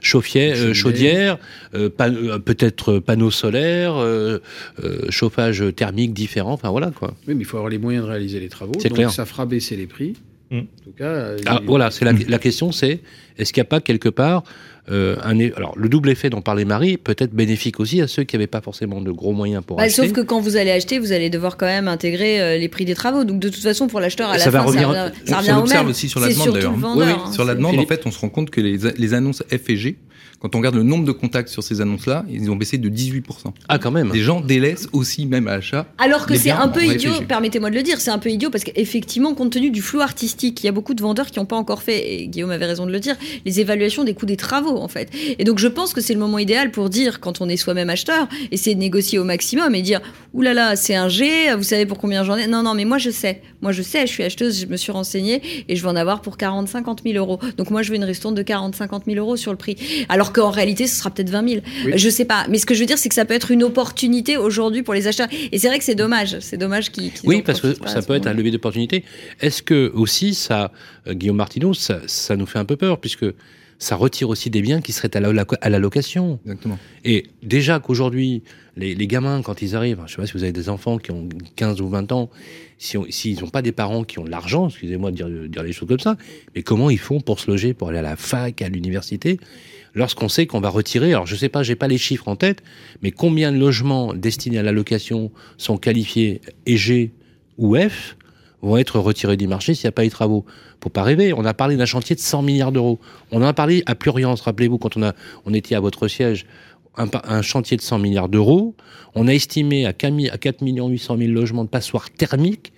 [0.00, 1.38] Chauffier, euh, chaudière,
[1.74, 4.38] euh, pan- euh, peut-être panneaux solaires, euh,
[4.84, 6.52] euh, chauffage thermique différent.
[6.52, 7.14] Enfin, voilà quoi.
[7.26, 8.72] Oui, mais il faut avoir les moyens de réaliser les travaux.
[8.78, 9.10] C'est donc clair.
[9.10, 10.14] ça fera baisser les prix.
[10.50, 10.58] Mm.
[10.58, 13.00] En tout cas, Ah, il- voilà, c'est la, la question, c'est
[13.36, 14.44] est-ce qu'il n'y a pas quelque part
[14.90, 18.24] euh, un alors le double effet dont parlait Marie peut être bénéfique aussi à ceux
[18.24, 20.02] qui n'avaient pas forcément de gros moyens pour Bah, acheter.
[20.02, 22.84] sauf que quand vous allez acheter, vous allez devoir quand même intégrer euh, les prix
[22.84, 23.24] des travaux.
[23.24, 25.34] Donc de toute façon, pour l'acheteur, à la Ça va fin, revenir- ça revient, ça
[25.36, 25.88] On revient au même.
[25.88, 26.72] aussi sur la C'est demande d'ailleurs.
[26.76, 29.14] le Oui, hein, sur la demande, en fait, on se rend compte que les, les
[29.14, 29.96] annonces F et G,
[30.46, 33.22] quand on regarde le nombre de contacts sur ces annonces-là, ils ont baissé de 18%.
[33.68, 34.10] Ah quand même.
[34.10, 35.86] Des gens délaissent aussi, même à l'achat.
[35.98, 38.62] Alors que c'est un peu idiot, permettez-moi de le dire, c'est un peu idiot parce
[38.62, 41.56] qu'effectivement, compte tenu du flou artistique, il y a beaucoup de vendeurs qui n'ont pas
[41.56, 44.76] encore fait, et Guillaume avait raison de le dire, les évaluations des coûts des travaux
[44.78, 45.10] en fait.
[45.40, 47.90] Et donc je pense que c'est le moment idéal pour dire, quand on est soi-même
[47.90, 50.00] acheteur, essayer de négocier au maximum et dire,
[50.32, 52.46] oulala, là là, c'est un G, vous savez pour combien j'en ai?
[52.46, 54.92] Non, non, mais moi je sais, moi je sais, je suis acheteuse, je me suis
[54.92, 57.40] renseignée et je vais en avoir pour 40-50 000 euros.
[57.56, 59.76] Donc moi je veux une ristourne de 40-50 000 euros sur le prix.
[60.08, 61.60] Alors qu'en réalité, ce sera peut-être 20 000.
[61.86, 61.92] Oui.
[61.96, 62.46] Je sais pas.
[62.48, 64.92] Mais ce que je veux dire, c'est que ça peut être une opportunité aujourd'hui pour
[64.92, 65.28] les acheteurs.
[65.50, 66.38] Et c'est vrai que c'est dommage.
[66.40, 67.10] C'est dommage qu'ils.
[67.10, 69.04] qu'ils Oui, parce que ça peut être un levier d'opportunité.
[69.40, 70.72] Est-ce que aussi ça,
[71.06, 73.24] euh, Guillaume Martineau, ça, ça nous fait un peu peur puisque
[73.78, 76.38] ça retire aussi des biens qui seraient à la, à la location.
[76.44, 76.78] Exactement.
[77.04, 78.42] Et déjà qu'aujourd'hui,
[78.76, 81.10] les, les gamins, quand ils arrivent, je sais pas si vous avez des enfants qui
[81.10, 82.30] ont 15 ou 20 ans,
[82.78, 85.62] si s'ils n'ont pas des parents qui ont de l'argent, excusez-moi de dire, de dire
[85.62, 86.16] les choses comme ça,
[86.54, 89.38] mais comment ils font pour se loger, pour aller à la fac, à l'université,
[89.96, 92.62] lorsqu'on sait qu'on va retirer, alors je sais pas, j'ai pas les chiffres en tête,
[93.02, 97.10] mais combien de logements destinés à la location sont qualifiés EG
[97.58, 98.16] ou F
[98.62, 100.44] vont être retirés du marché s'il n'y a pas les travaux?
[100.82, 101.32] Faut pas rêver.
[101.32, 103.00] On a parlé d'un chantier de 100 milliards d'euros.
[103.32, 105.14] On en a parlé à Pluriance, rappelez-vous, quand on a,
[105.46, 106.46] on était à votre siège,
[106.96, 108.74] un, chantier de 100 milliards d'euros.
[109.14, 112.72] On a estimé à 4 mi- à 4 800 000 logements de passoires thermiques.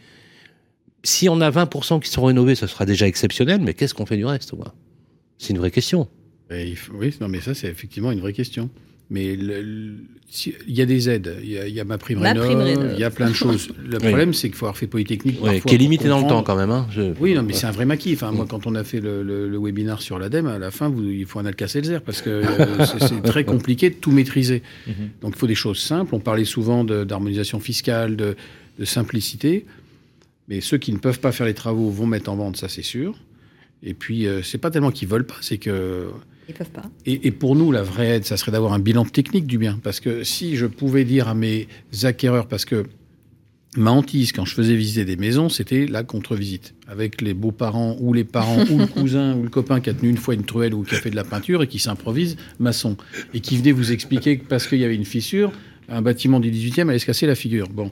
[1.04, 4.16] Si on a 20% qui sont rénovés, ce sera déjà exceptionnel, mais qu'est-ce qu'on fait
[4.16, 4.52] du reste
[5.38, 6.08] C'est une vraie question.
[6.50, 8.70] Et il faut- oui, non, mais ça, c'est effectivement une vraie question.
[9.10, 9.94] Mais le- le-
[10.28, 12.92] si- il y a des aides, il y a, il y a ma prime rénov,
[12.94, 13.68] il y a plein de choses.
[13.86, 14.06] Le Oui.
[14.08, 15.40] problème, c'est qu'il faut avoir fait Polytechnique.
[15.40, 16.70] Parfois qui est limité dans le temps quand même.
[16.70, 16.86] Hein.
[16.90, 18.12] Je- Oui, non, mais c'est un vrai maquis.
[18.12, 20.90] Enfin, moi, quand on a fait le, le, le webinaire sur l'ADEME, à la fin,
[20.90, 24.62] vous, il faut un Alka-Seltzer parce que euh, c'est- très compliqué de tout maîtriser.
[25.22, 26.14] Donc, il faut des choses simples.
[26.14, 28.36] On parlait souvent d'harmonisation fiscale, de,
[28.78, 29.64] de simplicité.
[30.48, 32.82] Mais ceux qui ne peuvent pas faire les travaux vont mettre en vente, ça, c'est
[32.82, 33.18] sûr.
[33.82, 36.08] Et puis, euh, c'est pas tellement qu'ils veulent pas, c'est que
[36.48, 36.90] Ils peuvent pas.
[37.04, 39.78] et, et pour nous, la vraie aide, ça serait d'avoir un bilan technique du bien.
[39.82, 41.68] Parce que si je pouvais dire à mes
[42.04, 42.86] acquéreurs, parce que
[43.76, 46.74] ma hantise, quand je faisais visiter des maisons, c'était la contre-visite.
[46.86, 50.08] Avec les beaux-parents, ou les parents, ou le cousin, ou le copain qui a tenu
[50.08, 52.96] une fois une truelle ou qui a fait de la peinture et qui s'improvise maçon.
[53.34, 55.52] Et qui venait vous expliquer que parce qu'il y avait une fissure,
[55.88, 57.68] un bâtiment du 18e allait se casser la figure.
[57.68, 57.90] Bon.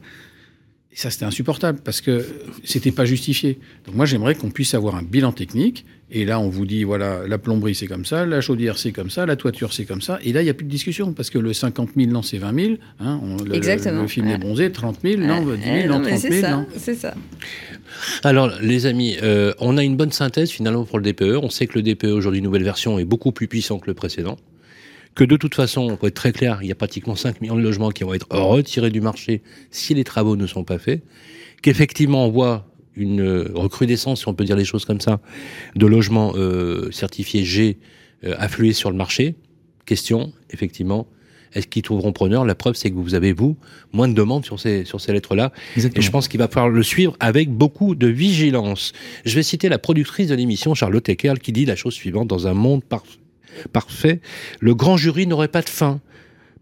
[0.96, 2.24] Et ça, c'était insupportable parce que
[2.64, 3.58] c'était pas justifié.
[3.84, 5.84] Donc moi, j'aimerais qu'on puisse avoir un bilan technique.
[6.10, 9.10] Et là, on vous dit, voilà, la plomberie, c'est comme ça, la chaudière, c'est comme
[9.10, 10.18] ça, la toiture, c'est comme ça.
[10.24, 12.38] Et là, il n'y a plus de discussion parce que le 50 000, non, c'est
[12.38, 12.74] 20 000.
[13.00, 14.02] Hein, on- le, Exactement.
[14.02, 14.34] Le film Ouais.
[14.34, 16.66] est bronzé, 30 000, non, 10 Eh, 000, non, mais 30 c'est 000, ça, non.
[16.78, 17.14] c'est ça.
[18.22, 21.36] Alors, les amis, euh, on a une bonne synthèse finalement pour le DPE.
[21.42, 24.36] On sait que le DPE aujourd'hui, nouvelle version, est beaucoup plus puissant que le précédent.
[25.16, 27.56] Que de toute façon, on peut être très clair, il y a pratiquement 5 millions
[27.56, 31.02] de logements qui vont être retirés du marché si les travaux ne sont pas faits.
[31.62, 32.66] Qu'effectivement, on voit
[32.96, 35.20] une euh, recrudescence, si on peut dire les choses comme ça,
[35.74, 37.78] de logements euh, certifiés G
[38.24, 39.36] euh, affluer sur le marché.
[39.86, 41.06] Question, effectivement,
[41.54, 43.56] est-ce qu'ils trouveront preneur La preuve, c'est que vous avez, vous,
[43.94, 45.50] moins de demandes sur ces, sur ces lettres-là.
[45.78, 48.92] Et je pense qu'il va falloir le suivre avec beaucoup de vigilance.
[49.24, 52.46] Je vais citer la productrice de l'émission, Charlotte Eckerl, qui dit la chose suivante dans
[52.46, 53.16] un monde parfait
[53.72, 54.20] parfait,
[54.60, 56.00] le grand jury n'aurait pas de fin.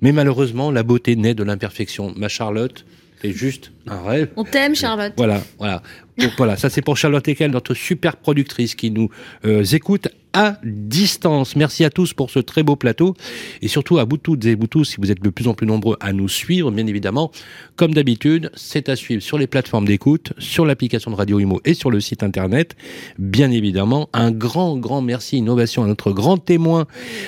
[0.00, 2.12] Mais malheureusement, la beauté naît de l'imperfection.
[2.16, 2.84] Ma Charlotte,
[3.22, 4.28] c'est juste un rêve.
[4.36, 5.14] On t'aime, Charlotte.
[5.16, 5.82] Voilà, voilà.
[6.18, 9.10] Donc voilà, ça c'est pour Charlotte Ekel, notre super productrice qui nous
[9.44, 11.54] euh, écoute à distance.
[11.54, 13.14] Merci à tous pour ce très beau plateau
[13.62, 15.66] et surtout à vous toutes et vous tous, si vous êtes de plus en plus
[15.66, 17.30] nombreux à nous suivre, bien évidemment,
[17.76, 21.72] comme d'habitude, c'est à suivre sur les plateformes d'écoute, sur l'application de Radio Imo et
[21.72, 22.74] sur le site internet.
[23.18, 26.86] Bien évidemment, un grand, grand merci Innovation à notre grand témoin,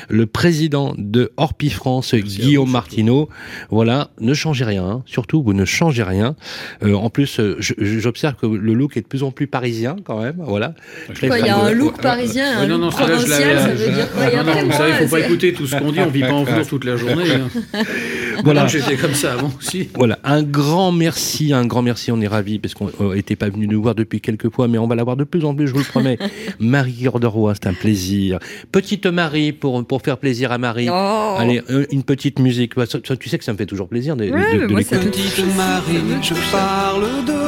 [0.08, 3.28] le président de Orpi France, Guillaume Martineau.
[3.70, 5.02] Voilà, ne changez rien, hein.
[5.06, 6.34] surtout vous ne changez rien.
[6.82, 10.20] Euh, en plus, euh, j'observe que le look est de plus en plus parisien quand
[10.22, 10.36] même.
[10.38, 10.74] Voilà.
[11.20, 13.58] Quoi, Il y a de- un look parisien, un Ouais, non, non, look provincial, l'avais,
[13.60, 14.22] ça euh, veut dire quoi?
[14.26, 15.66] Il y a Non, non, plein de vous savez, il mots, faut pas écouter tout
[15.66, 17.24] ce qu'on dit, on vit pas en velours toute la journée.
[17.74, 17.80] hein.
[18.44, 18.66] Voilà.
[18.66, 19.88] J'étais comme ça avant aussi.
[19.94, 23.66] Voilà, un grand merci, un grand merci, on est ravis parce qu'on n'était pas venu
[23.66, 25.72] nous voir depuis quelques fois, mais on va la voir de plus en plus, je
[25.72, 26.18] vous le promets.
[26.60, 28.38] Marie de Roi, c'est un plaisir.
[28.72, 30.88] Petite Marie, pour, pour faire plaisir à Marie.
[30.90, 31.34] Oh.
[31.38, 32.76] Allez, euh, une petite musique.
[32.76, 34.72] Bah, tu sais que ça me fait toujours plaisir de, de- Ouais, de- mais de
[34.72, 35.22] moi, ça l'écouter.
[35.22, 37.45] me- Petite Marie, je parle de.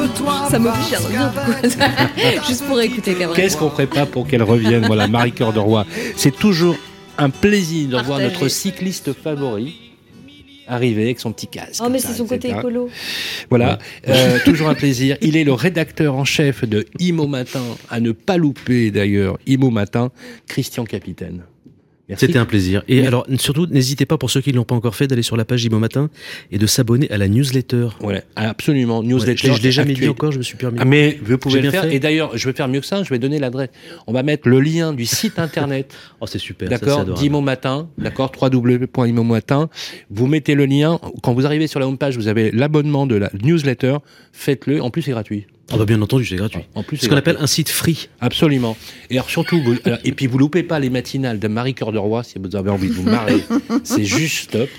[0.49, 3.35] Ça m'oblige à revenir, Juste pour écouter Cabrel.
[3.35, 5.85] Qu'est-ce qu'on ferait pas pour qu'elle revienne Voilà, Marie Cœur de Roi.
[6.15, 6.75] C'est toujours
[7.17, 9.89] un plaisir de voir notre cycliste favori
[10.69, 11.81] arriver avec son petit casque.
[11.83, 12.89] Oh, mais c'est son côté écolo.
[13.49, 15.17] Voilà, euh, toujours un plaisir.
[15.21, 19.71] Il est le rédacteur en chef de Imo Matin, à ne pas louper d'ailleurs, Imo
[19.71, 20.11] Matin,
[20.47, 21.41] Christian Capitaine.
[22.17, 22.83] C'était un plaisir.
[22.87, 25.37] Et alors, surtout, n'hésitez pas, pour ceux qui ne l'ont pas encore fait, d'aller sur
[25.37, 26.09] la page Imo Matin
[26.51, 27.89] et de s'abonner à la newsletter.
[28.01, 28.99] Ouais, absolument.
[28.99, 29.47] Ouais, Newsletter.
[29.49, 30.79] l'ai- je l'ai jamais dit encore, je me suis permis.
[30.81, 31.83] Ah, mais vous pouvez le faire.
[31.83, 31.95] fait.
[31.95, 33.03] Et d'ailleurs, je vais faire mieux que ça.
[33.03, 33.69] Je vais donner l'adresse.
[34.07, 35.93] On va mettre le lien du site internet.
[36.21, 36.67] Oh, c'est super.
[36.69, 39.69] D'accord, d'Imo Matin, d'accord, www.imo Matin.
[40.09, 40.99] Vous mettez le lien.
[41.21, 43.97] Quand vous arrivez sur la homepage, vous avez l'abonnement de la newsletter.
[44.31, 44.81] Faites-le.
[44.81, 45.45] En plus, c'est gratuit.
[45.71, 46.61] Ah bah bien entendu, c'est gratuit.
[46.75, 48.09] En plus, C'est ce qu'on appelle un site free.
[48.21, 48.75] Absolument.
[49.09, 51.91] Et alors surtout, vous- alors, et puis vous loupez pas les matinales de Marie Cœur
[51.91, 53.43] de Roi si vous avez envie de vous marrer.
[53.83, 54.69] c'est juste top.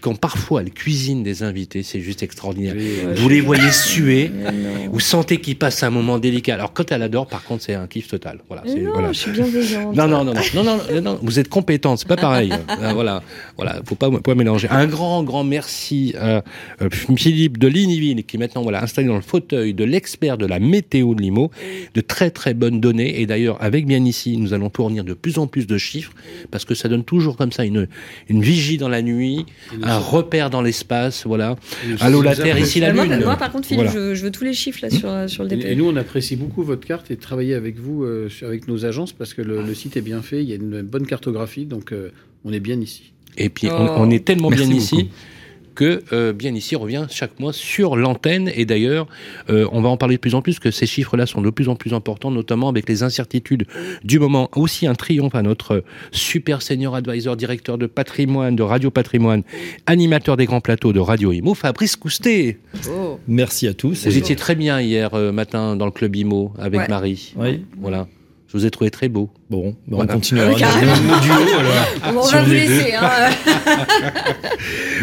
[0.00, 2.74] Quand parfois elle cuisine des invités, c'est juste extraordinaire.
[3.16, 4.30] Vous les voyez suer,
[4.90, 6.54] vous sentez qu'ils passent un moment délicat.
[6.54, 8.38] Alors quand elle adore, par contre, c'est un kiff total.
[8.48, 8.62] Voilà.
[8.66, 9.12] Mais non, voilà.
[9.12, 9.96] je suis bienveillante.
[9.96, 12.52] Non, non, non, non, non, non, non, non, vous êtes compétente, c'est pas pareil.
[12.52, 13.22] Euh, voilà,
[13.56, 14.68] voilà, faut pas, pas mélanger.
[14.70, 16.44] Un grand, grand merci à
[16.82, 20.46] euh, Philippe de Ligniville qui est maintenant voilà installé dans le fauteuil de l'expert de
[20.46, 21.50] la météo de Limo,
[21.94, 23.20] de très très bonnes données.
[23.20, 26.12] Et d'ailleurs, avec bien ici, nous allons fournir de plus en plus de chiffres
[26.50, 27.88] parce que ça donne toujours comme ça une
[28.28, 29.46] une vigie dans la nuit,
[29.88, 31.24] un repère dans l'espace.
[31.26, 31.56] Voilà.
[32.00, 33.20] Allô la Terre, ici la moi, Lune.
[33.24, 34.10] moi, par contre, Philippe, Voilà.
[34.10, 35.64] je, je veux tous les chiffres là sur, sur le DP.
[35.66, 38.84] et nous, on apprécie beaucoup votre carte et de travailler avec vous, euh, avec nos
[38.84, 41.64] agences, parce que le, le site est bien fait, il y a une bonne cartographie,
[41.64, 42.10] donc euh,
[42.44, 43.12] on est bien ici.
[43.36, 43.76] Et puis, Oh.
[43.78, 44.96] on, on est tellement Merci bien beaucoup.
[44.96, 45.08] ici
[45.78, 48.50] que euh, bien ici revient chaque mois sur l'antenne.
[48.56, 49.06] Et d'ailleurs,
[49.48, 51.68] euh, on va en parler de plus en plus, que ces chiffres-là sont de plus
[51.68, 53.64] en plus importants, notamment avec les incertitudes
[54.02, 54.50] du moment.
[54.56, 59.44] Aussi un triomphe à notre super senior advisor, directeur de patrimoine, de Radio Patrimoine,
[59.86, 62.58] animateur des grands plateaux de Radio Imo, Fabrice Coustet.
[62.90, 63.20] Oh.
[63.28, 64.04] Merci à tous.
[64.04, 66.88] Vous étiez très bien hier euh, matin dans le club Imo avec Ouais.
[66.88, 67.34] Marie.
[67.36, 67.64] Oui.
[67.80, 68.08] Voilà.
[68.48, 69.28] Je vous ai trouvé très beau.
[69.50, 70.12] Bon, bah, Voilà.
[70.12, 70.50] on continuera
[72.02, 72.94] Ah, on va vous laisser.
[72.94, 73.30] Hein.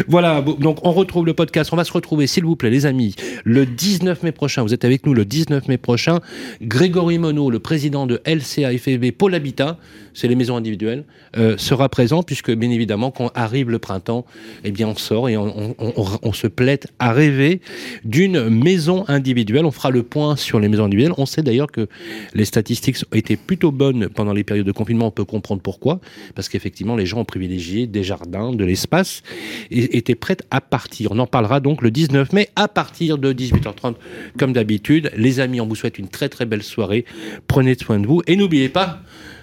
[0.08, 1.70] Voilà, donc on retrouve le podcast.
[1.72, 3.14] On va se retrouver, s'il vous plaît, les amis,
[3.44, 4.62] le 19 mai prochain.
[4.62, 6.20] Vous êtes avec nous le 19 mai prochain.
[6.60, 9.78] Grégory Monod, le président de LCA-FFB Pôle Habitat,
[10.12, 11.04] c'est les maisons individuelles,
[11.38, 14.26] euh, sera présent puisque, bien évidemment, quand arrive le printemps,
[14.64, 17.60] eh bien, on sort et on, on- on- on se plaît à rêver
[18.04, 19.64] d'une maison individuelle.
[19.64, 21.14] On fera le point sur les maisons individuelles.
[21.16, 21.88] On sait d'ailleurs que
[22.34, 25.08] les statistiques étaient plutôt bonnes pendant les périodes de confinement.
[25.08, 26.00] On peut comprendre pourquoi.
[26.34, 29.22] Parce qu'effectivement, les gens ont privilégié des jardins, de l'espace
[29.70, 31.12] et étaient prêts à partir.
[31.12, 33.94] On en parlera donc le 19 mai à partir de 18h30
[34.38, 35.10] comme d'habitude.
[35.16, 37.04] Les amis, on vous souhaite une très très belle soirée.
[37.46, 39.00] Prenez soin de vous et n'oubliez pas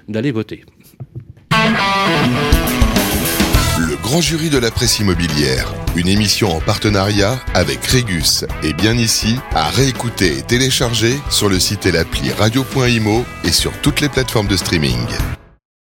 [0.07, 0.63] d'aller voter.
[3.93, 8.97] Le grand jury de la presse immobilière, une émission en partenariat avec Régus et bien
[8.97, 14.09] ici, à réécouter et télécharger sur le site et l'appli radio.imo et sur toutes les
[14.09, 14.97] plateformes de streaming.